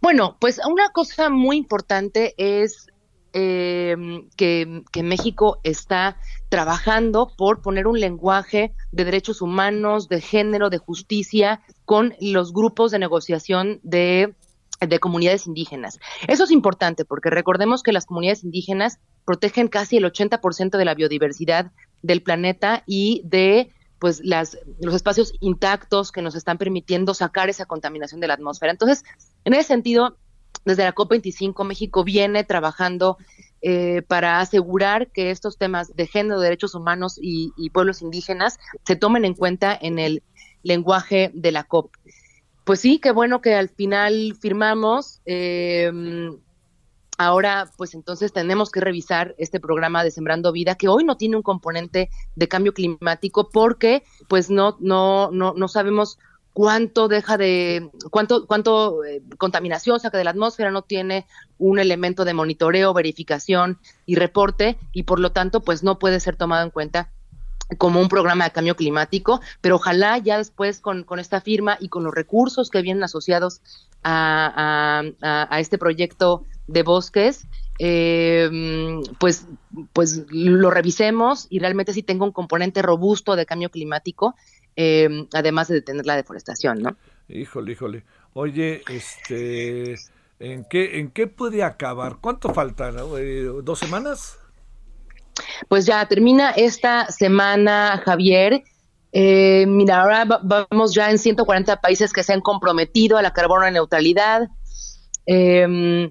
Bueno, 0.00 0.38
pues 0.40 0.58
una 0.66 0.88
cosa 0.92 1.28
muy 1.28 1.58
importante 1.58 2.32
es 2.38 2.86
eh, 3.32 3.96
que, 4.36 5.02
México 5.02 5.60
está 5.62 6.16
trabajando 6.48 7.32
por 7.36 7.62
poner 7.62 7.86
un 7.86 8.00
lenguaje 8.00 8.72
de 8.92 9.04
derechos 9.04 9.42
humanos, 9.42 10.08
de 10.08 10.20
género, 10.20 10.70
de 10.70 10.78
justicia 10.78 11.60
con 11.84 12.14
los 12.20 12.52
grupos 12.52 12.90
de 12.90 12.98
negociación 12.98 13.80
de, 13.82 14.34
de 14.80 14.98
comunidades 14.98 15.46
indígenas. 15.46 15.98
Eso 16.26 16.44
es 16.44 16.50
importante 16.50 17.04
porque 17.04 17.30
recordemos 17.30 17.82
que 17.82 17.92
las 17.92 18.06
comunidades 18.06 18.44
indígenas 18.44 18.98
protegen 19.24 19.68
casi 19.68 19.98
el 19.98 20.04
80% 20.04 20.76
de 20.76 20.84
la 20.84 20.94
biodiversidad 20.94 21.72
del 22.02 22.22
planeta 22.22 22.82
y 22.86 23.22
de 23.24 23.70
pues 23.98 24.22
los 24.22 24.94
espacios 24.94 25.32
intactos 25.40 26.12
que 26.12 26.22
nos 26.22 26.34
están 26.34 26.56
permitiendo 26.56 27.14
sacar 27.14 27.48
esa 27.48 27.66
contaminación 27.66 28.20
de 28.20 28.28
la 28.28 28.34
atmósfera. 28.34 28.70
Entonces, 28.72 29.04
en 29.44 29.54
ese 29.54 29.64
sentido, 29.64 30.16
desde 30.64 30.84
la 30.84 30.94
COP25 30.94 31.64
México 31.64 32.04
viene 32.04 32.44
trabajando 32.44 33.18
eh, 33.60 34.02
para 34.06 34.40
asegurar 34.40 35.10
que 35.10 35.30
estos 35.30 35.58
temas 35.58 35.94
de 35.96 36.06
género, 36.06 36.40
derechos 36.40 36.74
humanos 36.74 37.18
y, 37.20 37.70
pueblos 37.70 38.02
indígenas 38.02 38.58
se 38.84 38.96
tomen 38.96 39.24
en 39.24 39.34
cuenta 39.34 39.76
en 39.80 39.98
el 39.98 40.22
lenguaje 40.62 41.30
de 41.34 41.52
la 41.52 41.64
COP. 41.64 41.92
Pues 42.64 42.80
sí, 42.80 42.98
qué 42.98 43.10
bueno 43.10 43.40
que 43.40 43.54
al 43.54 43.68
final 43.68 44.36
firmamos. 44.40 45.20
Eh, 45.26 45.90
ahora, 47.18 47.70
pues 47.76 47.94
entonces 47.94 48.32
tenemos 48.32 48.70
que 48.70 48.80
revisar 48.80 49.34
este 49.38 49.58
programa 49.58 50.04
de 50.04 50.12
Sembrando 50.12 50.52
Vida, 50.52 50.76
que 50.76 50.88
hoy 50.88 51.04
no 51.04 51.16
tiene 51.16 51.36
un 51.36 51.42
componente 51.42 52.10
de 52.36 52.48
cambio 52.48 52.72
climático 52.72 53.50
porque 53.50 54.04
pues 54.28 54.50
no, 54.50 54.76
no, 54.80 55.30
no, 55.32 55.52
no 55.54 55.68
sabemos 55.68 56.18
cuánto 56.58 57.06
deja 57.06 57.38
de, 57.38 57.88
cuánto, 58.10 58.44
cuánto 58.48 59.04
eh, 59.04 59.22
contaminación 59.36 60.00
saca 60.00 60.18
de 60.18 60.24
la 60.24 60.30
atmósfera, 60.30 60.72
no 60.72 60.82
tiene 60.82 61.24
un 61.56 61.78
elemento 61.78 62.24
de 62.24 62.34
monitoreo, 62.34 62.92
verificación 62.92 63.78
y 64.06 64.16
reporte, 64.16 64.76
y 64.92 65.04
por 65.04 65.20
lo 65.20 65.30
tanto, 65.30 65.60
pues 65.60 65.84
no 65.84 66.00
puede 66.00 66.18
ser 66.18 66.34
tomado 66.34 66.64
en 66.64 66.70
cuenta 66.70 67.12
como 67.78 68.00
un 68.00 68.08
programa 68.08 68.42
de 68.42 68.50
cambio 68.50 68.74
climático, 68.74 69.40
pero 69.60 69.76
ojalá 69.76 70.18
ya 70.18 70.36
después 70.36 70.80
con, 70.80 71.04
con 71.04 71.20
esta 71.20 71.40
firma 71.40 71.76
y 71.78 71.90
con 71.90 72.02
los 72.02 72.12
recursos 72.12 72.70
que 72.70 72.82
vienen 72.82 73.04
asociados 73.04 73.60
a, 74.02 75.04
a, 75.22 75.60
este 75.60 75.78
proyecto 75.78 76.42
de 76.66 76.82
bosques, 76.82 77.46
eh, 77.78 78.50
pues, 79.20 79.46
pues 79.92 80.24
lo 80.28 80.70
revisemos 80.70 81.46
y 81.50 81.60
realmente 81.60 81.92
sí 81.92 82.02
tenga 82.02 82.24
un 82.24 82.32
componente 82.32 82.82
robusto 82.82 83.36
de 83.36 83.46
cambio 83.46 83.70
climático 83.70 84.34
eh, 84.80 85.26
además 85.32 85.66
de 85.66 85.74
detener 85.74 86.06
la 86.06 86.14
deforestación, 86.14 86.80
¿no? 86.80 86.96
Híjole, 87.28 87.72
híjole. 87.72 88.04
Oye, 88.32 88.82
este, 88.88 89.96
¿en 90.38 90.64
qué, 90.70 91.00
en 91.00 91.10
qué 91.10 91.26
puede 91.26 91.64
acabar? 91.64 92.18
¿Cuánto 92.20 92.54
falta? 92.54 92.90
Eh, 93.18 93.50
¿Dos 93.64 93.80
semanas? 93.80 94.38
Pues 95.66 95.84
ya 95.84 96.06
termina 96.06 96.50
esta 96.50 97.06
semana, 97.10 98.00
Javier. 98.04 98.62
Eh, 99.10 99.66
mira, 99.66 100.02
ahora 100.02 100.24
vamos 100.70 100.94
ya 100.94 101.10
en 101.10 101.18
140 101.18 101.80
países 101.80 102.12
que 102.12 102.22
se 102.22 102.32
han 102.32 102.40
comprometido 102.40 103.18
a 103.18 103.22
la 103.22 103.32
carbono 103.32 103.68
neutralidad. 103.68 104.48
Eh, 105.26 106.08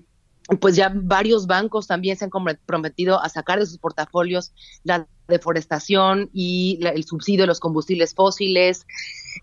pues 0.60 0.76
ya 0.76 0.92
varios 0.94 1.46
bancos 1.46 1.88
también 1.88 2.18
se 2.18 2.26
han 2.26 2.32
comprometido 2.32 3.22
a 3.22 3.30
sacar 3.30 3.60
de 3.60 3.66
sus 3.66 3.78
portafolios 3.80 4.54
la 4.84 5.08
deforestación 5.28 6.30
y 6.34 6.80
el 6.82 7.04
subsidio 7.04 7.44
de 7.44 7.48
los 7.48 7.60
combustibles 7.60 8.14
fósiles, 8.14 8.86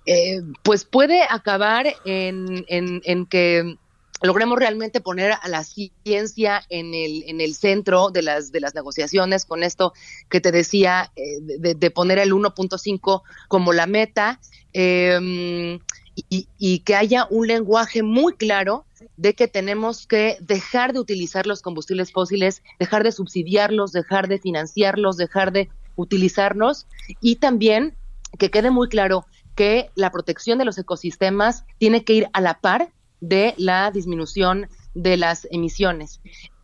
eh, 0.06 0.40
pues 0.62 0.84
puede 0.84 1.22
acabar 1.28 1.86
en, 2.06 2.64
en, 2.68 3.26
que 3.26 3.76
logremos 4.22 4.58
realmente 4.58 5.02
poner 5.02 5.32
a 5.32 5.48
la 5.48 5.62
ciencia 5.62 6.62
en 6.70 6.94
el, 6.94 7.24
en 7.26 7.42
el 7.42 7.54
centro 7.54 8.08
de 8.10 8.22
las, 8.22 8.50
de 8.50 8.60
las 8.60 8.74
negociaciones 8.74 9.44
con 9.44 9.62
esto 9.62 9.92
que 10.30 10.40
te 10.40 10.52
decía 10.52 11.12
eh, 11.16 11.74
de, 11.74 11.90
poner 11.90 12.18
el 12.18 12.32
1.5 12.32 13.22
como 13.48 13.74
la 13.74 13.86
meta. 13.86 14.40
Eh, 14.72 15.78
y, 16.14 16.48
y 16.58 16.78
que 16.80 16.94
haya 16.94 17.26
un 17.30 17.46
lenguaje 17.46 18.02
muy 18.02 18.34
claro 18.34 18.84
de 19.16 19.34
que 19.34 19.48
tenemos 19.48 20.06
que 20.06 20.36
dejar 20.40 20.92
de 20.92 21.00
utilizar 21.00 21.46
los 21.46 21.62
combustibles 21.62 22.12
fósiles, 22.12 22.62
dejar 22.78 23.04
de 23.04 23.12
subsidiarlos, 23.12 23.92
dejar 23.92 24.28
de 24.28 24.38
financiarlos, 24.38 25.16
dejar 25.16 25.52
de 25.52 25.68
utilizarlos 25.96 26.86
y 27.20 27.36
también 27.36 27.94
que 28.38 28.50
quede 28.50 28.70
muy 28.70 28.88
claro 28.88 29.26
que 29.54 29.90
la 29.94 30.10
protección 30.10 30.58
de 30.58 30.64
los 30.64 30.78
ecosistemas 30.78 31.64
tiene 31.78 32.04
que 32.04 32.14
ir 32.14 32.28
a 32.32 32.40
la 32.40 32.60
par 32.60 32.90
de 33.20 33.54
la 33.56 33.90
disminución 33.90 34.68
de 34.94 35.16
las 35.16 35.46
emisiones. 35.50 36.20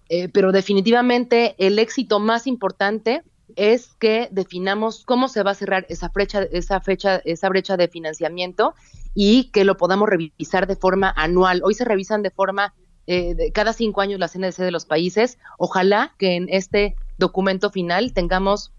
Eh, 0.08 0.28
pero 0.28 0.50
definitivamente 0.50 1.54
el 1.58 1.78
éxito 1.78 2.18
más 2.18 2.48
importante 2.48 3.22
es 3.56 3.94
que 3.94 4.28
definamos 4.30 5.04
cómo 5.04 5.28
se 5.28 5.42
va 5.42 5.52
a 5.52 5.54
cerrar 5.54 5.86
esa 5.88 6.08
brecha, 6.08 6.42
esa 6.42 6.80
fecha, 6.80 7.16
esa 7.24 7.48
brecha 7.48 7.76
de 7.76 7.88
financiamiento 7.88 8.74
y 9.14 9.50
que 9.50 9.64
lo 9.64 9.76
podamos 9.76 10.08
revisar 10.08 10.66
de 10.66 10.76
forma 10.76 11.12
anual. 11.16 11.62
Hoy 11.64 11.74
se 11.74 11.84
revisan 11.84 12.22
de 12.22 12.30
forma 12.30 12.74
eh, 13.06 13.50
cada 13.52 13.72
cinco 13.72 14.00
años 14.00 14.20
las 14.20 14.38
NDC 14.38 14.58
de 14.58 14.70
los 14.70 14.84
países. 14.84 15.38
Ojalá 15.58 16.14
que 16.18 16.36
en 16.36 16.48
este 16.48 16.96
documento 17.18 17.70
final 17.70 18.12
tengamos 18.12 18.72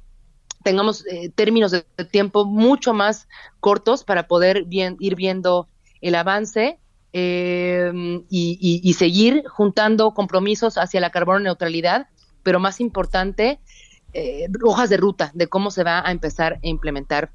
tengamos 0.63 1.05
eh, 1.07 1.29
términos 1.29 1.71
de 1.71 1.81
tiempo 2.11 2.45
mucho 2.45 2.93
más 2.93 3.27
cortos 3.59 4.03
para 4.03 4.27
poder 4.27 4.65
ir 4.69 5.15
viendo 5.15 5.67
el 6.01 6.15
avance 6.15 6.79
eh, 7.13 7.91
y, 8.29 8.81
y, 8.83 8.93
seguir 8.93 9.43
juntando 9.47 10.13
compromisos 10.13 10.77
hacia 10.77 11.01
la 11.01 11.09
carbono 11.09 11.39
neutralidad, 11.39 12.07
pero 12.41 12.59
más 12.59 12.79
importante, 12.79 13.59
hojas 14.63 14.89
de 14.89 14.97
ruta 14.97 15.31
de 15.33 15.47
cómo 15.47 15.71
se 15.71 15.83
va 15.83 16.07
a 16.07 16.11
empezar 16.11 16.53
a 16.53 16.59
implementar 16.61 17.31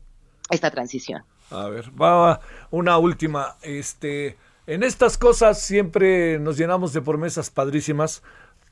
esta 0.51 0.71
transición. 0.71 1.25
A 1.51 1.69
ver, 1.69 1.91
va 2.01 2.41
una 2.71 2.99
última. 2.99 3.57
Este, 3.63 4.37
en 4.67 4.83
estas 4.83 5.19
cosas 5.19 5.61
siempre 5.61 6.39
nos 6.39 6.57
llenamos 6.57 6.93
de 6.93 7.03
promesas 7.03 7.51
padrísimas, 7.51 8.23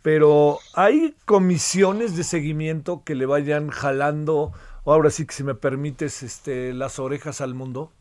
pero 0.03 0.59
hay 0.75 1.15
comisiones 1.25 2.17
de 2.17 2.25
seguimiento 2.25 3.03
que 3.05 3.15
le 3.15 3.27
vayan 3.27 3.71
jalando 3.71 4.53
ahora 4.93 5.11
sí 5.11 5.27
que 5.27 5.35
si 5.35 5.45
me 5.45 5.55
permites, 5.55 6.23
este, 6.23 6.75
las 6.75 6.99
orejas 6.99 7.41
al 7.41 7.55
mundo? 7.55 7.93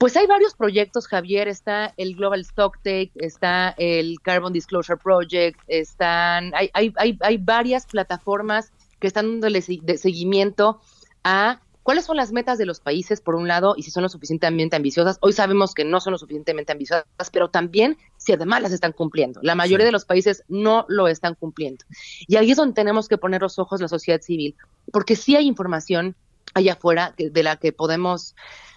Pues 0.00 0.16
hay 0.16 0.26
varios 0.26 0.54
proyectos, 0.54 1.06
Javier. 1.06 1.46
Está 1.46 1.92
el 1.98 2.16
Global 2.16 2.42
Stocktake, 2.42 3.10
está 3.16 3.74
el 3.76 4.16
Carbon 4.22 4.50
Disclosure 4.50 4.98
Project, 4.98 5.60
están, 5.66 6.54
hay, 6.54 6.70
hay, 6.72 6.94
hay, 6.96 7.18
hay 7.20 7.36
varias 7.36 7.84
plataformas 7.84 8.72
que 8.98 9.08
están 9.08 9.26
dándole 9.26 9.60
seguimiento 9.60 10.80
a 11.22 11.60
cuáles 11.82 12.06
son 12.06 12.16
las 12.16 12.32
metas 12.32 12.56
de 12.56 12.64
los 12.64 12.80
países, 12.80 13.20
por 13.20 13.34
un 13.34 13.46
lado, 13.46 13.74
y 13.76 13.82
si 13.82 13.90
son 13.90 14.02
lo 14.02 14.08
suficientemente 14.08 14.74
ambiciosas. 14.74 15.18
Hoy 15.20 15.34
sabemos 15.34 15.74
que 15.74 15.84
no 15.84 16.00
son 16.00 16.12
lo 16.12 16.18
suficientemente 16.18 16.72
ambiciosas, 16.72 17.04
pero 17.30 17.50
también 17.50 17.98
si 18.16 18.32
además 18.32 18.62
las 18.62 18.72
están 18.72 18.92
cumpliendo. 18.92 19.40
La 19.42 19.54
mayoría 19.54 19.84
de 19.84 19.92
los 19.92 20.06
países 20.06 20.44
no 20.48 20.86
lo 20.88 21.08
están 21.08 21.34
cumpliendo. 21.34 21.84
Y 22.26 22.36
ahí 22.36 22.52
es 22.52 22.56
donde 22.56 22.72
tenemos 22.72 23.06
que 23.06 23.18
poner 23.18 23.42
los 23.42 23.58
ojos 23.58 23.82
la 23.82 23.88
sociedad 23.88 24.22
civil, 24.22 24.54
porque 24.94 25.14
sí 25.14 25.36
hay 25.36 25.46
información 25.46 26.16
allá 26.54 26.72
afuera 26.72 27.14
de 27.18 27.42
la 27.42 27.56
que 27.56 27.74
podemos 27.74 28.34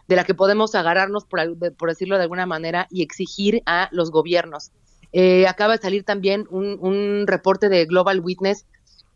de 0.08 0.16
la 0.16 0.24
que 0.24 0.34
podemos 0.34 0.76
agarrarnos, 0.76 1.26
por, 1.26 1.90
decirlo 1.90 2.18
de 2.18 2.24
alguna 2.24 2.46
manera, 2.46 2.88
y 2.90 3.02
exigir 3.02 3.64
a 3.66 3.90
los 3.92 4.12
gobiernos. 4.12 4.72
Eh, 5.12 5.48
acaba 5.48 5.78
de 5.78 5.82
salir 5.82 6.04
también 6.04 6.48
un, 6.50 6.78
un 6.80 7.26
reporte 7.28 7.70
de 7.70 7.86
Global 7.86 8.20
Witness 8.20 8.66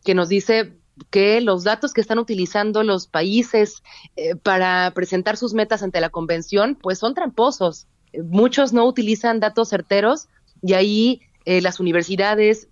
que 0.04 0.14
nos 0.14 0.30
dice 0.30 0.78
que 1.10 1.42
los 1.42 1.64
datos 1.64 1.94
que 1.94 2.02
están 2.02 2.20
utilizando 2.20 2.84
los 2.84 3.08
países 3.08 3.84
eh, 4.16 4.36
para 4.36 4.92
presentar 4.92 5.38
sus 5.38 5.54
metas 5.54 5.84
ante 5.84 6.02
la 6.02 6.10
convención, 6.10 6.76
pues 6.76 7.00
son 7.00 7.14
tramposos. 7.14 7.88
Muchos 8.24 8.74
no 8.74 8.86
utilizan 8.86 9.40
datos 9.40 9.70
certeros 9.70 10.28
y 10.62 10.74
ahí 10.74 11.22
eh, 11.46 11.62
las 11.62 11.80
universidades 11.80 12.68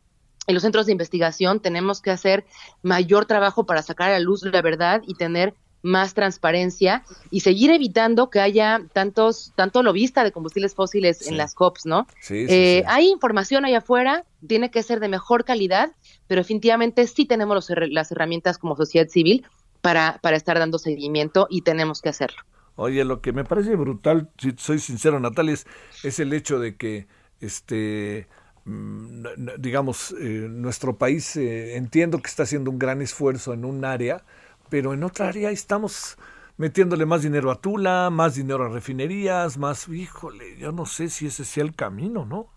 y 0.47 0.53
los 0.53 0.63
centros 0.63 0.85
de 0.85 0.91
investigación 0.91 1.59
tenemos 1.59 2.01
que 2.01 2.11
hacer 2.11 2.45
mayor 2.81 3.25
trabajo 3.25 3.65
para 3.65 3.81
sacar 3.81 4.11
a 4.11 4.19
luz 4.19 4.43
la 4.43 4.61
verdad 4.61 5.01
y 5.05 5.15
tener 5.15 5.55
más 5.85 6.15
transparencia 6.15 7.03
y 7.29 7.41
seguir 7.41 7.69
evitando 7.69 8.31
que 8.31 8.39
haya 8.39 8.81
tantos, 8.91 9.53
tanto 9.55 9.83
lobista 9.83 10.23
de 10.23 10.31
combustibles 10.31 10.73
fósiles 10.73 11.27
en 11.27 11.37
las 11.37 11.53
COPs, 11.53 11.85
¿no? 11.85 12.07
Eh, 12.29 12.83
hay 12.87 13.09
información 13.09 13.65
allá 13.65 13.77
afuera, 13.77 14.25
tiene 14.45 14.71
que 14.71 14.81
ser 14.81 14.99
de 14.99 15.09
mejor 15.09 15.45
calidad, 15.45 15.91
pero 16.27 16.41
definitivamente 16.41 17.05
sí 17.05 17.25
tenemos 17.25 17.69
las 17.69 18.11
herramientas 18.11 18.57
como 18.57 18.75
sociedad 18.75 19.07
civil 19.07 19.45
para, 19.81 20.17
para 20.23 20.35
estar 20.35 20.57
dando 20.57 20.79
seguimiento 20.79 21.45
y 21.51 21.61
tenemos 21.61 22.01
que 22.01 22.09
hacerlo. 22.09 22.41
Oye, 22.77 23.05
lo 23.05 23.21
que 23.21 23.31
me 23.31 23.45
parece 23.45 23.75
brutal, 23.75 24.29
si 24.39 24.53
soy 24.57 24.79
sincero, 24.79 25.19
Natalia, 25.19 25.55
es, 26.03 26.19
el 26.19 26.33
hecho 26.33 26.59
de 26.59 26.75
que 26.75 27.07
este 27.39 28.27
mm, 28.65 29.23
digamos, 29.59 30.15
eh, 30.19 30.47
nuestro 30.49 30.97
país 30.97 31.35
eh, 31.37 31.77
entiendo 31.77 32.19
que 32.23 32.27
está 32.27 32.41
haciendo 32.41 32.71
un 32.71 32.79
gran 32.79 33.03
esfuerzo 33.03 33.53
en 33.53 33.65
un 33.65 33.85
área, 33.85 34.23
pero 34.69 34.93
en 34.93 35.03
otra 35.03 35.29
área 35.29 35.51
estamos 35.51 36.17
metiéndole 36.57 37.05
más 37.05 37.21
dinero 37.21 37.51
a 37.51 37.59
Tula, 37.59 38.09
más 38.09 38.35
dinero 38.35 38.65
a 38.65 38.69
refinerías, 38.69 39.57
más, 39.57 39.87
híjole, 39.87 40.57
yo 40.57 40.71
no 40.71 40.85
sé 40.85 41.09
si 41.09 41.27
ese 41.27 41.45
sea 41.45 41.63
el 41.63 41.75
camino, 41.75 42.25
¿no? 42.25 42.47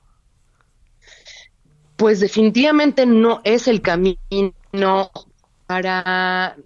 Pues 1.96 2.20
definitivamente 2.20 3.06
no 3.06 3.40
es 3.42 3.66
el 3.66 3.82
camino 3.82 4.20
para, 5.66 6.56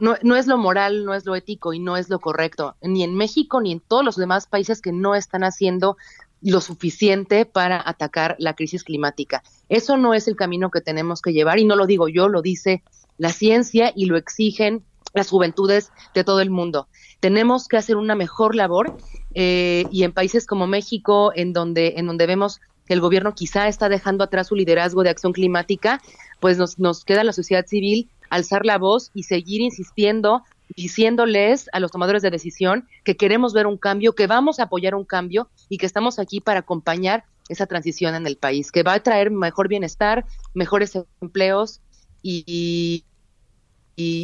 no, 0.00 0.16
no 0.22 0.36
es 0.36 0.46
lo 0.46 0.58
moral, 0.58 1.04
no 1.04 1.14
es 1.14 1.24
lo 1.24 1.36
ético 1.36 1.72
y 1.72 1.78
no 1.78 1.96
es 1.96 2.10
lo 2.10 2.18
correcto, 2.18 2.76
ni 2.82 3.04
en 3.04 3.14
México 3.14 3.60
ni 3.60 3.72
en 3.72 3.80
todos 3.80 4.04
los 4.04 4.16
demás 4.16 4.46
países 4.46 4.80
que 4.82 4.92
no 4.92 5.14
están 5.14 5.44
haciendo 5.44 5.96
lo 6.42 6.60
suficiente 6.60 7.46
para 7.46 7.80
atacar 7.88 8.34
la 8.38 8.54
crisis 8.54 8.82
climática. 8.82 9.42
Eso 9.68 9.96
no 9.96 10.14
es 10.14 10.26
el 10.26 10.36
camino 10.36 10.70
que 10.70 10.80
tenemos 10.80 11.22
que 11.22 11.32
llevar 11.32 11.58
y 11.58 11.64
no 11.64 11.76
lo 11.76 11.86
digo 11.86 12.08
yo, 12.08 12.28
lo 12.28 12.42
dice 12.42 12.82
la 13.18 13.30
ciencia 13.30 13.92
y 13.94 14.06
lo 14.06 14.16
exigen 14.16 14.82
las 15.12 15.28
juventudes 15.28 15.90
de 16.14 16.24
todo 16.24 16.40
el 16.40 16.50
mundo. 16.50 16.88
Tenemos 17.20 17.68
que 17.68 17.76
hacer 17.76 17.96
una 17.96 18.14
mejor 18.14 18.54
labor 18.54 18.96
eh, 19.34 19.84
y 19.90 20.04
en 20.04 20.12
países 20.12 20.46
como 20.46 20.66
México, 20.66 21.32
en 21.34 21.52
donde, 21.52 21.94
en 21.96 22.06
donde 22.06 22.26
vemos 22.26 22.60
que 22.86 22.94
el 22.94 23.00
gobierno 23.00 23.34
quizá 23.34 23.68
está 23.68 23.88
dejando 23.88 24.24
atrás 24.24 24.48
su 24.48 24.54
liderazgo 24.54 25.02
de 25.02 25.10
acción 25.10 25.32
climática, 25.32 26.00
pues 26.40 26.58
nos, 26.58 26.78
nos 26.78 27.04
queda 27.04 27.24
la 27.24 27.32
sociedad 27.32 27.66
civil 27.66 28.08
alzar 28.30 28.64
la 28.64 28.78
voz 28.78 29.10
y 29.12 29.24
seguir 29.24 29.60
insistiendo, 29.60 30.42
diciéndoles 30.76 31.68
a 31.72 31.80
los 31.80 31.90
tomadores 31.90 32.22
de 32.22 32.30
decisión 32.30 32.88
que 33.04 33.16
queremos 33.16 33.52
ver 33.52 33.66
un 33.66 33.76
cambio, 33.76 34.14
que 34.14 34.26
vamos 34.26 34.60
a 34.60 34.64
apoyar 34.64 34.94
un 34.94 35.04
cambio 35.04 35.50
y 35.68 35.78
que 35.78 35.86
estamos 35.86 36.18
aquí 36.18 36.40
para 36.40 36.60
acompañar 36.60 37.24
esa 37.48 37.66
transición 37.66 38.14
en 38.14 38.26
el 38.26 38.36
país, 38.36 38.70
que 38.70 38.84
va 38.84 38.94
a 38.94 39.02
traer 39.02 39.32
mejor 39.32 39.66
bienestar, 39.68 40.24
mejores 40.54 40.96
empleos 41.20 41.80
y, 42.22 43.04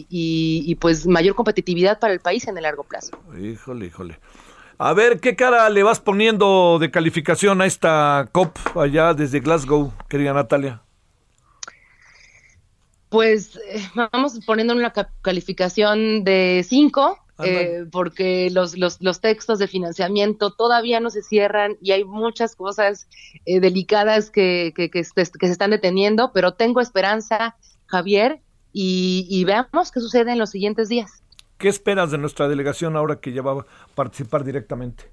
y, 0.09 0.75
pues 0.81 1.07
mayor 1.07 1.35
competitividad 1.35 1.99
para 1.99 2.13
el 2.13 2.21
país 2.21 2.47
en 2.49 2.57
el 2.57 2.65
largo 2.65 2.85
plazo. 2.85 3.19
Híjole, 3.41 3.87
híjole. 3.87 4.19
A 4.79 4.93
ver, 4.93 5.21
¿qué 5.21 5.37
cara 5.37 5.69
le 5.71 5.83
vas 5.83 6.01
poniendo 6.01 6.79
de 6.79 6.91
calificación 6.91 7.63
a 7.63 7.67
esta 7.67 8.29
COP 8.33 8.59
allá 8.77 9.15
desde 9.15 9.41
Glasgow, 9.41 9.93
querida 10.09 10.35
Natalia? 10.35 10.83
Pues 13.09 13.57
eh, 13.71 13.81
vamos 14.13 14.39
poniendo 14.45 14.75
una 14.75 14.93
calificación 15.23 16.25
de 16.25 16.65
5, 16.69 17.19
eh, 17.45 17.85
porque 17.91 18.51
los, 18.51 18.77
los, 18.77 19.01
los, 19.01 19.21
textos 19.21 19.59
de 19.59 19.69
financiamiento 19.69 20.53
todavía 20.53 21.01
no 21.01 21.11
se 21.11 21.23
cierran 21.23 21.77
y 21.81 21.93
hay 21.93 22.05
muchas 22.05 22.57
cosas 22.57 23.09
eh, 23.45 23.61
delicadas 23.61 24.31
que, 24.31 24.73
que, 24.75 24.91
que, 24.91 25.03
que 25.03 25.47
se 25.47 25.53
están 25.53 25.71
deteniendo, 25.71 26.33
pero 26.33 26.55
tengo 26.55 26.81
esperanza, 26.81 27.57
Javier, 27.87 28.41
y, 28.79 29.45
veamos 29.45 29.91
qué 29.91 30.01
sucede 30.01 30.33
en 30.33 30.39
los 30.39 30.51
siguientes 30.51 30.91
días. 30.91 31.23
¿Qué 31.57 31.69
esperas 31.69 32.11
de 32.11 32.19
nuestra 32.19 32.47
delegación 32.47 32.95
ahora 32.95 33.21
que 33.21 33.33
ya 33.33 33.41
va 33.41 33.63
a 33.63 33.67
participar 33.95 34.45
directamente? 34.45 35.11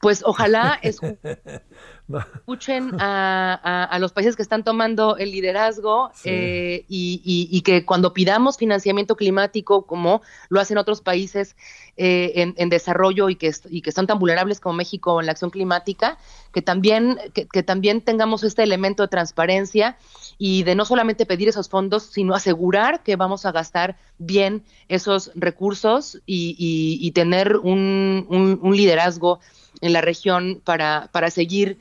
Pues 0.00 0.22
ojalá 0.24 0.80
escuchen 2.34 2.92
a, 3.00 3.96
los 3.98 4.12
países 4.12 4.36
que 4.36 4.42
están 4.42 4.62
tomando 4.62 5.16
el 5.16 5.30
liderazgo 5.30 6.10
eh, 6.24 6.84
y, 6.88 7.62
que 7.62 7.84
cuando 7.84 8.12
pidamos 8.12 8.58
financiamiento 8.58 9.16
climático, 9.16 9.86
como 9.86 10.22
lo 10.48 10.60
hacen 10.60 10.76
otros 10.76 11.00
países 11.00 11.56
eh, 11.96 12.52
en, 12.56 12.68
desarrollo 12.68 13.30
y 13.30 13.36
que, 13.36 13.52
y 13.70 13.80
que 13.80 13.88
están 13.88 14.06
tan 14.06 14.18
vulnerables 14.18 14.60
como 14.60 14.74
México 14.74 15.20
en 15.20 15.26
la 15.26 15.32
acción 15.32 15.50
climática, 15.50 16.18
que 16.52 16.60
también, 16.60 17.18
que, 17.32 17.62
también 17.62 18.02
tengamos 18.02 18.44
este 18.44 18.62
elemento 18.62 19.02
de 19.02 19.08
transparencia 19.08 19.96
y 20.36 20.64
de 20.64 20.74
no 20.74 20.84
solamente 20.84 21.24
pedir 21.24 21.48
esos 21.48 21.68
fondos, 21.68 22.02
sino 22.02 22.34
asegurar 22.34 23.02
que 23.02 23.16
vamos 23.16 23.46
a 23.46 23.52
gastar 23.52 23.96
bien 24.18 24.62
esos 24.88 25.30
recursos 25.34 26.20
y, 26.26 27.10
tener 27.12 27.56
un, 27.56 28.26
liderazgo 28.74 29.40
en 29.80 29.92
la 29.92 30.00
región 30.00 30.60
para, 30.64 31.08
para 31.12 31.30
seguir 31.30 31.78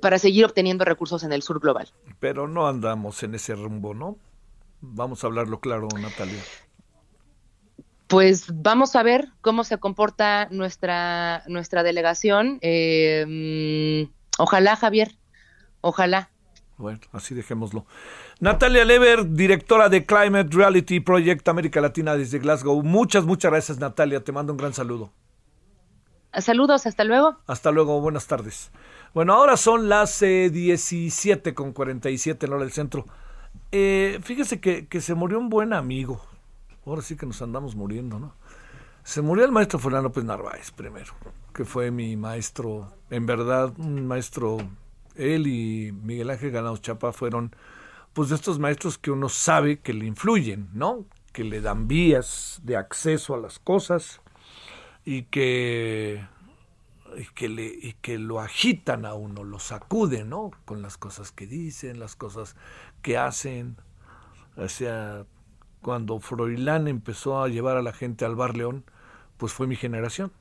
para 0.00 0.18
seguir 0.18 0.44
obteniendo 0.44 0.84
recursos 0.84 1.22
en 1.24 1.32
el 1.32 1.42
sur 1.42 1.60
global. 1.60 1.88
Pero 2.20 2.48
no 2.48 2.66
andamos 2.66 3.22
en 3.22 3.34
ese 3.34 3.54
rumbo, 3.54 3.94
¿no? 3.94 4.16
Vamos 4.80 5.24
a 5.24 5.26
hablarlo 5.28 5.60
claro, 5.60 5.88
Natalia 5.98 6.42
pues 8.06 8.46
vamos 8.54 8.94
a 8.96 9.02
ver 9.02 9.28
cómo 9.40 9.64
se 9.64 9.78
comporta 9.78 10.48
nuestra, 10.50 11.42
nuestra 11.48 11.82
delegación. 11.82 12.58
Eh, 12.62 14.08
ojalá, 14.38 14.76
Javier, 14.76 15.16
ojalá. 15.80 16.30
Bueno, 16.76 17.00
así 17.12 17.34
dejémoslo. 17.34 17.86
Natalia 18.38 18.84
Lever, 18.84 19.32
directora 19.32 19.88
de 19.88 20.04
Climate 20.04 20.54
Reality 20.54 21.00
Project 21.00 21.48
América 21.48 21.80
Latina 21.80 22.16
desde 22.16 22.38
Glasgow. 22.38 22.82
Muchas, 22.82 23.24
muchas 23.24 23.50
gracias, 23.50 23.78
Natalia. 23.78 24.22
Te 24.22 24.32
mando 24.32 24.52
un 24.52 24.58
gran 24.58 24.74
saludo. 24.74 25.10
Saludos, 26.34 26.86
hasta 26.86 27.02
luego. 27.04 27.38
Hasta 27.46 27.70
luego, 27.70 27.98
buenas 28.02 28.26
tardes. 28.26 28.70
Bueno, 29.16 29.32
ahora 29.32 29.56
son 29.56 29.88
las 29.88 30.20
eh, 30.20 30.50
17 30.50 31.54
con 31.54 31.72
47 31.72 32.44
en 32.44 32.52
hora 32.52 32.64
del 32.64 32.70
centro. 32.70 33.06
Eh, 33.72 34.20
fíjese 34.22 34.60
que, 34.60 34.88
que 34.88 35.00
se 35.00 35.14
murió 35.14 35.38
un 35.38 35.48
buen 35.48 35.72
amigo 35.72 36.20
ahora 36.84 37.00
sí 37.00 37.16
que 37.16 37.24
nos 37.24 37.40
andamos 37.40 37.74
muriendo, 37.76 38.18
¿no? 38.18 38.34
Se 39.04 39.22
murió 39.22 39.46
el 39.46 39.52
maestro 39.52 39.78
Fernando 39.78 40.10
López 40.10 40.22
Narváez 40.22 40.70
primero, 40.70 41.14
que 41.54 41.64
fue 41.64 41.90
mi 41.90 42.14
maestro, 42.14 42.92
en 43.08 43.24
verdad, 43.24 43.72
un 43.78 44.06
maestro, 44.06 44.58
él 45.14 45.46
y 45.46 45.92
Miguel 45.92 46.28
Ángel 46.28 46.50
Ganados 46.50 46.82
Chapa 46.82 47.10
fueron, 47.14 47.56
pues, 48.12 48.28
de 48.28 48.34
estos 48.34 48.58
maestros 48.58 48.98
que 48.98 49.10
uno 49.10 49.30
sabe 49.30 49.78
que 49.78 49.94
le 49.94 50.04
influyen, 50.04 50.68
¿no? 50.74 51.06
Que 51.32 51.42
le 51.42 51.62
dan 51.62 51.88
vías 51.88 52.60
de 52.64 52.76
acceso 52.76 53.34
a 53.34 53.38
las 53.38 53.58
cosas 53.60 54.20
y 55.06 55.22
que, 55.22 56.22
y 57.16 57.24
que, 57.34 57.48
le, 57.48 57.66
y 57.66 57.94
que 58.00 58.18
lo 58.18 58.40
agitan 58.40 59.04
a 59.04 59.14
uno, 59.14 59.44
lo 59.44 59.58
sacuden, 59.58 60.30
¿no? 60.30 60.50
Con 60.64 60.82
las 60.82 60.98
cosas 60.98 61.32
que 61.32 61.46
dicen, 61.46 61.98
las 61.98 62.16
cosas 62.16 62.56
que 63.02 63.16
hacen. 63.16 63.76
O 64.56 64.68
sea, 64.68 65.26
cuando 65.82 66.18
Froilán 66.20 66.88
empezó 66.88 67.42
a 67.42 67.48
llevar 67.48 67.76
a 67.76 67.82
la 67.82 67.92
gente 67.92 68.24
al 68.24 68.36
Bar 68.36 68.56
León, 68.56 68.84
pues 69.36 69.52
fue 69.52 69.66
mi 69.66 69.76
generación, 69.76 70.32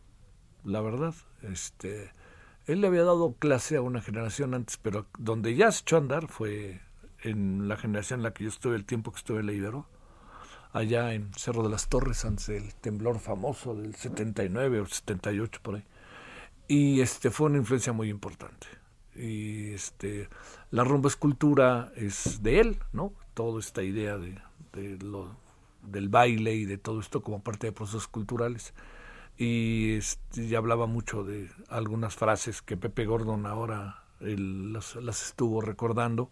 la 0.63 0.81
verdad. 0.81 1.13
Este, 1.43 2.11
él 2.65 2.81
le 2.81 2.87
había 2.87 3.03
dado 3.03 3.35
clase 3.37 3.77
a 3.77 3.81
una 3.81 4.01
generación 4.01 4.53
antes, 4.53 4.77
pero 4.77 5.05
donde 5.19 5.55
ya 5.55 5.71
se 5.71 5.81
echó 5.81 5.97
a 5.97 5.99
andar 5.99 6.27
fue 6.27 6.81
en 7.21 7.67
la 7.67 7.77
generación 7.77 8.19
en 8.19 8.23
la 8.23 8.33
que 8.33 8.43
yo 8.43 8.49
estuve, 8.49 8.75
el 8.75 8.85
tiempo 8.85 9.11
que 9.11 9.17
estuve 9.17 9.39
en 9.39 9.45
la 9.47 9.53
Ibero, 9.53 9.87
allá 10.73 11.13
en 11.13 11.33
Cerro 11.35 11.63
de 11.63 11.69
las 11.69 11.89
Torres, 11.89 12.25
antes 12.25 12.47
del 12.47 12.73
temblor 12.75 13.19
famoso 13.19 13.75
del 13.75 13.95
79 13.95 14.81
o 14.81 14.85
78 14.85 15.59
por 15.61 15.75
ahí. 15.75 15.83
Y 16.67 17.01
este 17.01 17.29
fue 17.31 17.47
una 17.47 17.57
influencia 17.57 17.93
muy 17.93 18.09
importante. 18.09 18.67
Y 19.15 19.71
este 19.71 20.27
la 20.71 20.83
rumba 20.83 21.07
escultura 21.07 21.93
es 21.95 22.43
de 22.43 22.59
él, 22.59 22.79
¿no? 22.91 23.13
Toda 23.33 23.61
esta 23.61 23.81
idea 23.81 24.17
de, 24.17 24.37
lo, 25.01 25.37
del 25.83 26.09
baile 26.09 26.53
y 26.53 26.65
de 26.65 26.77
todo 26.77 26.99
esto 26.99 27.21
como 27.21 27.41
parte 27.41 27.67
de 27.67 27.71
procesos 27.71 28.07
culturales. 28.07 28.73
Y 29.37 29.93
este, 29.93 30.55
hablaba 30.57 30.85
mucho 30.85 31.23
de 31.23 31.49
algunas 31.69 32.15
frases 32.15 32.61
que 32.61 32.75
Pepe 32.77 33.05
Gordon 33.05 33.45
ahora 33.45 34.03
las, 34.19 34.95
las, 34.95 35.27
estuvo 35.27 35.61
recordando 35.61 36.29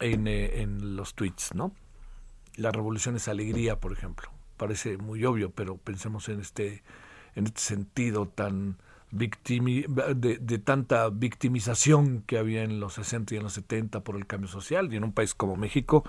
en, 0.00 0.28
eh, 0.28 0.62
en 0.62 0.94
los 0.94 1.14
tweets, 1.14 1.54
¿no? 1.54 1.72
La 2.56 2.70
revolución 2.70 3.16
es 3.16 3.26
alegría, 3.26 3.80
por 3.80 3.92
ejemplo. 3.92 4.30
Parece 4.56 4.96
muy 4.96 5.24
obvio, 5.24 5.50
pero 5.50 5.76
pensemos 5.76 6.28
en 6.28 6.40
este, 6.40 6.84
en 7.34 7.46
este 7.46 7.60
sentido 7.62 8.28
tan 8.28 8.76
de, 9.10 10.58
tanta 10.64 11.08
victimización 11.10 12.22
que 12.22 12.38
había 12.38 12.62
en 12.62 12.80
los 12.80 12.94
60 12.94 13.34
y 13.34 13.38
en 13.38 13.42
los 13.42 13.54
70 13.54 14.00
por 14.00 14.16
el 14.16 14.26
cambio 14.26 14.48
social 14.48 14.92
y 14.92 14.96
en 14.96 15.04
un 15.04 15.12
país 15.12 15.34
como 15.34 15.56
México 15.56 16.04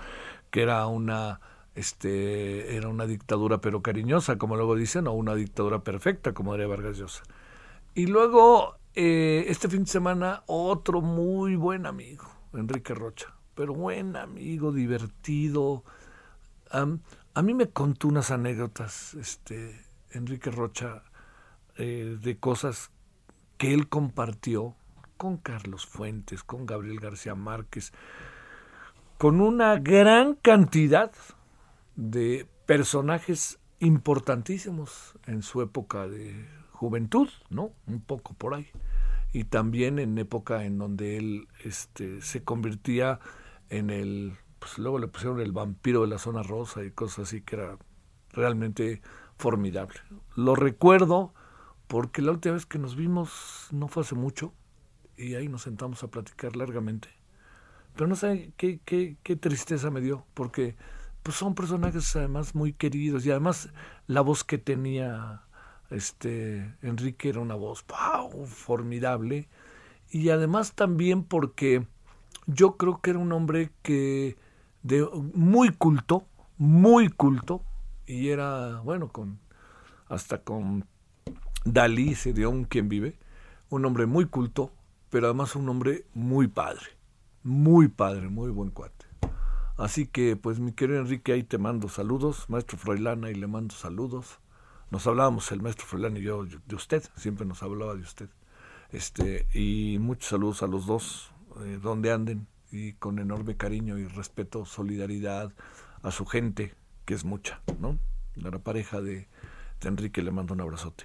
que 0.50 0.62
era 0.62 0.86
una 0.86 1.40
este 1.74 2.76
era 2.76 2.88
una 2.88 3.06
dictadura 3.06 3.58
pero 3.60 3.82
cariñosa 3.82 4.38
como 4.38 4.56
luego 4.56 4.76
dicen 4.76 5.06
o 5.06 5.12
una 5.12 5.34
dictadura 5.34 5.82
perfecta 5.82 6.32
como 6.32 6.52
diría 6.52 6.68
Vargas 6.68 6.98
Llosa. 6.98 7.22
Y 7.94 8.06
luego 8.06 8.76
eh, 8.94 9.44
este 9.48 9.68
fin 9.68 9.84
de 9.84 9.90
semana 9.90 10.42
otro 10.46 11.00
muy 11.00 11.56
buen 11.56 11.86
amigo 11.86 12.30
Enrique 12.52 12.94
Rocha 12.94 13.34
pero 13.54 13.74
buen 13.74 14.16
amigo 14.16 14.72
divertido. 14.72 15.84
A 16.70 17.42
mí 17.42 17.54
me 17.54 17.68
contó 17.68 18.08
unas 18.08 18.30
anécdotas 18.30 19.12
este 19.14 19.84
Enrique 20.10 20.50
Rocha 20.50 21.02
eh, 21.76 22.18
de 22.20 22.38
cosas 22.38 22.90
que 23.58 23.72
él 23.72 23.88
compartió 23.88 24.74
con 25.16 25.36
Carlos 25.36 25.86
Fuentes, 25.86 26.42
con 26.42 26.66
Gabriel 26.66 27.00
García 27.00 27.34
Márquez, 27.34 27.92
con 29.18 29.40
una 29.40 29.76
gran 29.78 30.34
cantidad 30.34 31.12
de 31.94 32.46
personajes 32.66 33.58
importantísimos 33.78 35.14
en 35.26 35.42
su 35.42 35.62
época 35.62 36.08
de 36.08 36.48
juventud, 36.72 37.28
¿no? 37.50 37.72
Un 37.86 38.00
poco 38.00 38.34
por 38.34 38.54
ahí. 38.54 38.68
Y 39.32 39.44
también 39.44 39.98
en 39.98 40.18
época 40.18 40.64
en 40.64 40.78
donde 40.78 41.16
él 41.16 41.48
este, 41.64 42.20
se 42.20 42.42
convertía 42.42 43.20
en 43.70 43.90
el, 43.90 44.34
pues 44.58 44.78
luego 44.78 44.98
le 44.98 45.08
pusieron 45.08 45.40
el 45.40 45.52
vampiro 45.52 46.02
de 46.02 46.08
la 46.08 46.18
zona 46.18 46.42
rosa 46.42 46.84
y 46.84 46.90
cosas 46.90 47.28
así 47.28 47.40
que 47.42 47.56
era 47.56 47.78
realmente 48.32 49.00
formidable. 49.36 50.00
Lo 50.34 50.54
recuerdo 50.54 51.32
porque 51.92 52.22
la 52.22 52.30
última 52.30 52.54
vez 52.54 52.64
que 52.64 52.78
nos 52.78 52.96
vimos 52.96 53.68
no 53.70 53.86
fue 53.86 54.02
hace 54.02 54.14
mucho 54.14 54.54
y 55.14 55.34
ahí 55.34 55.46
nos 55.46 55.60
sentamos 55.60 56.02
a 56.02 56.08
platicar 56.08 56.56
largamente. 56.56 57.10
Pero 57.94 58.06
no 58.06 58.16
sé 58.16 58.54
qué, 58.56 58.80
qué, 58.86 59.18
qué 59.22 59.36
tristeza 59.36 59.90
me 59.90 60.00
dio, 60.00 60.24
porque 60.32 60.74
pues 61.22 61.36
son 61.36 61.54
personajes 61.54 62.16
además 62.16 62.54
muy 62.54 62.72
queridos 62.72 63.26
y 63.26 63.30
además 63.30 63.68
la 64.06 64.22
voz 64.22 64.42
que 64.42 64.56
tenía 64.56 65.42
este 65.90 66.74
Enrique 66.80 67.28
era 67.28 67.40
una 67.40 67.56
voz 67.56 67.84
formidable 68.46 69.50
y 70.08 70.30
además 70.30 70.72
también 70.72 71.22
porque 71.22 71.86
yo 72.46 72.78
creo 72.78 73.02
que 73.02 73.10
era 73.10 73.18
un 73.18 73.32
hombre 73.32 73.70
que 73.82 74.38
de 74.82 75.06
muy 75.34 75.68
culto, 75.68 76.26
muy 76.56 77.10
culto 77.10 77.62
y 78.06 78.30
era 78.30 78.80
bueno 78.80 79.08
con 79.12 79.40
hasta 80.08 80.38
con 80.38 80.86
Dalí 81.64 82.16
se 82.16 82.32
dio 82.32 82.50
un 82.50 82.64
quien 82.64 82.88
vive, 82.88 83.16
un 83.70 83.84
hombre 83.84 84.06
muy 84.06 84.26
culto, 84.26 84.72
pero 85.10 85.26
además 85.26 85.54
un 85.54 85.68
hombre 85.68 86.04
muy 86.12 86.48
padre, 86.48 86.86
muy 87.44 87.86
padre, 87.86 88.28
muy 88.28 88.50
buen 88.50 88.70
cuate. 88.70 89.06
Así 89.76 90.06
que, 90.06 90.34
pues, 90.36 90.58
mi 90.58 90.72
querido 90.72 90.98
Enrique, 90.98 91.32
ahí 91.32 91.44
te 91.44 91.58
mando 91.58 91.88
saludos, 91.88 92.46
maestro 92.48 92.78
Froilán, 92.78 93.24
ahí 93.24 93.34
le 93.34 93.46
mando 93.46 93.74
saludos. 93.74 94.40
Nos 94.90 95.06
hablábamos 95.06 95.52
el 95.52 95.62
maestro 95.62 95.86
Froilán 95.86 96.16
y 96.16 96.22
yo 96.22 96.44
de 96.44 96.74
usted, 96.74 97.04
siempre 97.16 97.46
nos 97.46 97.62
hablaba 97.62 97.94
de 97.94 98.02
usted. 98.02 98.28
Este, 98.90 99.46
y 99.54 99.98
muchos 100.00 100.30
saludos 100.30 100.62
a 100.64 100.66
los 100.66 100.86
dos, 100.86 101.32
eh, 101.64 101.78
donde 101.80 102.10
anden, 102.10 102.48
y 102.72 102.94
con 102.94 103.20
enorme 103.20 103.56
cariño 103.56 103.98
y 103.98 104.06
respeto, 104.06 104.64
solidaridad 104.64 105.52
a 106.02 106.10
su 106.10 106.26
gente, 106.26 106.74
que 107.04 107.14
es 107.14 107.24
mucha, 107.24 107.60
¿no? 107.78 107.98
la 108.34 108.50
pareja 108.58 109.00
de, 109.00 109.28
de 109.80 109.88
Enrique 109.88 110.22
le 110.22 110.32
mando 110.32 110.54
un 110.54 110.60
abrazote. 110.60 111.04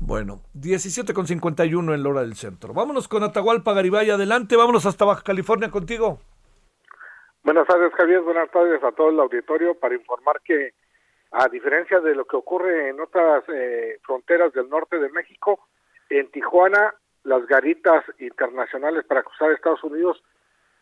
Bueno, 0.00 0.40
17 0.54 1.14
con 1.14 1.26
51 1.26 1.94
en 1.94 2.02
la 2.02 2.08
hora 2.08 2.20
del 2.20 2.34
centro. 2.34 2.74
Vámonos 2.74 3.08
con 3.08 3.22
Atahualpa 3.22 3.72
Garibay, 3.72 4.10
adelante, 4.10 4.56
vámonos 4.56 4.86
hasta 4.86 5.04
Baja 5.04 5.22
California 5.22 5.70
contigo. 5.70 6.18
Buenas 7.42 7.66
tardes, 7.66 7.92
Javier, 7.94 8.20
buenas 8.20 8.50
tardes 8.50 8.82
a 8.82 8.92
todo 8.92 9.10
el 9.10 9.20
auditorio 9.20 9.74
para 9.74 9.94
informar 9.94 10.40
que, 10.42 10.72
a 11.32 11.48
diferencia 11.48 12.00
de 12.00 12.14
lo 12.14 12.24
que 12.24 12.36
ocurre 12.36 12.88
en 12.88 13.00
otras 13.00 13.44
eh, 13.48 13.98
fronteras 14.02 14.52
del 14.52 14.68
norte 14.68 14.98
de 14.98 15.10
México, 15.10 15.60
en 16.08 16.30
Tijuana 16.30 16.94
las 17.24 17.46
garitas 17.46 18.04
internacionales 18.18 19.04
para 19.06 19.22
cruzar 19.22 19.50
Estados 19.50 19.82
Unidos 19.82 20.22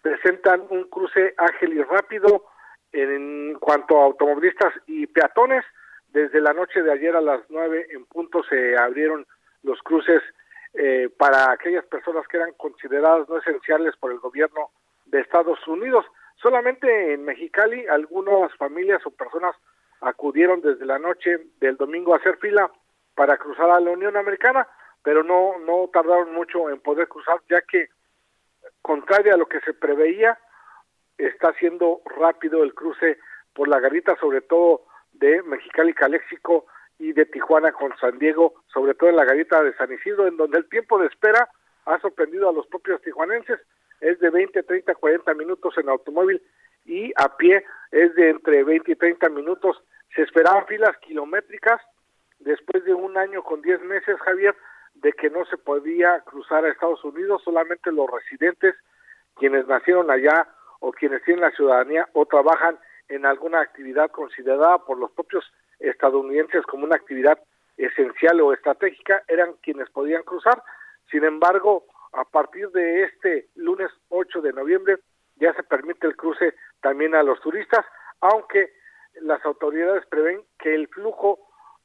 presentan 0.03 0.63
un 0.71 0.85
cruce 0.85 1.35
ágil 1.39 1.75
y 1.75 1.83
rápido 1.83 2.45
en 2.93 3.55
cuanto 3.61 4.01
a 4.01 4.05
automovilistas 4.05 4.75
y 4.87 5.07
peatones 5.07 5.65
desde 6.13 6.41
la 6.41 6.53
noche 6.53 6.83
de 6.83 6.93
ayer 6.93 7.17
a 7.17 7.21
las 7.21 7.41
nueve 7.49 7.87
en 7.91 8.05
punto 8.05 8.43
se 8.45 8.77
abrieron 8.77 9.27
los 9.63 9.81
cruces 9.83 10.23
eh, 10.75 11.09
para 11.17 11.53
aquellas 11.53 11.85
personas 11.87 12.27
que 12.29 12.37
eran 12.37 12.53
consideradas 12.55 13.29
no 13.29 13.39
esenciales 13.39 13.97
por 13.97 14.13
el 14.13 14.19
gobierno 14.19 14.71
de 15.07 15.21
Estados 15.21 15.67
Unidos. 15.67 16.05
Solamente 16.37 17.15
en 17.15 17.25
Mexicali 17.25 17.87
algunas 17.87 18.55
familias 18.57 19.05
o 19.07 19.11
personas 19.11 19.57
acudieron 20.01 20.61
desde 20.61 20.85
la 20.85 20.99
noche 20.99 21.39
del 21.61 21.77
domingo 21.77 22.13
a 22.13 22.19
hacer 22.19 22.37
fila 22.39 22.71
para 23.15 23.37
cruzar 23.37 23.71
a 23.71 23.81
la 23.81 23.91
Unión 23.91 24.17
Americana, 24.17 24.67
pero 25.03 25.23
no 25.23 25.59
no 25.61 25.89
tardaron 25.93 26.35
mucho 26.35 26.69
en 26.69 26.81
poder 26.81 27.09
cruzar 27.09 27.41
ya 27.49 27.63
que 27.63 27.89
contrario 28.83 29.35
a 29.35 29.39
lo 29.39 29.47
que 29.47 29.61
se 29.61 29.73
preveía 29.73 30.39
está 31.17 31.53
siendo 31.55 32.03
rápido 32.05 32.63
el 32.63 32.75
cruce 32.75 33.19
por 33.55 33.69
la 33.69 33.81
garita, 33.81 34.17
sobre 34.17 34.41
todo 34.41 34.83
de 35.23 35.41
Mexicali 35.45 35.95
Caléxico 35.95 36.67
y 36.99 37.13
de 37.13 37.25
Tijuana 37.27 37.71
con 37.73 37.97
San 37.99 38.19
Diego, 38.19 38.55
sobre 38.67 38.95
todo 38.95 39.09
en 39.09 39.17
la 39.17 39.25
garita 39.25 39.63
de 39.63 39.73
San 39.75 39.93
Isidro, 39.93 40.27
en 40.27 40.37
donde 40.37 40.59
el 40.59 40.69
tiempo 40.69 40.99
de 40.99 41.07
espera 41.07 41.49
ha 41.87 42.01
sorprendido 42.01 42.49
a 42.49 42.53
los 42.53 42.67
propios 42.67 43.01
tijuanenses, 43.03 43.61
es 44.01 44.19
de 44.19 44.31
20, 44.31 44.65
30, 44.65 44.95
40 44.97 45.35
minutos 45.35 45.79
en 45.79 45.89
automóvil 45.89 46.43
y 46.85 47.13
a 47.17 47.37
pie 47.37 47.65
es 47.93 48.13
de 48.17 48.31
entre 48.31 48.65
20 48.65 48.91
y 48.91 48.97
30 48.97 49.29
minutos. 49.29 49.81
Se 50.17 50.23
esperaban 50.23 50.67
filas 50.67 50.97
kilométricas 50.99 51.81
después 52.41 52.85
de 52.85 52.93
un 52.93 53.17
año 53.17 53.45
con 53.45 53.63
10 53.63 53.81
meses, 53.83 54.19
Javier, 54.25 54.57
de 54.95 55.13
que 55.13 55.31
no 55.31 55.45
se 55.45 55.57
podía 55.57 56.21
cruzar 56.23 56.65
a 56.65 56.69
Estados 56.69 57.05
Unidos, 57.05 57.43
solamente 57.45 57.93
los 57.93 58.11
residentes, 58.11 58.75
quienes 59.37 59.69
nacieron 59.69 60.11
allá 60.11 60.49
o 60.81 60.91
quienes 60.91 61.23
tienen 61.23 61.43
la 61.43 61.53
ciudadanía 61.53 62.09
o 62.13 62.27
trabajan 62.27 62.77
en 63.13 63.27
alguna 63.27 63.61
actividad 63.61 64.11
considerada 64.11 64.79
por 64.79 64.99
los 64.99 65.11
propios 65.13 65.45
estadounidenses 65.79 66.65
como 66.67 66.85
una 66.85 66.97
actividad 66.97 67.39
esencial 67.77 68.41
o 68.41 68.53
estratégica 68.53 69.23
eran 69.29 69.55
quienes 69.63 69.91
podían 69.91 70.23
cruzar. 70.23 70.63
Sin 71.11 71.25
embargo, 71.25 71.85
a 72.13 72.25
partir 72.25 72.71
de 72.71 73.05
este 73.05 73.49
lunes 73.55 73.91
8 74.09 74.41
de 74.41 74.53
noviembre 74.53 74.99
ya 75.37 75.53
se 75.55 75.63
permite 75.63 76.07
el 76.07 76.17
cruce 76.17 76.55
también 76.81 77.15
a 77.15 77.23
los 77.23 77.41
turistas, 77.41 77.85
aunque 78.21 78.73
las 79.21 79.45
autoridades 79.45 80.07
prevén 80.07 80.43
que 80.59 80.75
el 80.75 80.89
flujo 80.89 81.39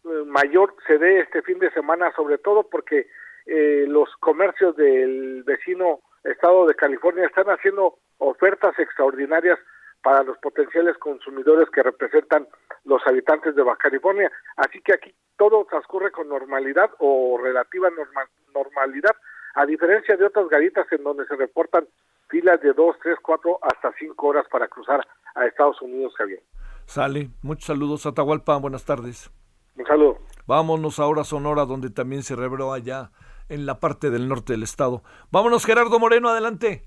eh, 0.06 0.24
mayor 0.26 0.76
se 0.86 0.98
dé 0.98 1.20
este 1.20 1.42
fin 1.42 1.60
de 1.60 1.72
semana, 1.72 2.12
sobre 2.16 2.38
todo 2.38 2.70
porque 2.70 3.08
eh, 3.46 3.86
los 3.88 4.16
comercios 4.18 4.76
del 4.76 5.44
vecino 5.44 6.00
estado 6.24 6.68
de 6.68 6.76
California 6.76 7.26
están 7.26 7.48
haciendo 7.48 7.98
ofertas 8.18 8.78
extraordinarias 8.80 9.60
para 10.02 10.24
los 10.24 10.38
potenciales 10.38 10.98
consumidores 10.98 11.70
que 11.70 11.84
representan 11.84 12.48
los 12.86 13.02
habitantes 13.06 13.56
de 13.56 13.64
Baja 13.64 13.78
California. 13.78 14.32
Así 14.56 14.82
que 14.82 14.93
aquí 14.93 15.14
todo 15.38 15.66
transcurre 15.70 16.12
con 16.12 16.30
normalidad 16.30 16.89
o 17.00 17.39
relativa 17.41 17.89
normalidad, 18.54 19.16
a 19.56 19.66
diferencia 19.66 20.16
de 20.18 20.26
otras 20.26 20.48
garitas 20.50 20.86
en 20.91 21.04
donde 21.04 21.26
se 21.26 21.36
reportan 21.36 21.88
filas 22.30 22.62
de 22.62 22.74
dos, 22.74 22.95
tres, 23.02 23.18
cuatro, 23.22 23.60
hasta 23.62 23.91
cinco 24.00 24.28
horas 24.28 24.45
para 24.52 24.68
cruzar 24.68 25.06
a 25.36 25.45
Estados 25.45 25.82
Unidos, 25.82 26.14
Javier. 26.18 26.41
Sale, 26.86 27.30
muchos 27.41 27.66
saludos 27.66 28.06
a 28.06 28.10
Atahualpa, 28.10 28.58
buenas 28.58 28.86
tardes. 28.86 29.30
Un 29.76 29.86
saludo. 29.86 30.18
Vámonos 30.48 31.00
ahora 31.00 31.22
a 31.22 31.26
Sonora, 31.26 31.66
donde 31.66 31.89
también 31.89 32.24
se 32.24 32.36
reveló 32.36 32.74
allá 32.74 33.12
en 33.50 33.66
la 33.66 33.80
parte 33.80 34.10
del 34.10 34.28
norte 34.28 34.54
del 34.54 34.64
estado. 34.64 35.04
Vámonos, 35.32 35.66
Gerardo 35.66 36.00
Moreno, 36.00 36.30
adelante. 36.30 36.84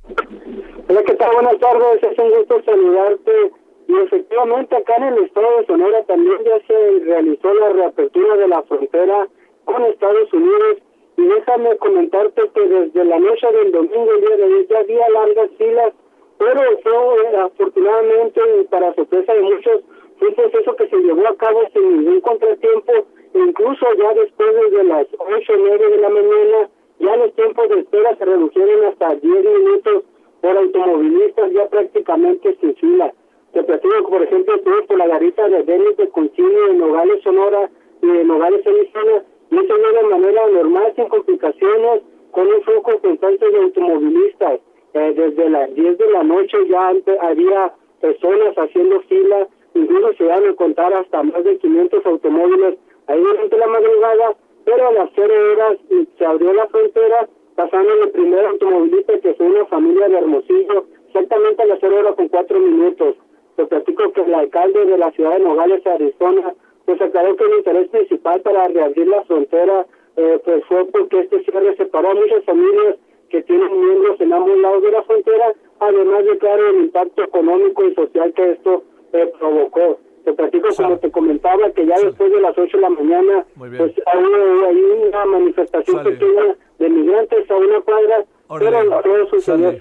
Hola, 0.91 1.05
¿qué 1.05 1.15
tal? 1.15 1.31
Buenas 1.35 1.57
tardes, 1.61 2.03
es 2.03 2.19
un 2.19 2.31
gusto 2.31 2.61
saludarte. 2.65 3.53
Y 3.87 3.97
efectivamente 3.97 4.75
acá 4.75 4.97
en 4.97 5.05
el 5.05 5.19
estado 5.23 5.47
de 5.59 5.67
Sonora 5.67 6.03
también 6.03 6.39
ya 6.43 6.59
se 6.67 6.99
realizó 7.05 7.55
la 7.55 7.69
reapertura 7.69 8.37
de 8.37 8.49
la 8.49 8.61
frontera 8.65 9.29
con 9.67 9.85
Estados 9.85 10.33
Unidos. 10.33 10.79
Y 11.17 11.27
déjame 11.27 11.77
comentarte 11.77 12.43
que 12.53 12.61
desde 12.63 13.05
la 13.05 13.21
noche 13.21 13.47
del 13.53 13.71
domingo, 13.71 14.11
el 14.11 14.21
día 14.21 14.37
de 14.37 14.43
hoy, 14.43 14.67
ya 14.69 14.79
había 14.81 15.09
largas 15.11 15.51
filas, 15.59 15.93
pero 16.39 16.61
fue 16.83 17.37
afortunadamente 17.39 18.41
y 18.61 18.65
para 18.65 18.93
sorpresa 18.95 19.33
de 19.33 19.43
muchos, 19.43 19.83
fue 20.19 20.27
un 20.27 20.35
proceso 20.35 20.75
que 20.75 20.89
se 20.89 20.97
llevó 20.97 21.29
a 21.29 21.37
cabo 21.37 21.61
sin 21.73 21.99
ningún 21.99 22.21
contratiempo, 22.23 22.93
incluso 23.35 23.87
ya 23.97 24.13
después 24.15 24.73
de 24.73 24.83
las 24.83 25.07
ocho 25.21 25.53
o 25.53 25.57
nueve 25.57 25.89
de 25.89 25.99
la 25.99 26.09
mañana, 26.09 26.69
ya 26.99 27.17
los 27.17 27.33
tiempos 27.37 27.69
de 27.69 27.79
espera 27.79 28.17
se 28.17 28.25
redujeron 28.25 28.87
hasta 28.87 29.15
10 29.15 29.45
minutos 29.45 30.03
por 30.41 30.57
automovilistas 30.57 31.53
ya 31.53 31.69
prácticamente 31.69 32.57
sin 32.61 32.75
fila. 32.77 33.13
Te 33.53 33.63
platico, 33.65 34.09
por 34.09 34.23
ejemplo, 34.23 34.55
estuve 34.55 34.83
por 34.83 34.99
la 34.99 35.09
garita 35.09 35.49
de 35.49 35.63
Denis 35.65 35.97
de 35.97 36.09
Concilio 36.11 36.69
en 36.69 36.79
Nogales, 36.79 37.23
Sonora 37.23 37.69
y 38.01 38.07
de 38.07 38.25
Nogales, 38.25 38.65
Arizona, 38.67 39.25
y 39.51 39.57
eso 39.57 39.75
de 39.77 40.09
manera 40.09 40.47
normal, 40.47 40.93
sin 40.95 41.09
complicaciones, 41.09 42.03
con 42.31 42.47
un 42.47 42.63
flujo 42.63 42.99
constante 43.01 43.51
de 43.51 43.59
automovilistas. 43.59 44.61
Eh, 44.93 45.15
desde 45.17 45.51
las 45.51 45.73
10 45.75 45.99
de 45.99 46.11
la 46.11 46.25
noche 46.25 46.57
ya 46.69 46.93
había 47.21 47.75
personas 48.01 48.55
haciendo 48.57 49.01
fila, 49.03 49.47
incluso 49.75 50.13
se 50.15 50.25
van 50.25 50.49
a 50.49 50.55
contar 50.55 50.93
hasta 50.95 51.23
más 51.23 51.45
de 51.45 51.59
500 51.59 52.07
automóviles 52.07 52.77
ahí 53.07 53.21
durante 53.21 53.57
la 53.57 53.67
madrugada, 53.69 54.35
pero 54.65 54.89
a 54.89 54.93
las 54.93 55.11
0 55.15 55.35
horas 55.53 55.79
se 56.19 56.25
abrió 56.25 56.53
la 56.53 56.67
frontera 56.69 57.29
pasando 57.57 57.93
el 58.03 58.11
primer 58.11 58.45
automovilista 58.47 59.19
que 59.21 59.35
fue 59.35 59.47
una 59.47 59.67
familia 59.67 60.09
de 60.09 60.19
Hermosillo, 60.19 60.87
exactamente 61.07 61.63
a 61.63 61.67
las 61.67 61.79
0 61.81 61.99
horas 61.99 62.15
con 62.15 62.29
4 62.29 62.59
minutos. 62.59 63.17
Te 63.57 63.67
platico 63.67 64.13
que 64.13 64.23
el 64.23 64.35
alcalde 64.35 64.87
de 64.87 64.99
la 64.99 65.11
ciudad 65.13 65.33
de 65.33 65.41
Nogales, 65.41 65.87
Arizona, 65.87 66.55
pues 66.87 67.01
aclaró 67.01 67.37
que 67.37 67.45
el 67.45 67.59
interés 67.59 67.89
principal 67.89 68.41
para 68.41 68.69
reabrir 68.69 69.07
la 69.09 69.23
frontera 69.25 69.87
eh, 70.17 70.41
pues 70.45 70.65
fue 70.67 70.85
porque 70.87 71.21
este 71.21 71.43
cierre 71.45 71.77
separó 71.77 72.11
a 72.11 72.15
muchas 72.15 72.45
familias 72.45 72.97
que 73.29 73.43
tienen 73.43 73.81
miembros 73.81 74.21
en 74.21 74.33
ambos 74.33 74.59
lados 74.59 74.83
de 74.83 74.91
la 74.91 75.03
frontera, 75.05 75.55
además 75.79 76.25
de 76.25 76.39
claro 76.39 76.69
el 76.69 76.81
impacto 76.81 77.23
económico 77.23 77.85
y 77.85 77.95
social 77.95 78.33
que 78.35 78.51
esto 78.53 78.83
eh, 79.13 79.33
provocó. 79.39 79.99
Te 80.25 80.33
platico, 80.33 80.69
como 80.77 80.99
te 80.99 81.11
comentaba, 81.11 81.71
que 81.71 81.87
ya 81.87 81.99
después 81.99 82.31
de 82.31 82.41
las 82.41 82.57
8 82.57 82.77
de 82.77 82.81
la 82.83 82.91
mañana, 82.91 83.45
pues 83.57 83.93
hay, 84.07 84.25
hay 84.67 84.77
una 85.09 85.25
manifestación 85.25 86.05
pequeña 86.05 86.57
de 86.79 86.89
migrantes 86.89 87.51
a 87.51 87.57
una 87.57 87.81
cuadra, 87.81 88.25
pero 88.59 89.01
todo 89.03 89.29
sucedió 89.31 89.73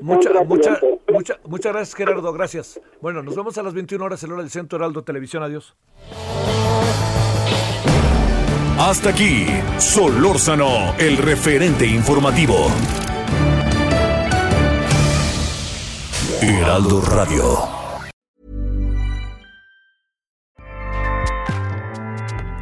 Mucha, 0.00 0.44
mucha, 0.44 0.80
mucha, 1.08 1.38
muchas 1.44 1.72
gracias, 1.72 1.94
Gerardo, 1.94 2.32
gracias. 2.32 2.80
Bueno, 3.00 3.22
nos 3.22 3.36
vemos 3.36 3.56
a 3.58 3.62
las 3.62 3.74
21 3.74 4.04
horas 4.04 4.22
en 4.24 4.32
hora 4.32 4.42
del 4.42 4.50
Centro 4.50 4.78
Heraldo 4.78 5.02
Televisión. 5.02 5.42
Adiós. 5.42 5.76
Hasta 8.78 9.10
aquí, 9.10 9.46
Solórzano, 9.78 10.94
el 10.98 11.16
referente 11.18 11.86
informativo. 11.86 12.54
Heraldo 16.42 17.00
Radio. 17.00 17.81